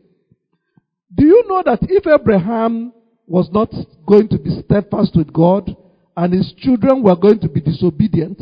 Do 1.15 1.25
you 1.25 1.45
know 1.47 1.63
that 1.65 1.79
if 1.81 2.05
Abraham 2.05 2.93
was 3.25 3.49
not 3.51 3.73
going 4.05 4.27
to 4.27 4.37
be 4.37 4.61
steadfast 4.61 5.15
with 5.15 5.33
God 5.33 5.75
and 6.15 6.31
his 6.31 6.53
children 6.59 7.01
were 7.01 7.15
going 7.15 7.39
to 7.39 7.49
be 7.49 7.59
disobedient, 7.59 8.39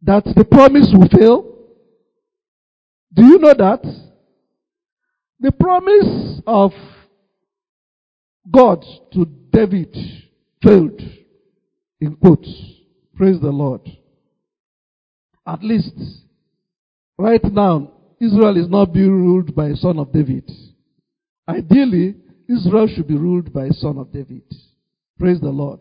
that 0.00 0.24
the 0.24 0.46
promise 0.50 0.88
will 0.94 1.08
fail? 1.08 1.58
Do 3.12 3.26
you 3.26 3.38
know 3.38 3.52
that? 3.52 3.82
The 5.40 5.52
promise 5.52 6.40
of 6.46 6.72
God 8.50 8.82
to 9.12 9.26
David 9.52 9.94
failed. 10.62 11.00
In 12.00 12.16
quotes. 12.16 12.48
Praise 13.16 13.40
the 13.40 13.50
Lord. 13.50 13.82
At 15.46 15.62
least, 15.62 15.92
right 17.18 17.44
now, 17.44 17.92
Israel 18.20 18.56
is 18.56 18.68
not 18.68 18.92
being 18.92 19.10
ruled 19.10 19.54
by 19.54 19.68
a 19.68 19.76
son 19.76 19.98
of 19.98 20.12
David. 20.12 20.50
Ideally, 21.48 22.16
Israel 22.48 22.88
should 22.88 23.08
be 23.08 23.16
ruled 23.16 23.52
by 23.52 23.66
a 23.66 23.72
son 23.72 23.98
of 23.98 24.12
David. 24.12 24.42
Praise 25.18 25.40
the 25.40 25.50
Lord. 25.50 25.80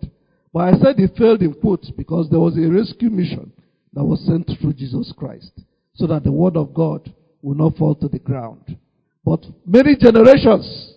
But 0.53 0.59
I 0.59 0.71
said 0.73 0.99
it 0.99 1.15
failed 1.17 1.41
in 1.41 1.53
quotes 1.53 1.89
because 1.91 2.29
there 2.29 2.39
was 2.39 2.57
a 2.57 2.69
rescue 2.69 3.09
mission 3.09 3.51
that 3.93 4.03
was 4.03 4.25
sent 4.25 4.49
through 4.59 4.73
Jesus 4.73 5.13
Christ 5.17 5.51
so 5.93 6.07
that 6.07 6.23
the 6.23 6.32
word 6.32 6.57
of 6.57 6.73
God 6.73 7.13
will 7.41 7.55
not 7.55 7.77
fall 7.77 7.95
to 7.95 8.07
the 8.07 8.19
ground. 8.19 8.77
But 9.23 9.43
many 9.65 9.95
generations 9.95 10.95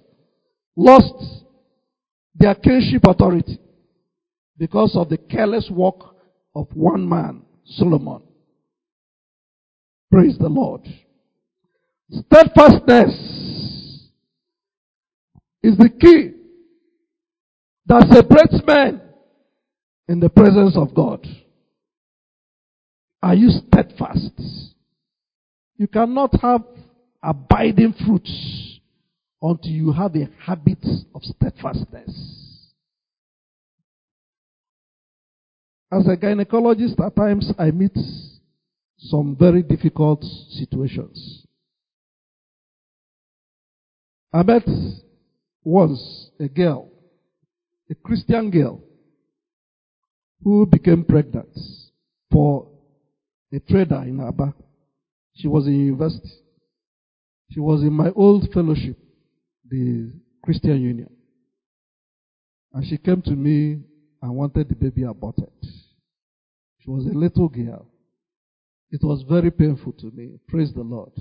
lost 0.76 1.45
their 2.35 2.55
kingship 2.55 3.03
authority 3.07 3.59
because 4.59 4.97
of 4.97 5.09
the 5.09 5.19
careless 5.19 5.69
walk 5.71 6.17
of 6.55 6.69
one 6.75 7.09
man, 7.09 7.43
Solomon. 7.65 8.23
Praise 10.11 10.37
the 10.39 10.49
Lord. 10.49 10.83
Steadfastness 12.11 13.11
is 15.63 15.77
the 15.77 15.89
key 16.01 16.33
that 17.87 18.07
separates 18.13 18.65
men 18.67 19.01
in 20.09 20.21
the 20.21 20.29
presence 20.29 20.77
of 20.77 20.95
God. 20.95 21.27
Are 23.23 23.35
you 23.35 23.49
steadfast? 23.49 24.41
You 25.77 25.89
cannot 25.89 26.39
have 26.41 26.63
abiding 27.23 27.95
fruits 28.07 28.79
until 29.41 29.73
you 29.73 29.93
have 29.93 30.15
a 30.15 30.29
habit 30.39 30.85
of 31.15 31.23
steadfastness. 31.23 32.54
As 35.95 36.07
a 36.09 36.17
gynecologist, 36.17 36.99
at 37.05 37.15
times 37.15 37.53
I 37.59 37.71
meet 37.71 37.97
some 38.99 39.37
very 39.39 39.63
difficult 39.63 40.25
situations. 40.51 41.47
I 44.33 44.43
met 44.43 44.67
once 45.63 46.31
a 46.41 46.49
girl, 46.49 46.91
a 47.89 47.95
Christian 47.95 48.51
girl, 48.51 48.83
who 50.43 50.67
became 50.67 51.05
pregnant 51.05 51.57
for 52.31 52.69
a 53.53 53.61
trader 53.61 54.03
in 54.03 54.21
Aba. 54.21 54.53
She 55.37 55.47
was 55.47 55.67
in 55.67 55.87
university. 55.87 56.31
She 57.53 57.61
was 57.61 57.83
in 57.83 57.93
my 57.93 58.11
old 58.17 58.49
fellowship, 58.53 58.99
the 59.71 60.13
Christian 60.43 60.81
Union. 60.83 61.11
And 62.73 62.85
she 62.85 62.99
came 62.99 63.23
to 63.23 63.31
me 63.31 63.85
and 64.21 64.35
wanted 64.35 64.69
the 64.69 64.75
baby 64.75 65.05
aborted. 65.05 65.53
She 66.85 66.91
was 66.91 67.07
a 67.07 67.16
little 67.16 67.49
girl. 67.49 67.87
It 68.91 69.03
was 69.03 69.24
very 69.28 69.51
painful 69.51 69.93
to 69.95 70.11
me. 70.11 70.39
Praise 70.47 70.72
the 70.74 70.82
Lord. 70.82 71.12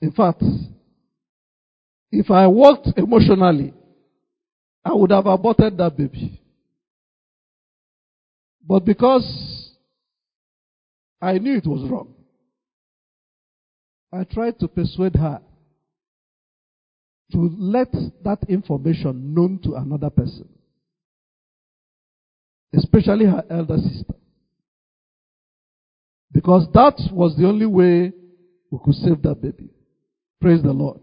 In 0.00 0.12
fact, 0.12 0.42
if 2.12 2.30
I 2.30 2.46
worked 2.46 2.88
emotionally, 2.96 3.74
I 4.84 4.94
would 4.94 5.10
have 5.10 5.26
aborted 5.26 5.76
that 5.78 5.96
baby. 5.96 6.40
But 8.64 8.84
because 8.84 9.72
I 11.20 11.38
knew 11.38 11.56
it 11.56 11.66
was 11.66 11.90
wrong, 11.90 12.14
I 14.12 14.24
tried 14.24 14.60
to 14.60 14.68
persuade 14.68 15.16
her 15.16 15.40
to 17.32 17.50
let 17.58 17.92
that 18.24 18.38
information 18.48 19.34
known 19.34 19.58
to 19.64 19.74
another 19.74 20.10
person, 20.10 20.48
especially 22.74 23.26
her 23.26 23.44
elder 23.50 23.78
sister. 23.78 24.14
Because 26.32 26.66
that 26.74 26.94
was 27.12 27.36
the 27.36 27.46
only 27.46 27.66
way 27.66 28.12
we 28.70 28.78
could 28.84 28.94
save 28.94 29.22
that 29.22 29.40
baby. 29.40 29.70
Praise 30.40 30.62
the 30.62 30.72
Lord. 30.72 31.00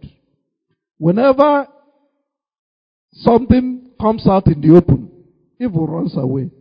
Whenever 0.97 1.67
something 3.11 3.89
comes 3.99 4.27
out 4.27 4.47
in 4.47 4.61
the 4.61 4.75
open, 4.75 5.11
evil 5.59 5.87
runs 5.87 6.15
away. 6.15 6.51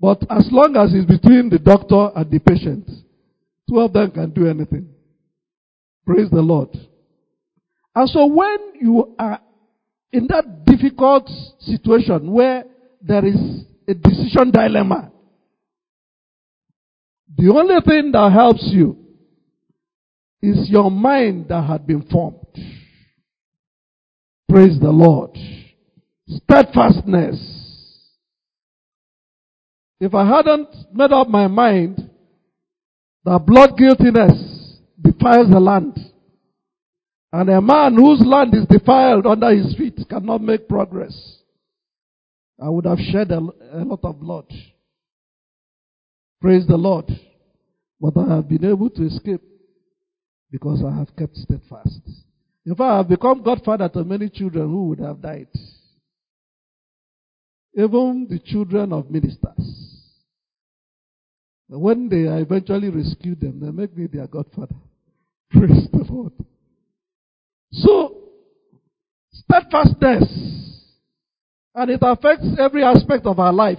But 0.00 0.22
as 0.28 0.48
long 0.50 0.76
as 0.76 0.92
it's 0.92 1.06
between 1.06 1.48
the 1.48 1.58
doctor 1.58 2.10
and 2.14 2.30
the 2.30 2.38
patient, 2.40 2.90
two 3.68 3.80
of 3.80 3.92
them 3.92 4.10
can 4.10 4.30
do 4.30 4.46
anything. 4.46 4.88
Praise 6.04 6.28
the 6.30 6.42
Lord. 6.42 6.68
And 7.94 8.08
so 8.10 8.26
when 8.26 8.58
you 8.80 9.14
are 9.18 9.40
in 10.12 10.26
that 10.26 10.64
difficult 10.66 11.30
situation 11.60 12.30
where 12.30 12.64
there 13.06 13.24
is 13.26 13.36
a 13.86 13.94
decision 13.94 14.50
dilemma, 14.50 15.12
the 17.36 17.52
only 17.52 17.74
thing 17.86 18.12
that 18.12 18.32
helps 18.32 18.66
you 18.72 18.96
is 20.40 20.70
your 20.70 20.90
mind 20.90 21.48
that 21.48 21.62
had 21.64 21.86
been 21.86 22.02
formed. 22.10 22.38
Praise 24.48 24.78
the 24.80 24.90
Lord. 24.90 25.36
Steadfastness. 26.28 27.38
If 30.00 30.14
I 30.14 30.26
hadn't 30.26 30.68
made 30.92 31.12
up 31.12 31.28
my 31.28 31.46
mind 31.46 32.10
that 33.24 33.44
blood 33.46 33.76
guiltiness 33.76 34.78
defiles 35.00 35.50
the 35.50 35.60
land, 35.60 35.98
and 37.32 37.50
a 37.50 37.60
man 37.60 37.94
whose 37.96 38.20
land 38.24 38.54
is 38.54 38.64
defiled 38.66 39.26
under 39.26 39.54
his 39.54 39.74
feet 39.76 39.98
cannot 40.08 40.40
make 40.40 40.68
progress, 40.68 41.12
I 42.60 42.68
would 42.68 42.84
have 42.84 42.98
shed 42.98 43.30
a, 43.30 43.38
a 43.38 43.84
lot 43.84 44.00
of 44.04 44.20
blood. 44.20 44.46
Praise 46.40 46.66
the 46.66 46.76
Lord. 46.76 47.06
But 48.00 48.16
I 48.18 48.36
have 48.36 48.48
been 48.48 48.64
able 48.64 48.90
to 48.90 49.06
escape 49.06 49.42
because 50.50 50.82
I 50.84 50.96
have 50.96 51.14
kept 51.16 51.36
steadfast. 51.36 52.00
In 52.66 52.74
fact, 52.74 52.80
I 52.80 52.96
have 52.98 53.08
become 53.08 53.42
godfather 53.42 53.88
to 53.88 54.04
many 54.04 54.28
children 54.28 54.68
who 54.68 54.88
would 54.88 55.00
have 55.00 55.20
died. 55.20 55.48
Even 57.76 58.26
the 58.30 58.38
children 58.38 58.92
of 58.92 59.10
ministers. 59.10 59.84
When 61.68 62.08
they 62.08 62.30
eventually 62.40 62.88
rescue 62.88 63.34
them, 63.34 63.60
they 63.60 63.70
make 63.70 63.96
me 63.96 64.06
their 64.06 64.26
godfather. 64.26 64.76
Praise 65.50 65.88
the 65.92 66.04
Lord. 66.08 66.32
So, 67.72 68.16
steadfastness, 69.32 70.73
and 71.74 71.90
it 71.90 72.00
affects 72.02 72.46
every 72.58 72.84
aspect 72.84 73.26
of 73.26 73.38
our 73.38 73.52
life. 73.52 73.78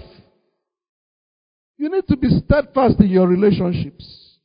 You 1.78 1.90
need 1.90 2.08
to 2.08 2.18
be 2.18 2.30
steadfast 2.30 3.00
in 3.00 3.08
your 3.08 3.28
relationships. 3.28 4.38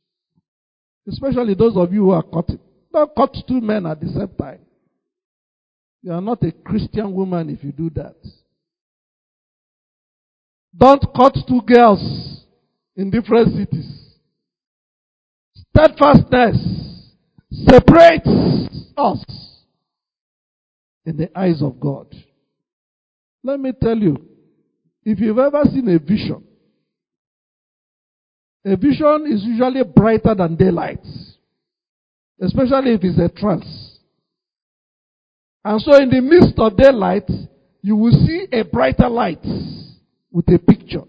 Especially 1.07 1.53
those 1.53 1.75
of 1.75 1.91
you 1.91 2.05
who 2.05 2.11
are 2.11 2.23
cutting. 2.23 2.59
Don't 2.93 3.15
cut 3.15 3.35
two 3.47 3.61
men 3.61 3.85
at 3.85 3.99
the 3.99 4.07
same 4.07 4.29
time. 4.39 4.59
You 6.03 6.13
are 6.13 6.21
not 6.21 6.43
a 6.43 6.51
Christian 6.51 7.13
woman 7.13 7.49
if 7.49 7.63
you 7.63 7.71
do 7.71 7.89
that. 7.91 8.15
Don't 10.75 11.03
cut 11.15 11.35
two 11.47 11.61
girls 11.61 12.45
in 12.95 13.09
different 13.09 13.49
cities. 13.55 14.01
Steadfastness 15.53 16.57
separates 17.51 18.27
us 18.97 19.23
in 21.05 21.17
the 21.17 21.29
eyes 21.37 21.61
of 21.61 21.79
God. 21.79 22.07
Let 23.43 23.59
me 23.59 23.71
tell 23.81 23.97
you, 23.97 24.17
if 25.03 25.19
you've 25.19 25.39
ever 25.39 25.63
seen 25.65 25.89
a 25.89 25.99
vision, 25.99 26.43
a 28.63 28.75
vision 28.75 29.25
is 29.31 29.43
usually 29.43 29.83
brighter 29.83 30.35
than 30.35 30.55
daylight, 30.55 31.03
especially 32.39 32.93
if 32.93 33.03
it's 33.03 33.19
a 33.19 33.29
trance. 33.29 33.97
And 35.63 35.81
so, 35.81 35.95
in 35.95 36.09
the 36.09 36.21
midst 36.21 36.59
of 36.59 36.77
daylight, 36.77 37.29
you 37.81 37.95
will 37.95 38.11
see 38.11 38.47
a 38.51 38.63
brighter 38.63 39.09
light 39.09 39.43
with 40.31 40.47
a 40.49 40.59
picture. 40.59 41.03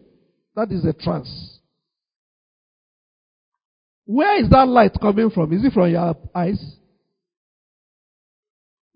That 0.57 0.73
is 0.73 0.85
a 0.85 0.93
trance. 0.93 1.59
Where 4.05 4.43
is 4.43 4.51
that 4.51 4.69
light 4.69 4.93
coming 5.01 5.31
from? 5.31 5.53
Is 5.53 5.65
it 5.65 5.73
from 5.73 5.91
your 5.91 6.17
eyes? 6.35 6.63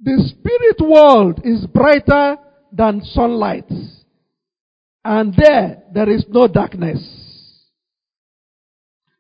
The 0.03 0.29
spirit 0.29 0.81
world 0.81 1.41
is 1.45 1.67
brighter 1.67 2.37
than 2.77 3.03
sunlight. 3.03 3.71
And 5.05 5.35
there, 5.37 5.83
there 5.95 6.11
is 6.11 6.25
no 6.29 6.49
darkness. 6.49 7.01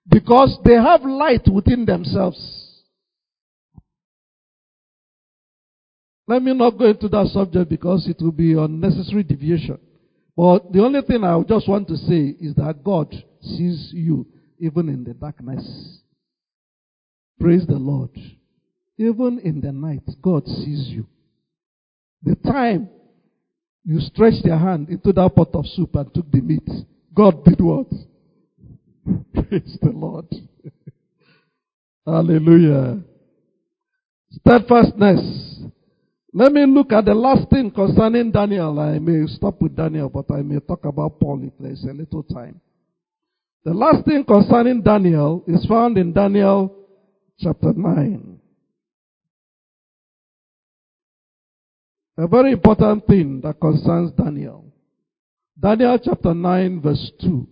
Because 0.09 0.59
they 0.65 0.75
have 0.75 1.03
light 1.03 1.47
within 1.53 1.85
themselves. 1.85 2.39
Let 6.29 6.43
me 6.43 6.55
not 6.55 6.77
go 6.77 6.87
into 6.87 7.09
that 7.09 7.29
subject 7.29 7.71
because 7.71 8.09
it 8.09 8.17
will 8.21 8.33
be 8.33 8.53
unnecessary 8.55 9.23
deviation. 9.23 9.79
But 10.37 10.73
the 10.73 10.83
only 10.83 11.03
thing 11.03 11.25
I 11.25 11.41
just 11.49 11.69
want 11.69 11.89
to 11.89 11.97
say 11.97 12.35
is 12.41 12.55
that 12.57 12.83
God 12.85 13.15
sees 13.41 13.91
you 13.93 14.27
even 14.59 14.89
in 14.89 15.05
the 15.05 15.15
darkness. 15.15 16.01
Praise 17.41 17.67
the 17.67 17.77
Lord. 17.77 18.11
Even 18.99 19.39
in 19.45 19.61
the 19.61 19.73
night, 19.73 20.03
God 20.23 20.47
sees 20.47 20.89
you. 20.89 21.07
The 22.23 22.35
time 22.37 22.89
you 23.87 24.01
stretched 24.01 24.45
your 24.45 24.59
hand 24.59 24.89
into 24.89 25.13
that 25.13 25.35
pot 25.35 25.55
of 25.55 25.65
soup 25.67 25.95
and 25.95 26.13
took 26.13 26.31
the 26.33 26.41
meat, 26.41 26.69
God 27.15 27.45
did 27.45 27.61
what? 27.61 27.87
Praise 29.33 29.79
the 29.81 29.91
Lord. 29.91 30.27
Hallelujah. 32.07 32.99
Steadfastness. 34.33 35.61
Let 36.33 36.53
me 36.53 36.67
look 36.67 36.93
at 36.93 37.05
the 37.05 37.15
last 37.15 37.49
thing 37.49 37.71
concerning 37.71 38.33
Daniel. 38.33 38.79
I 38.79 38.99
may 38.99 39.25
stop 39.29 39.63
with 39.63 39.77
Daniel, 39.77 40.09
but 40.09 40.31
I 40.35 40.43
may 40.43 40.59
talk 40.59 40.85
about 40.85 41.21
Paul 41.21 41.41
if 41.45 41.53
there's 41.59 41.85
a 41.85 41.95
little 41.95 42.25
time. 42.25 42.61
The 43.65 43.73
last 43.73 44.05
thing 44.05 44.25
concerning 44.25 44.83
Daniel 44.83 45.45
is 45.47 45.65
found 45.67 45.97
in 45.97 46.13
Daniel 46.13 46.75
chapter 47.39 47.73
9. 47.73 48.36
A 52.19 52.27
very 52.27 52.53
important 52.53 53.07
thing 53.07 53.41
that 53.43 53.61
concerns 53.61 54.11
Daniel. 54.13 54.73
Daniel 55.59 55.99
chapter 56.03 56.33
9 56.33 56.81
verse 56.81 57.13
2. 57.21 57.47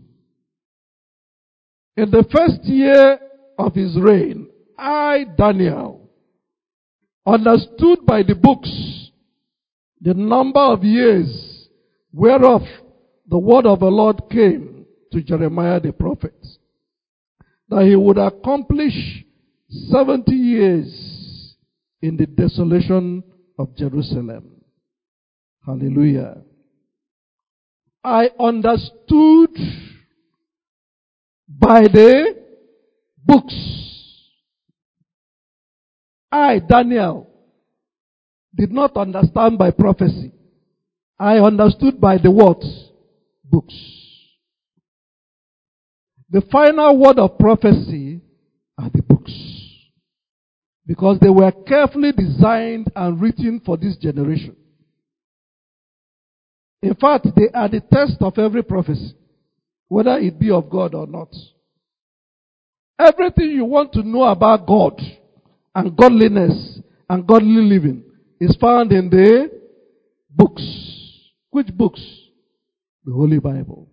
In 1.97 2.11
the 2.11 2.25
first 2.33 2.65
year 2.65 3.19
of 3.59 3.75
his 3.75 3.97
reign, 4.01 4.49
I, 4.79 5.27
Daniel, 5.37 6.11
understood 7.27 8.05
by 8.07 8.23
the 8.23 8.35
books 8.35 8.71
the 10.01 10.15
number 10.15 10.61
of 10.61 10.83
years 10.83 11.69
whereof 12.12 12.62
the 13.29 13.39
word 13.39 13.67
of 13.67 13.81
the 13.81 13.87
Lord 13.87 14.23
came 14.31 14.87
to 15.12 15.23
Jeremiah 15.23 15.81
the 15.81 15.93
prophet, 15.93 16.35
that 17.69 17.85
he 17.85 17.97
would 17.97 18.19
accomplish 18.19 19.25
70 19.91 20.33
years 20.33 21.55
in 22.03 22.17
the 22.17 22.27
desolation 22.27 23.23
of 23.59 23.75
Jerusalem. 23.77 24.54
Hallelujah. 25.67 26.43
I 28.03 28.31
understood 28.39 29.51
by 31.49 31.83
the 31.83 32.37
books. 33.25 33.55
I, 36.31 36.59
Daniel, 36.59 37.31
did 38.55 38.73
not 38.73 38.97
understand 38.97 39.57
by 39.59 39.71
prophecy. 39.71 40.33
I 41.19 41.39
understood 41.39 42.01
by 42.01 42.19
the 42.19 42.31
words, 42.31 42.91
books. 43.45 43.75
The 46.29 46.43
final 46.53 46.99
word 46.99 47.19
of 47.19 47.39
prophecy 47.39 48.21
are 48.77 48.91
the 48.93 49.03
books. 49.03 49.33
Because 50.87 51.19
they 51.21 51.31
were 51.31 51.53
carefully 51.67 52.12
designed 52.12 52.93
and 52.95 53.21
written 53.21 53.62
for 53.65 53.79
this 53.79 53.97
generation. 53.97 54.57
In 56.85 56.95
fact, 56.97 57.28
they 57.35 57.49
are 57.55 57.66
the 57.66 57.80
test 57.80 58.16
of 58.20 58.37
every 58.37 58.62
prophecy, 58.62 59.14
whether 59.89 60.18
it 60.18 60.39
be 60.39 60.51
of 60.51 60.68
God 60.68 60.95
or 60.95 61.07
not. 61.07 61.35
Everything 62.99 63.53
you 63.53 63.64
want 63.64 63.95
to 63.95 64.03
know 64.03 64.24
about 64.24 64.66
God 64.66 65.01
and 65.74 65.97
godliness 65.97 66.78
and 67.09 67.26
godly 67.26 67.62
living 67.62 68.05
is 68.39 68.55
found 68.61 68.93
in 68.93 69.09
the 69.09 69.51
books. 70.28 70.62
Which 71.49 71.68
books? 71.68 72.03
The 73.07 73.14
Holy 73.14 73.39
Bible. 73.39 73.89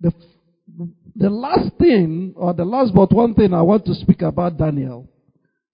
The, 0.00 0.12
the 1.14 1.30
last 1.30 1.76
thing, 1.78 2.34
or 2.34 2.54
the 2.54 2.64
last 2.64 2.92
but 2.92 3.12
one 3.12 3.34
thing 3.34 3.54
I 3.54 3.62
want 3.62 3.84
to 3.84 3.94
speak 3.94 4.22
about 4.22 4.58
Daniel, 4.58 5.08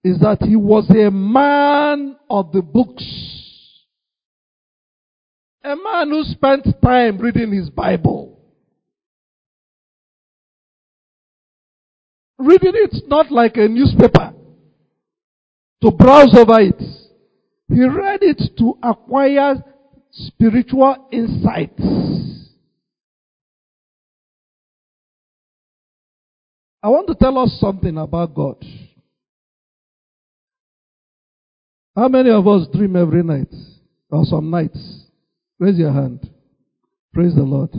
is 0.03 0.19
that 0.19 0.43
he 0.43 0.55
was 0.55 0.87
a 0.91 1.09
man 1.09 2.15
of 2.29 2.51
the 2.51 2.61
books. 2.61 3.32
A 5.63 5.75
man 5.75 6.09
who 6.09 6.23
spent 6.25 6.67
time 6.83 7.17
reading 7.19 7.53
his 7.53 7.69
Bible. 7.69 8.37
Reading 12.37 12.73
it 12.75 13.07
not 13.07 13.31
like 13.31 13.55
a 13.55 13.67
newspaper 13.67 14.33
to 15.81 15.91
browse 15.91 16.35
over 16.35 16.59
it. 16.59 16.81
He 17.69 17.85
read 17.85 18.19
it 18.23 18.41
to 18.57 18.77
acquire 18.83 19.63
spiritual 20.11 21.07
insights. 21.11 21.81
I 26.81 26.89
want 26.89 27.07
to 27.07 27.15
tell 27.15 27.37
us 27.37 27.57
something 27.61 27.97
about 27.97 28.35
God. 28.35 28.57
How 31.95 32.09
many 32.09 32.29
of 32.31 32.45
us 32.47 32.67
dream 32.73 32.97
every 32.97 33.23
night? 33.23 33.53
Or 34.09 34.25
some 34.25 34.49
nights? 34.49 35.02
Raise 35.63 35.77
your 35.77 35.93
hand. 35.93 36.29
Praise 37.13 37.33
the 37.33 37.41
Lord. 37.41 37.69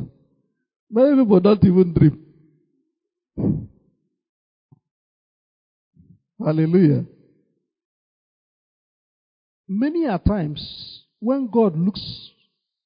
Many 0.90 1.22
people 1.22 1.38
don't 1.38 1.62
even 1.62 1.92
dream. 1.92 3.68
Hallelujah. 6.42 7.04
Many 9.68 10.06
a 10.06 10.18
times, 10.18 11.02
when 11.20 11.46
God 11.46 11.76
looks 11.78 12.30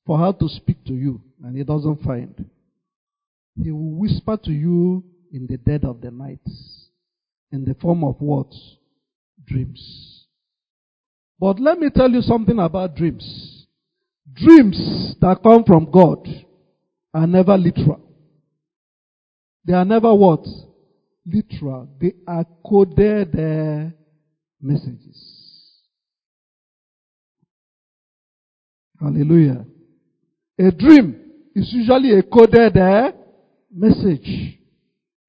for 0.05 0.19
how 0.19 0.33
to 0.33 0.49
speak 0.49 0.85
to 0.87 0.95
you 0.95 1.23
and 1.45 1.57
he 1.57 1.63
doesn't 1.63 2.03
find, 2.03 2.35
he 3.55 3.71
will 3.71 4.01
whisper 4.01 4.37
to 4.37 4.51
you 4.51 5.05
in 5.33 5.47
the 5.47 5.59
dead 5.59 5.85
of 5.85 6.01
the 6.01 6.11
night 6.11 6.41
in 7.53 7.65
the 7.65 7.75
form 7.75 8.03
of 8.03 8.17
what? 8.19 8.53
Dreams. 9.47 10.27
But 11.39 11.61
let 11.61 11.79
me 11.79 11.89
tell 11.89 12.11
you 12.11 12.21
something 12.21 12.59
about 12.59 12.97
dreams. 12.97 13.58
Dreams 14.35 15.15
that 15.21 15.43
come 15.43 15.65
from 15.65 15.91
God 15.91 16.27
are 17.15 17.27
never 17.27 17.57
literal. 17.57 18.01
They 19.65 19.75
are 19.75 19.85
never 19.85 20.15
what? 20.15 20.47
Literal. 21.27 21.89
They 22.01 22.15
are 22.27 22.45
coded 22.67 23.35
uh, 23.35 23.91
messages. 24.61 25.39
Hallelujah. 29.01 29.65
A 30.59 30.71
dream 30.73 31.21
is 31.55 31.73
usually 31.73 32.19
a 32.19 32.23
coded 32.23 32.77
uh, 32.77 33.13
message. 33.73 34.59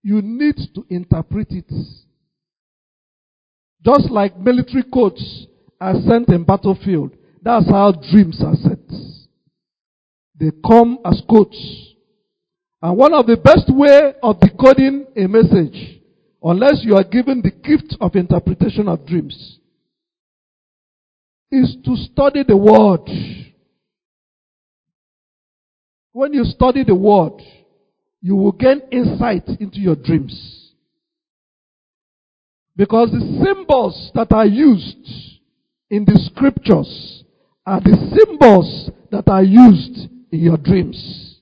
You 0.01 0.21
need 0.21 0.55
to 0.73 0.85
interpret 0.89 1.47
it. 1.51 1.69
Just 3.85 4.09
like 4.09 4.37
military 4.37 4.83
codes 4.83 5.47
are 5.79 5.95
sent 6.07 6.29
in 6.29 6.43
battlefield, 6.43 7.11
that's 7.41 7.69
how 7.69 7.91
dreams 7.91 8.41
are 8.43 8.55
sent. 8.55 8.78
They 10.39 10.51
come 10.65 10.99
as 11.05 11.21
codes. 11.29 11.95
And 12.81 12.97
one 12.97 13.13
of 13.13 13.27
the 13.27 13.35
best 13.35 13.65
way 13.67 14.13
of 14.23 14.39
decoding 14.39 15.05
a 15.17 15.27
message, 15.27 15.99
unless 16.41 16.79
you 16.83 16.95
are 16.95 17.03
given 17.03 17.41
the 17.41 17.51
gift 17.51 17.97
of 17.99 18.15
interpretation 18.15 18.87
of 18.87 19.05
dreams, 19.05 19.59
is 21.51 21.75
to 21.83 21.95
study 21.95 22.43
the 22.47 22.55
word. 22.55 23.09
When 26.13 26.33
you 26.33 26.45
study 26.45 26.83
the 26.85 26.95
word, 26.95 27.41
you 28.21 28.35
will 28.35 28.53
gain 28.53 28.81
insight 28.91 29.47
into 29.59 29.79
your 29.79 29.95
dreams. 29.95 30.71
Because 32.77 33.11
the 33.11 33.43
symbols 33.43 34.11
that 34.15 34.31
are 34.31 34.45
used 34.45 35.05
in 35.89 36.05
the 36.05 36.17
scriptures 36.33 37.23
are 37.65 37.81
the 37.81 38.15
symbols 38.17 38.89
that 39.11 39.27
are 39.27 39.43
used 39.43 40.07
your 40.31 40.57
dreams. 40.57 41.37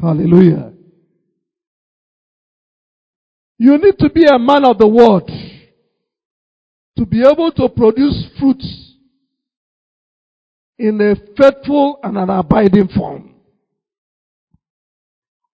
Hallelujah. 0.00 0.72
You 3.58 3.78
need 3.78 3.98
to 3.98 4.10
be 4.10 4.24
a 4.24 4.38
man 4.38 4.64
of 4.64 4.78
the 4.78 4.88
word 4.88 5.26
to 6.96 7.06
be 7.06 7.20
able 7.20 7.52
to 7.52 7.68
produce 7.68 8.26
fruits 8.38 8.94
in 10.78 11.00
a 11.00 11.14
faithful 11.36 12.00
and 12.02 12.16
an 12.16 12.28
abiding 12.28 12.88
form. 12.88 13.34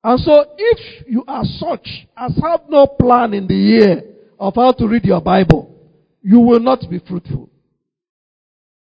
And 0.03 0.19
so 0.21 0.47
if 0.57 1.07
you 1.07 1.25
are 1.29 1.45
such 1.45 2.07
as 2.17 2.35
have 2.43 2.61
no 2.69 2.87
plan 2.87 3.35
in 3.35 3.47
the 3.47 3.55
year 3.55 4.03
of 4.39 4.55
how 4.55 4.73
to 4.73 4.87
read 4.89 5.05
your 5.05 5.21
Bible, 5.21 5.75
you 6.23 6.41
will 6.41 6.61
not 6.61 6.89
be 6.89 7.01
fruitful. 7.07 7.51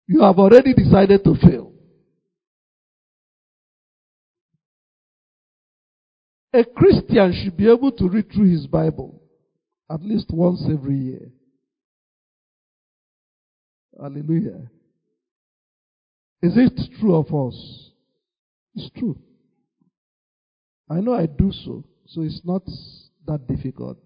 You 0.07 0.22
have 0.22 0.39
already 0.39 0.74
decided 0.74 1.24
to 1.24 1.36
fail. 1.36 1.69
A 6.54 6.64
Christian 6.64 7.34
should 7.34 7.58
be 7.58 7.70
able 7.70 7.91
to 7.91 8.10
read 8.10 8.32
through 8.32 8.52
his 8.52 8.66
Bible 8.66 9.22
at 9.89 10.02
least 10.04 10.32
once 10.32 10.64
every 10.72 10.95
year. 10.95 11.32
Hallelujah. 14.00 14.70
Is 16.41 16.54
it 16.56 16.80
true 17.00 17.16
of 17.16 17.28
us? 17.34 17.89
It's 18.76 18.89
true. 18.97 19.18
I 20.89 21.02
know 21.02 21.14
I 21.14 21.26
do 21.26 21.52
so, 21.52 21.84
so 22.08 22.22
it's 22.22 22.41
not 22.43 22.64
that 23.28 23.47
difficult. 23.47 23.97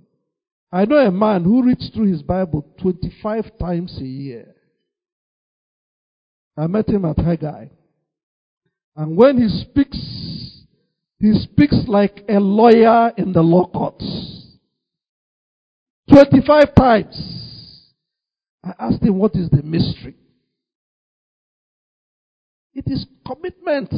I 0.71 0.85
know 0.85 0.97
a 0.97 1.11
man 1.11 1.43
who 1.43 1.63
reads 1.63 1.89
through 1.93 2.11
his 2.11 2.23
Bible 2.23 2.65
25 2.81 3.57
times 3.59 3.95
a 3.99 4.05
year. 4.05 4.55
I 6.57 6.67
met 6.67 6.89
him 6.89 7.05
at 7.05 7.17
Haggai. 7.17 7.67
And 8.95 9.15
when 9.15 9.37
he 9.37 9.47
speaks, 9.63 10.42
he 11.23 11.31
speaks 11.35 11.77
like 11.87 12.25
a 12.27 12.37
lawyer 12.37 13.13
in 13.15 13.31
the 13.31 13.41
law 13.41 13.65
courts. 13.67 14.03
25 16.09 16.75
times. 16.75 17.93
I 18.61 18.73
asked 18.77 19.01
him, 19.01 19.17
what 19.17 19.33
is 19.33 19.49
the 19.49 19.63
mystery? 19.63 20.15
It 22.73 22.83
is 22.87 23.05
commitment. 23.25 23.93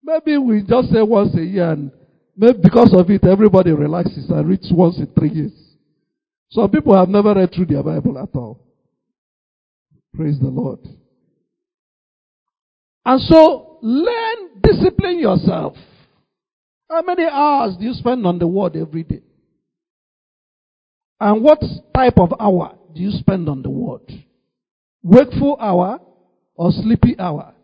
Maybe 0.00 0.38
we 0.38 0.62
just 0.62 0.92
say 0.92 1.02
once 1.02 1.34
a 1.34 1.42
year 1.42 1.72
and 1.72 1.90
maybe 2.36 2.60
because 2.62 2.94
of 2.96 3.10
it 3.10 3.24
everybody 3.24 3.72
relaxes 3.72 4.30
and 4.30 4.48
reads 4.48 4.70
once 4.72 4.98
in 4.98 5.08
three 5.08 5.30
years. 5.30 5.52
Some 6.50 6.70
people 6.70 6.96
have 6.96 7.08
never 7.08 7.34
read 7.34 7.52
through 7.52 7.66
their 7.66 7.82
Bible 7.82 8.16
at 8.16 8.28
all. 8.32 8.64
Praise 10.14 10.38
the 10.38 10.46
Lord. 10.46 10.78
And 13.04 13.20
so 13.22 13.78
learn, 13.82 14.60
discipline 14.62 15.18
yourself. 15.18 15.74
How 16.88 17.02
many 17.02 17.24
hours 17.24 17.76
do 17.76 17.84
you 17.84 17.94
spend 17.94 18.26
on 18.26 18.38
the 18.38 18.46
word 18.46 18.76
every 18.76 19.02
day? 19.02 19.22
And 21.18 21.42
what 21.42 21.60
type 21.94 22.18
of 22.18 22.32
hour 22.38 22.76
do 22.94 23.00
you 23.00 23.10
spend 23.10 23.48
on 23.48 23.62
the 23.62 23.70
word? 23.70 24.02
Wakeful 25.02 25.56
hour 25.58 26.00
or 26.54 26.70
sleepy 26.72 27.18
hour? 27.18 27.54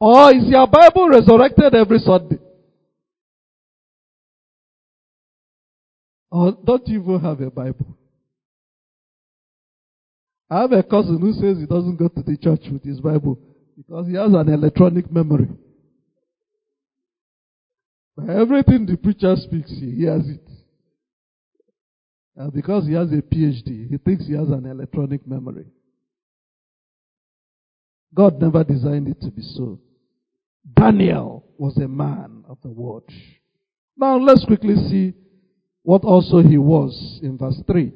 Or 0.00 0.34
is 0.34 0.44
your 0.48 0.66
Bible 0.66 1.08
resurrected 1.08 1.74
every 1.74 1.98
Sunday? 1.98 2.38
Or 6.30 6.56
don't 6.64 6.86
you 6.88 7.00
even 7.00 7.20
have 7.20 7.40
a 7.40 7.50
Bible? 7.50 7.96
I 10.50 10.62
have 10.62 10.72
a 10.72 10.82
cousin 10.82 11.18
who 11.20 11.32
says 11.32 11.58
he 11.58 11.66
doesn't 11.66 11.96
go 11.96 12.08
to 12.08 12.22
the 12.22 12.36
church 12.36 12.60
with 12.70 12.82
his 12.82 13.00
Bible. 13.00 13.38
because 13.76 14.06
he 14.06 14.14
has 14.14 14.32
an 14.32 14.48
electronic 14.52 15.10
memory. 15.10 15.48
Everything 18.18 18.86
the 18.86 18.96
preacher 18.96 19.34
speaks, 19.36 19.70
he 19.70 19.90
hears 19.90 20.28
it. 20.28 20.48
And 22.36 22.52
because 22.52 22.86
he 22.86 22.94
has 22.94 23.10
a 23.12 23.22
PhD, 23.22 23.88
he 23.88 23.96
thinks 23.98 24.26
he 24.26 24.34
has 24.34 24.48
an 24.48 24.66
electronic 24.66 25.26
memory. 25.26 25.66
God 28.14 28.40
never 28.40 28.62
designed 28.62 29.08
it 29.08 29.20
to 29.22 29.30
be 29.30 29.42
so. 29.42 29.80
Daniel 30.76 31.44
was 31.58 31.76
a 31.76 31.88
man 31.88 32.44
of 32.48 32.58
the 32.62 32.70
word. 32.70 33.02
Now 33.96 34.16
let's 34.16 34.44
quickly 34.44 34.76
see 34.88 35.12
what 35.82 36.04
also 36.04 36.40
he 36.40 36.56
was 36.56 37.20
in 37.22 37.36
verse 37.36 37.60
3. 37.66 37.92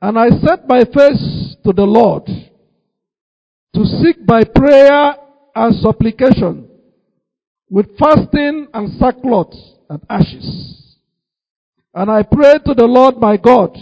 And 0.00 0.18
I 0.18 0.28
set 0.28 0.68
my 0.68 0.84
face 0.84 1.56
to 1.64 1.72
the 1.72 1.84
Lord 1.84 2.26
to 2.26 3.84
seek 4.02 4.24
by 4.24 4.44
prayer 4.44 5.14
and 5.54 5.74
supplication 5.76 6.67
with 7.70 7.96
fasting 7.98 8.68
and 8.72 8.98
sackcloth 8.98 9.54
and 9.88 10.00
ashes. 10.08 10.96
And 11.94 12.10
I 12.10 12.22
prayed 12.22 12.64
to 12.66 12.74
the 12.74 12.86
Lord 12.86 13.16
my 13.18 13.36
God 13.36 13.76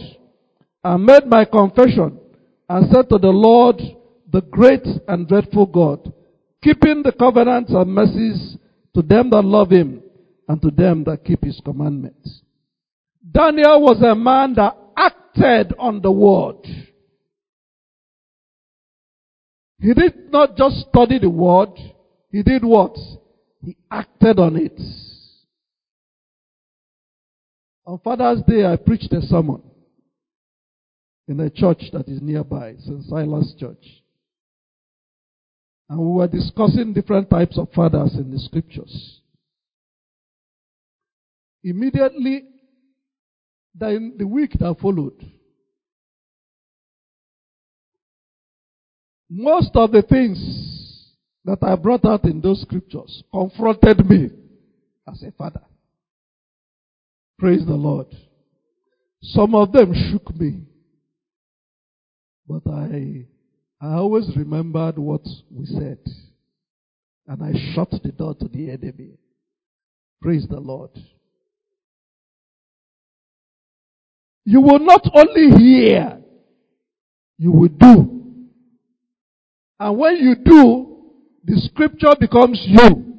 and 0.82 1.04
made 1.04 1.26
my 1.26 1.44
confession 1.44 2.18
and 2.68 2.90
said 2.92 3.08
to 3.10 3.18
the 3.18 3.28
Lord, 3.28 3.80
the 4.32 4.40
great 4.42 4.86
and 5.08 5.28
dreadful 5.28 5.66
God, 5.66 6.12
keeping 6.62 7.02
the 7.02 7.12
covenants 7.12 7.70
and 7.72 7.92
mercies 7.92 8.56
to 8.94 9.02
them 9.02 9.30
that 9.30 9.42
love 9.42 9.70
him 9.70 10.02
and 10.48 10.60
to 10.62 10.70
them 10.70 11.04
that 11.04 11.24
keep 11.24 11.44
his 11.44 11.60
commandments. 11.64 12.42
Daniel 13.30 13.82
was 13.82 14.02
a 14.02 14.14
man 14.14 14.54
that 14.54 14.76
acted 14.96 15.74
on 15.78 16.00
the 16.00 16.10
word. 16.10 16.56
He 19.78 19.92
did 19.94 20.32
not 20.32 20.56
just 20.56 20.86
study 20.88 21.18
the 21.18 21.30
word, 21.30 21.70
he 22.30 22.42
did 22.42 22.64
what? 22.64 22.96
He 23.66 23.76
acted 23.90 24.38
on 24.38 24.56
it. 24.56 24.80
On 27.84 27.98
Father's 27.98 28.40
Day, 28.46 28.64
I 28.64 28.76
preached 28.76 29.12
a 29.12 29.20
sermon 29.22 29.60
in 31.26 31.40
a 31.40 31.50
church 31.50 31.82
that 31.92 32.06
is 32.06 32.22
nearby, 32.22 32.76
St. 32.78 33.02
Silas 33.06 33.52
Church. 33.58 33.84
And 35.88 35.98
we 35.98 36.12
were 36.12 36.28
discussing 36.28 36.92
different 36.92 37.28
types 37.28 37.58
of 37.58 37.68
fathers 37.72 38.14
in 38.14 38.30
the 38.30 38.38
scriptures. 38.38 39.20
Immediately, 41.64 42.44
in 43.80 44.14
the 44.16 44.28
week 44.28 44.52
that 44.60 44.76
followed, 44.80 45.20
most 49.28 49.70
of 49.74 49.90
the 49.90 50.02
things 50.02 50.75
that 51.46 51.62
I 51.62 51.76
brought 51.76 52.04
out 52.04 52.24
in 52.24 52.40
those 52.40 52.60
scriptures 52.62 53.22
confronted 53.32 54.10
me 54.10 54.30
as 55.08 55.22
a 55.22 55.30
father. 55.30 55.62
Praise 57.38 57.64
the 57.64 57.74
Lord. 57.74 58.08
Some 59.22 59.54
of 59.54 59.70
them 59.72 59.94
shook 60.10 60.34
me. 60.34 60.62
But 62.48 62.62
I 62.68 63.26
I 63.80 63.94
always 63.94 64.28
remembered 64.36 64.98
what 64.98 65.24
we 65.50 65.66
said. 65.66 65.98
And 67.28 67.42
I 67.42 67.52
shut 67.74 67.90
the 68.02 68.12
door 68.12 68.34
to 68.34 68.48
the 68.48 68.70
enemy. 68.70 69.18
Praise 70.20 70.46
the 70.48 70.60
Lord. 70.60 70.90
You 74.44 74.60
will 74.60 74.78
not 74.78 75.08
only 75.14 75.58
hear, 75.58 76.20
you 77.38 77.52
will 77.52 77.68
do. 77.68 78.48
And 79.78 79.98
when 79.98 80.16
you 80.16 80.36
do, 80.36 80.95
the 81.46 81.60
scripture 81.60 82.14
becomes 82.18 82.60
you. 82.66 83.14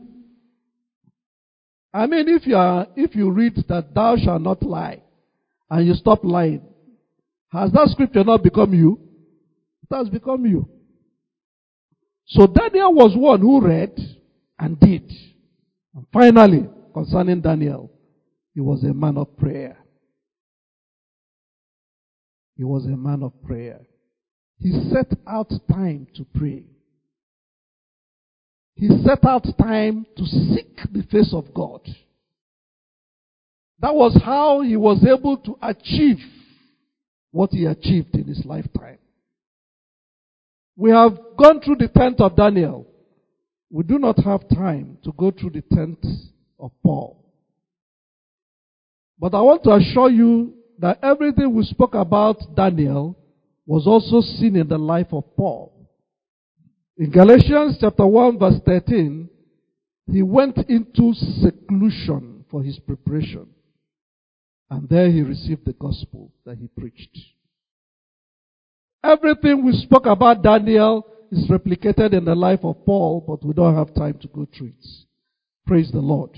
I 1.94 2.06
mean, 2.06 2.28
if 2.28 2.46
you 2.46 2.58
are, 2.58 2.88
if 2.96 3.16
you 3.16 3.32
read 3.32 3.56
that 3.70 3.96
thou 3.96 4.18
shalt 4.18 4.42
not 4.42 4.62
lie, 4.62 5.02
and 5.70 5.88
you 5.88 5.94
stop 5.94 6.24
lying, 6.24 6.62
has 7.52 7.72
that 7.72 7.88
scripture 7.90 8.24
not 8.26 8.44
become 8.44 8.74
you? 8.74 9.00
It 9.90 9.96
has 9.96 10.10
become 10.10 10.46
you. 10.46 10.68
So 12.28 12.46
Daniel 12.46 12.94
was 12.94 13.16
one 13.16 13.40
who 13.40 13.62
read 13.62 13.98
and 14.60 14.78
did. 14.80 15.10
And 15.96 16.06
finally, 16.12 16.68
concerning 16.94 17.40
Daniel, 17.40 17.90
he 18.54 18.60
was 18.60 18.84
a 18.84 18.94
man 18.94 19.18
of 19.18 19.38
prayer. 19.38 19.78
He 22.58 22.66
was 22.66 22.86
a 22.86 22.98
man 22.98 23.24
of 23.24 23.32
prayer. 23.44 23.80
He 24.60 24.72
set 24.92 25.14
out 25.26 25.52
time 25.72 26.08
to 26.16 26.26
pray. 26.36 26.66
He 28.78 28.90
set 29.04 29.26
out 29.26 29.44
time 29.60 30.06
to 30.16 30.26
seek 30.26 30.78
the 30.92 31.02
face 31.12 31.34
of 31.34 31.52
God. 31.52 31.82
That 33.80 33.96
was 33.96 34.20
how 34.24 34.62
he 34.62 34.76
was 34.76 35.04
able 35.04 35.38
to 35.38 35.58
achieve 35.64 36.20
what 37.32 37.50
he 37.52 37.66
achieved 37.66 38.14
in 38.14 38.26
his 38.26 38.46
lifetime. 38.46 39.00
We 40.76 40.92
have 40.92 41.18
gone 41.38 41.60
through 41.62 41.78
the 41.78 41.88
tent 41.88 42.22
of 42.22 42.36
Daniel. 42.36 42.86
We 43.72 43.84
do 43.84 43.98
not 43.98 44.24
have 44.24 44.48
time 44.48 45.00
to 45.04 45.12
go 45.12 45.32
through 45.32 45.52
the 45.52 45.64
tent 45.76 46.06
of 46.60 46.72
Paul. 46.84 47.26
But 49.18 49.34
I 49.34 49.42
want 49.42 49.64
to 49.64 49.74
assure 49.74 50.12
you 50.12 50.54
that 50.78 51.00
everything 51.02 51.56
we 51.56 51.64
spoke 51.64 51.96
about 51.96 52.56
Daniel 52.56 53.18
was 53.66 53.88
also 53.88 54.22
seen 54.22 54.56
in 54.56 54.68
the 54.68 54.78
life 54.78 55.12
of 55.12 55.24
Paul. 55.36 55.77
In 56.98 57.12
Galatians 57.12 57.78
chapter 57.80 58.08
1 58.08 58.40
verse 58.40 58.60
13, 58.66 59.30
he 60.12 60.24
went 60.24 60.58
into 60.70 61.14
seclusion 61.14 62.44
for 62.50 62.64
his 62.64 62.80
preparation. 62.80 63.48
And 64.70 64.90
there 64.90 65.10
he 65.10 65.22
received 65.22 65.66
the 65.66 65.74
gospel 65.74 66.32
that 66.46 66.58
he 66.58 66.68
preached. 66.68 67.16
Everything 69.04 69.64
we 69.64 69.74
spoke 69.74 70.06
about 70.08 70.42
Daniel 70.42 71.06
is 71.32 71.48
replicated 71.50 72.14
in 72.14 72.26
the 72.26 72.36
life 72.36 72.62
of 72.64 72.84
Paul, 72.86 73.24
but 73.26 73.46
we 73.46 73.54
don't 73.54 73.76
have 73.76 73.94
time 73.94 74.18
to 74.22 74.28
go 74.28 74.48
through 74.58 74.68
it. 74.68 74.88
Praise 75.66 75.92
the 75.92 76.00
Lord. 76.00 76.32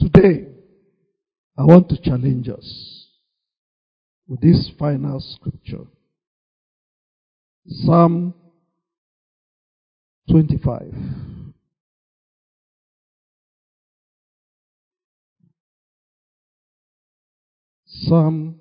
Today, 0.00 0.48
I 1.56 1.62
want 1.62 1.88
to 1.90 2.00
challenge 2.00 2.48
us 2.48 3.06
with 4.26 4.40
this 4.40 4.70
final 4.78 5.20
scripture. 5.20 5.86
Psalm 7.68 8.32
25. 10.30 10.94
Psalm 17.86 18.60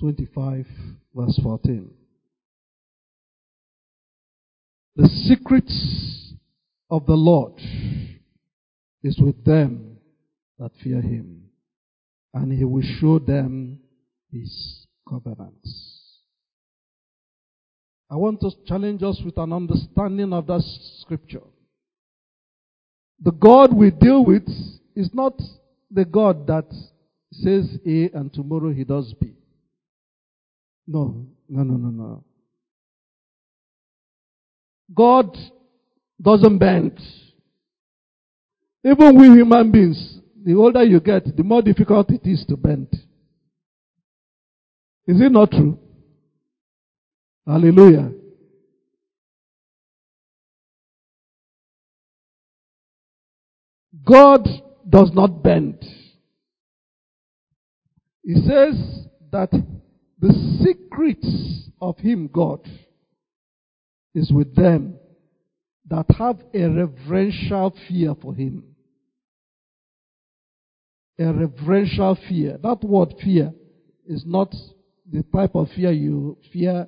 25, 0.00 0.66
verse 1.14 1.40
14. 1.42 1.90
The 4.94 5.08
secrets 5.08 6.34
of 6.90 7.06
the 7.06 7.14
Lord 7.14 7.54
is 9.02 9.18
with 9.18 9.44
them 9.44 9.98
that 10.58 10.70
fear 10.82 11.00
him, 11.00 11.44
and 12.34 12.52
he 12.52 12.64
will 12.64 12.82
show 13.00 13.18
them 13.18 13.80
his 14.30 14.86
covenants. 15.08 15.97
I 18.10 18.16
want 18.16 18.40
to 18.40 18.50
challenge 18.66 19.02
us 19.02 19.20
with 19.24 19.36
an 19.36 19.52
understanding 19.52 20.32
of 20.32 20.46
that 20.46 20.62
scripture. 21.00 21.42
The 23.20 23.32
God 23.32 23.74
we 23.74 23.90
deal 23.90 24.24
with 24.24 24.48
is 24.94 25.10
not 25.12 25.40
the 25.90 26.04
God 26.04 26.46
that 26.46 26.66
says 27.32 27.78
A 27.86 28.10
and 28.14 28.32
tomorrow 28.32 28.72
he 28.72 28.84
does 28.84 29.12
B. 29.20 29.34
No, 30.86 31.26
no, 31.48 31.62
no, 31.62 31.76
no, 31.76 31.88
no. 31.90 32.24
God 34.94 35.36
doesn't 36.20 36.58
bend. 36.58 36.98
Even 38.84 39.18
we 39.18 39.26
human 39.26 39.70
beings, 39.70 40.20
the 40.44 40.54
older 40.54 40.82
you 40.82 41.00
get, 41.00 41.36
the 41.36 41.42
more 41.42 41.60
difficult 41.60 42.10
it 42.10 42.22
is 42.24 42.44
to 42.48 42.56
bend. 42.56 42.88
Is 45.06 45.20
it 45.20 45.32
not 45.32 45.50
true? 45.50 45.78
Hallelujah. 47.48 48.12
God 54.04 54.46
does 54.86 55.10
not 55.14 55.42
bend. 55.42 55.82
He 58.22 58.34
says 58.34 59.06
that 59.32 59.50
the 60.20 60.60
secrets 60.62 61.70
of 61.80 61.96
Him, 61.96 62.28
God, 62.30 62.60
is 64.14 64.30
with 64.30 64.54
them 64.54 64.98
that 65.88 66.04
have 66.18 66.40
a 66.52 66.68
reverential 66.68 67.74
fear 67.88 68.14
for 68.20 68.34
Him. 68.34 68.62
A 71.18 71.32
reverential 71.32 72.18
fear. 72.28 72.58
That 72.62 72.84
word 72.84 73.14
fear 73.24 73.54
is 74.06 74.24
not 74.26 74.54
the 75.10 75.22
type 75.34 75.54
of 75.54 75.70
fear 75.74 75.92
you 75.92 76.36
fear 76.52 76.86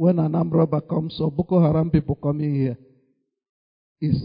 when 0.00 0.18
an 0.18 0.34
armed 0.34 0.54
robber 0.54 0.80
comes 0.80 1.14
or 1.20 1.30
Boko 1.30 1.60
Haram 1.60 1.90
people 1.90 2.14
coming 2.14 2.54
here 2.54 2.78
is 4.00 4.16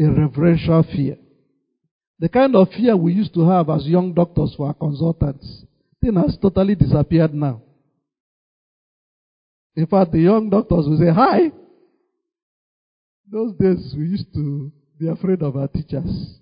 a 0.00 0.04
reverential 0.04 0.82
fear. 0.82 1.18
The 2.18 2.30
kind 2.30 2.56
of 2.56 2.70
fear 2.70 2.96
we 2.96 3.12
used 3.12 3.34
to 3.34 3.46
have 3.46 3.68
as 3.68 3.84
young 3.84 4.14
doctors 4.14 4.54
for 4.56 4.68
our 4.68 4.72
consultants, 4.72 5.66
thing 6.00 6.14
has 6.14 6.38
totally 6.40 6.74
disappeared 6.74 7.34
now. 7.34 7.60
In 9.76 9.86
fact, 9.86 10.12
the 10.12 10.20
young 10.20 10.48
doctors 10.48 10.86
will 10.88 10.98
say, 10.98 11.12
Hi. 11.12 11.52
Those 13.30 13.52
days 13.56 13.94
we 13.94 14.04
used 14.04 14.32
to 14.32 14.72
be 14.98 15.06
afraid 15.06 15.42
of 15.42 15.54
our 15.54 15.68
teachers. 15.68 16.38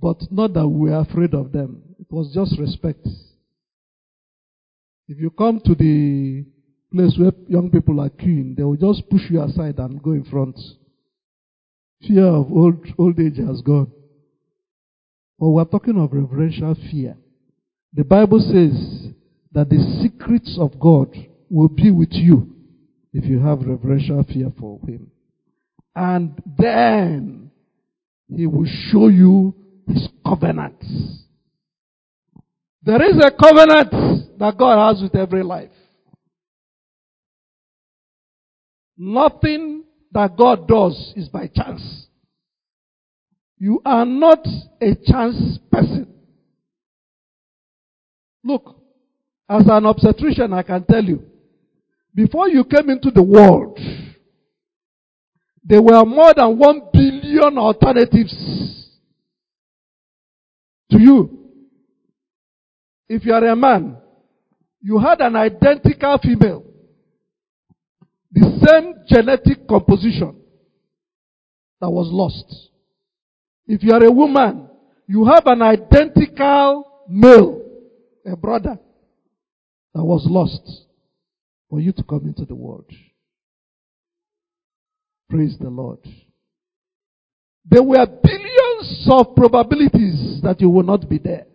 But 0.00 0.16
not 0.30 0.54
that 0.54 0.66
we 0.66 0.88
were 0.88 0.98
afraid 0.98 1.34
of 1.34 1.52
them. 1.52 1.82
It 1.98 2.06
was 2.10 2.32
just 2.32 2.58
respect. 2.58 3.06
If 5.10 5.18
you 5.18 5.30
come 5.30 5.60
to 5.64 5.74
the 5.74 6.44
place 6.92 7.18
where 7.18 7.32
young 7.48 7.68
people 7.68 7.98
are 7.98 8.10
queuing, 8.10 8.56
they 8.56 8.62
will 8.62 8.76
just 8.76 9.10
push 9.10 9.22
you 9.28 9.42
aside 9.42 9.80
and 9.80 10.00
go 10.00 10.12
in 10.12 10.22
front. 10.22 10.56
Fear 12.06 12.26
of 12.26 12.52
old, 12.52 12.86
old 12.96 13.18
age 13.18 13.38
has 13.38 13.60
gone. 13.60 13.90
But 15.36 15.48
we're 15.48 15.64
talking 15.64 15.98
of 15.98 16.12
reverential 16.12 16.76
fear. 16.92 17.16
The 17.92 18.04
Bible 18.04 18.38
says 18.38 19.12
that 19.50 19.68
the 19.68 19.98
secrets 20.00 20.56
of 20.60 20.78
God 20.78 21.12
will 21.48 21.66
be 21.66 21.90
with 21.90 22.12
you 22.12 22.54
if 23.12 23.24
you 23.24 23.40
have 23.40 23.62
reverential 23.62 24.24
fear 24.32 24.52
for 24.60 24.78
Him. 24.86 25.10
And 25.96 26.40
then 26.56 27.50
He 28.28 28.46
will 28.46 28.68
show 28.92 29.08
you 29.08 29.56
His 29.88 30.08
covenants. 30.24 30.86
There 32.82 33.02
is 33.02 33.16
a 33.18 33.30
covenant 33.30 34.38
that 34.38 34.56
God 34.56 34.88
has 34.88 35.02
with 35.02 35.14
every 35.14 35.42
life. 35.42 35.70
Nothing 38.96 39.84
that 40.12 40.36
God 40.36 40.66
does 40.66 41.12
is 41.16 41.28
by 41.28 41.46
chance. 41.46 42.06
You 43.58 43.80
are 43.84 44.06
not 44.06 44.46
a 44.80 44.94
chance 45.04 45.58
person. 45.70 46.12
Look, 48.42 48.76
as 49.48 49.64
an 49.66 49.84
obstetrician, 49.84 50.52
I 50.52 50.62
can 50.62 50.84
tell 50.84 51.04
you, 51.04 51.22
before 52.14 52.48
you 52.48 52.64
came 52.64 52.88
into 52.88 53.10
the 53.10 53.22
world, 53.22 53.78
there 55.62 55.82
were 55.82 56.04
more 56.04 56.32
than 56.34 56.58
one 56.58 56.82
billion 56.92 57.58
alternatives 57.58 58.88
to 60.90 60.98
you. 60.98 61.39
If 63.10 63.26
you 63.26 63.34
are 63.34 63.44
a 63.44 63.56
man, 63.56 63.96
you 64.80 65.00
had 65.00 65.20
an 65.20 65.34
identical 65.34 66.16
female, 66.22 66.64
the 68.30 68.64
same 68.64 68.94
genetic 69.08 69.66
composition 69.66 70.36
that 71.80 71.90
was 71.90 72.06
lost. 72.12 72.70
If 73.66 73.82
you 73.82 73.92
are 73.94 74.04
a 74.04 74.12
woman, 74.12 74.68
you 75.08 75.24
have 75.24 75.42
an 75.46 75.60
identical 75.60 76.84
male, 77.08 77.60
a 78.24 78.36
brother, 78.36 78.78
that 79.92 80.04
was 80.04 80.24
lost 80.30 80.86
for 81.68 81.80
you 81.80 81.90
to 81.90 82.04
come 82.04 82.26
into 82.26 82.44
the 82.44 82.54
world. 82.54 82.88
Praise 85.28 85.56
the 85.60 85.68
Lord. 85.68 85.98
There 87.68 87.82
were 87.82 88.06
billions 88.06 89.08
of 89.10 89.34
probabilities 89.34 90.40
that 90.44 90.60
you 90.60 90.70
will 90.70 90.84
not 90.84 91.08
be 91.08 91.18
there. 91.18 91.46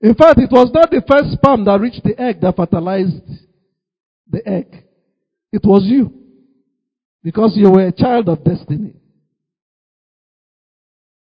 In 0.00 0.14
fact, 0.14 0.38
it 0.38 0.50
was 0.50 0.70
not 0.72 0.90
the 0.90 1.02
first 1.08 1.32
sperm 1.32 1.64
that 1.64 1.80
reached 1.80 2.04
the 2.04 2.20
egg 2.20 2.40
that 2.40 2.56
fertilized 2.56 3.20
the 4.30 4.46
egg. 4.46 4.84
It 5.52 5.62
was 5.64 5.84
you. 5.84 6.12
Because 7.22 7.54
you 7.56 7.70
were 7.70 7.86
a 7.86 7.92
child 7.92 8.28
of 8.28 8.44
destiny. 8.44 8.94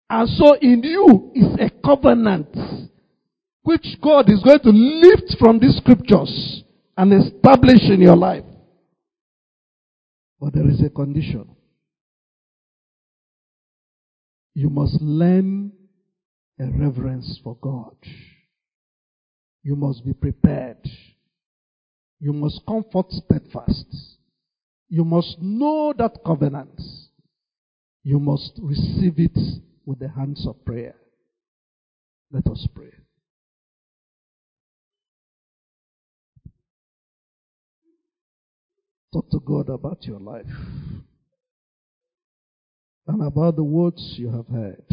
And 0.08 0.28
so 0.28 0.54
in 0.60 0.82
you 0.82 1.32
is 1.34 1.56
a 1.58 1.70
covenant 1.84 2.54
which 3.62 3.86
God 4.02 4.30
is 4.30 4.42
going 4.42 4.60
to 4.60 4.70
lift 4.70 5.36
from 5.38 5.58
these 5.58 5.76
scriptures 5.78 6.62
and 6.96 7.12
establish 7.12 7.82
in 7.88 8.00
your 8.00 8.16
life. 8.16 8.44
But 10.40 10.54
there 10.54 10.68
is 10.68 10.82
a 10.84 10.90
condition. 10.90 11.48
You 14.54 14.68
must 14.68 15.00
learn 15.00 15.72
a 16.60 16.66
reverence 16.66 17.40
for 17.42 17.56
God. 17.60 17.96
You 19.62 19.76
must 19.76 20.04
be 20.04 20.12
prepared. 20.12 20.78
You 22.18 22.32
must 22.32 22.60
comfort 22.66 23.06
steadfast. 23.10 23.86
You 24.88 25.04
must 25.04 25.36
know 25.40 25.94
that 25.96 26.18
covenant. 26.24 26.80
You 28.02 28.18
must 28.18 28.58
receive 28.60 29.18
it 29.18 29.38
with 29.86 30.00
the 30.00 30.08
hands 30.08 30.46
of 30.46 30.64
prayer. 30.64 30.94
Let 32.30 32.46
us 32.46 32.66
pray. 32.74 32.92
Talk 39.12 39.28
to 39.30 39.40
God 39.40 39.68
about 39.68 40.04
your 40.04 40.18
life 40.18 40.46
and 43.06 43.22
about 43.22 43.56
the 43.56 43.64
words 43.64 44.14
you 44.16 44.30
have 44.30 44.48
heard. 44.48 44.84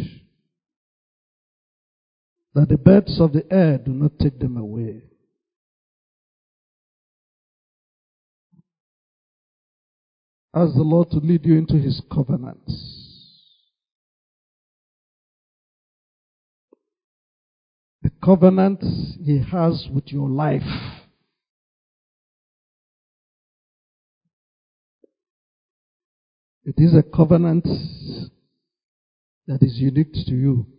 That 2.56 2.70
the 2.70 2.78
birds 2.78 3.20
of 3.22 3.34
the 3.34 3.46
air 3.52 3.78
do 3.78 3.92
not 3.92 4.18
take 4.20 4.40
them 4.40 4.58
away. 4.58 5.04
Ask 10.54 10.74
the 10.74 10.82
Lord 10.82 11.12
to 11.12 11.18
lead 11.18 11.46
you 11.46 11.58
into 11.58 11.76
his 11.76 12.02
covenants. 12.12 12.98
The 18.02 18.10
covenant 18.24 18.84
he 19.24 19.44
has 19.52 19.88
with 19.94 20.08
your 20.08 20.28
life. 20.28 20.64
It 26.66 26.76
is 26.78 26.96
a 26.96 27.04
covenant 27.04 27.66
that 29.48 29.62
is 29.62 29.78
unique 29.78 30.14
to 30.14 30.32
you. 30.32 30.79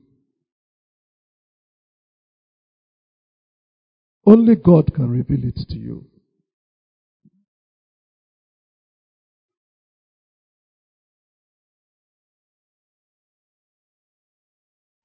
Only 4.27 4.55
God 4.55 4.93
can 4.95 5.09
reveal 5.09 5.45
it 5.45 5.59
to 5.69 5.77
you. 5.77 6.07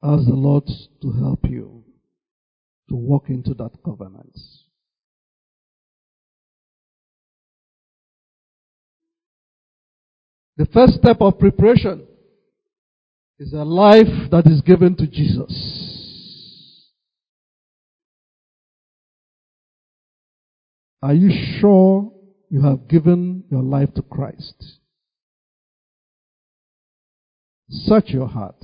Ask 0.03 0.27
the 0.27 0.35
Lord 0.35 0.67
to 1.01 1.11
help 1.13 1.39
you 1.49 1.83
to 2.89 2.95
walk 2.95 3.29
into 3.29 3.55
that 3.55 3.71
covenant. 3.83 4.37
The 10.57 10.67
first 10.67 10.93
step 10.95 11.17
of 11.21 11.39
preparation 11.39 12.05
is 13.39 13.51
a 13.53 13.63
life 13.63 14.29
that 14.31 14.45
is 14.45 14.61
given 14.61 14.95
to 14.97 15.07
Jesus. 15.07 15.94
Are 21.01 21.13
you 21.13 21.29
sure 21.59 22.11
you 22.49 22.61
have 22.61 22.87
given 22.87 23.43
your 23.51 23.61
life 23.61 23.93
to 23.95 24.01
Christ? 24.01 24.79
Search 27.69 28.09
your 28.09 28.27
heart. 28.27 28.63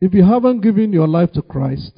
If 0.00 0.14
you 0.14 0.24
haven't 0.24 0.60
given 0.60 0.92
your 0.92 1.08
life 1.08 1.32
to 1.32 1.42
Christ, 1.42 1.92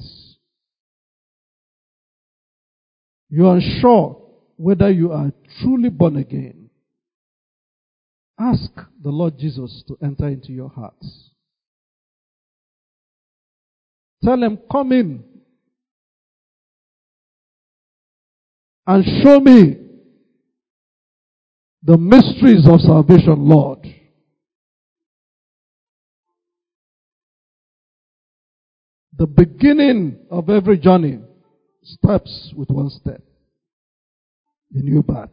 you 3.29 3.47
are 3.47 3.55
unsure 3.55 4.21
whether 4.57 4.89
you 4.91 5.11
are 5.11 5.31
truly 5.61 5.89
born 5.89 6.17
again. 6.17 6.69
Ask 8.39 8.71
the 9.01 9.09
Lord 9.09 9.37
Jesus 9.37 9.83
to 9.87 9.97
enter 10.03 10.27
into 10.27 10.51
your 10.51 10.69
hearts. 10.69 11.29
Tell 14.23 14.41
him, 14.41 14.59
come 14.71 14.91
in 14.91 15.23
and 18.85 19.03
show 19.23 19.39
me 19.39 19.77
the 21.83 21.97
mysteries 21.97 22.67
of 22.67 22.81
salvation, 22.81 23.47
Lord. 23.47 23.79
The 29.17 29.27
beginning 29.27 30.17
of 30.31 30.49
every 30.49 30.77
journey 30.77 31.19
starts 31.83 32.51
with 32.55 32.69
one 32.69 32.89
step. 32.89 33.21
The 34.71 34.81
new 34.81 35.03
birth. 35.03 35.29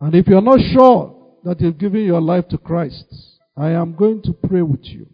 And 0.00 0.14
if 0.14 0.26
you're 0.26 0.40
not 0.40 0.58
sure 0.72 1.16
that 1.44 1.60
you've 1.60 1.78
given 1.78 2.04
your 2.04 2.20
life 2.20 2.48
to 2.48 2.58
Christ 2.58 3.30
I 3.60 3.72
am 3.72 3.94
going 3.94 4.22
to 4.22 4.32
pray 4.32 4.62
with 4.62 4.84
you. 4.84 5.06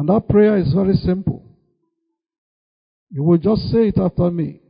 And 0.00 0.08
that 0.08 0.30
prayer 0.30 0.56
is 0.56 0.72
very 0.72 0.94
simple. 0.94 1.44
You 3.10 3.22
will 3.22 3.36
just 3.36 3.70
say 3.70 3.88
it 3.88 3.98
after 3.98 4.30
me. 4.30 4.60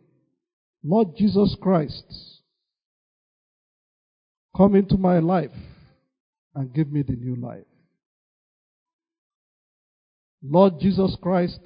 Lord 0.83 1.17
Jesus 1.17 1.57
Christ, 1.63 2.03
come 4.57 4.75
into 4.75 4.97
my 4.97 5.21
life 5.21 5.53
and 6.57 6.75
give 6.75 6.91
me 6.91 7.03
the 7.03 7.13
new 7.13 7.37
life. 7.37 7.63
Lord 10.43 10.81
Jesus 10.81 11.17
Christ, 11.23 11.61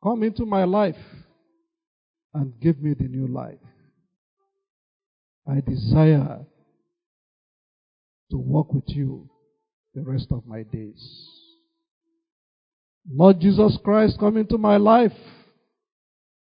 come 0.00 0.22
into 0.22 0.46
my 0.46 0.62
life 0.62 0.94
and 2.32 2.52
give 2.60 2.80
me 2.80 2.94
the 2.94 3.08
new 3.08 3.26
life. 3.26 3.58
I 5.50 5.58
desire 5.68 6.46
to 8.30 8.36
walk 8.36 8.72
with 8.72 8.86
you 8.86 9.28
the 9.96 10.02
rest 10.02 10.28
of 10.30 10.46
my 10.46 10.62
days. 10.62 11.41
Lord 13.10 13.40
Jesus 13.40 13.78
Christ, 13.82 14.18
come 14.18 14.36
into 14.36 14.58
my 14.58 14.76
life. 14.76 15.12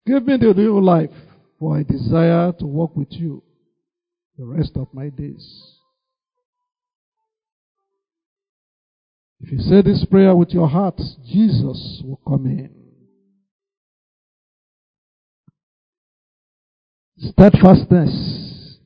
Give 0.06 0.26
me 0.26 0.38
the 0.38 0.54
new 0.54 0.80
life, 0.80 1.12
for 1.60 1.78
I 1.78 1.84
desire 1.84 2.52
to 2.60 2.66
walk 2.66 2.96
with 2.96 3.12
you 3.12 3.42
the 4.38 4.46
rest 4.46 4.72
of 4.76 4.88
my 4.94 5.10
days. 5.10 5.74
If 9.40 9.52
you 9.52 9.60
say 9.60 9.82
this 9.82 10.06
prayer 10.10 10.36
with 10.36 10.52
your 10.52 10.70
heart, 10.70 10.98
Jesus 11.26 12.02
will 12.04 12.20
come 12.26 12.46
in. 12.46 12.70
Steadfastness. 17.18 18.78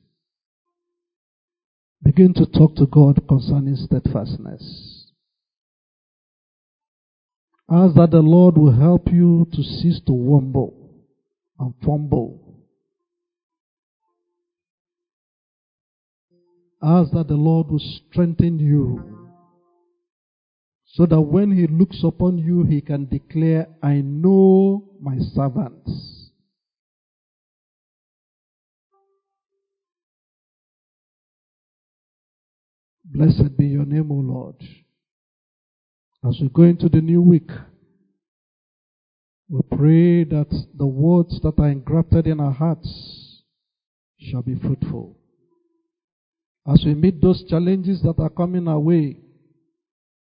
Begin 2.02 2.34
to 2.34 2.46
talk 2.46 2.74
to 2.76 2.86
God 2.86 3.20
concerning 3.28 3.76
steadfastness. 3.76 4.87
Ask 7.70 7.96
that 7.96 8.10
the 8.10 8.22
Lord 8.22 8.56
will 8.56 8.72
help 8.72 9.08
you 9.12 9.46
to 9.52 9.62
cease 9.62 10.00
to 10.06 10.12
wumble 10.12 10.72
and 11.58 11.74
fumble. 11.84 12.64
Ask 16.82 17.10
that 17.12 17.28
the 17.28 17.34
Lord 17.34 17.68
will 17.68 17.82
strengthen 18.10 18.58
you 18.58 19.18
so 20.86 21.04
that 21.04 21.20
when 21.20 21.50
He 21.50 21.66
looks 21.66 22.02
upon 22.02 22.38
you, 22.38 22.64
He 22.64 22.80
can 22.80 23.06
declare, 23.06 23.68
I 23.82 24.00
know 24.00 24.84
my 24.98 25.18
servants. 25.34 26.30
Blessed 33.04 33.58
be 33.58 33.66
your 33.66 33.84
name, 33.84 34.10
O 34.10 34.14
Lord. 34.14 34.56
As 36.26 36.38
we 36.40 36.48
go 36.48 36.62
into 36.62 36.88
the 36.88 37.00
new 37.00 37.22
week, 37.22 37.50
we 39.48 39.60
pray 39.70 40.24
that 40.24 40.50
the 40.76 40.86
words 40.86 41.40
that 41.42 41.58
are 41.58 41.70
engrafted 41.70 42.26
in 42.26 42.40
our 42.40 42.52
hearts 42.52 43.42
shall 44.18 44.42
be 44.42 44.56
fruitful. 44.56 45.16
As 46.66 46.82
we 46.84 46.94
meet 46.94 47.22
those 47.22 47.44
challenges 47.48 48.02
that 48.02 48.18
are 48.18 48.30
coming 48.30 48.68
our 48.68 48.80
way, 48.80 49.20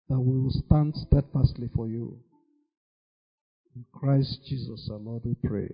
that 0.08 0.20
we 0.20 0.38
will 0.38 0.50
stand 0.50 0.94
steadfastly 0.94 1.68
for 1.74 1.88
you. 1.88 2.18
In 3.74 3.84
Christ 3.92 4.40
Jesus 4.46 4.88
our 4.92 4.98
Lord 4.98 5.22
we 5.24 5.34
pray. 5.42 5.68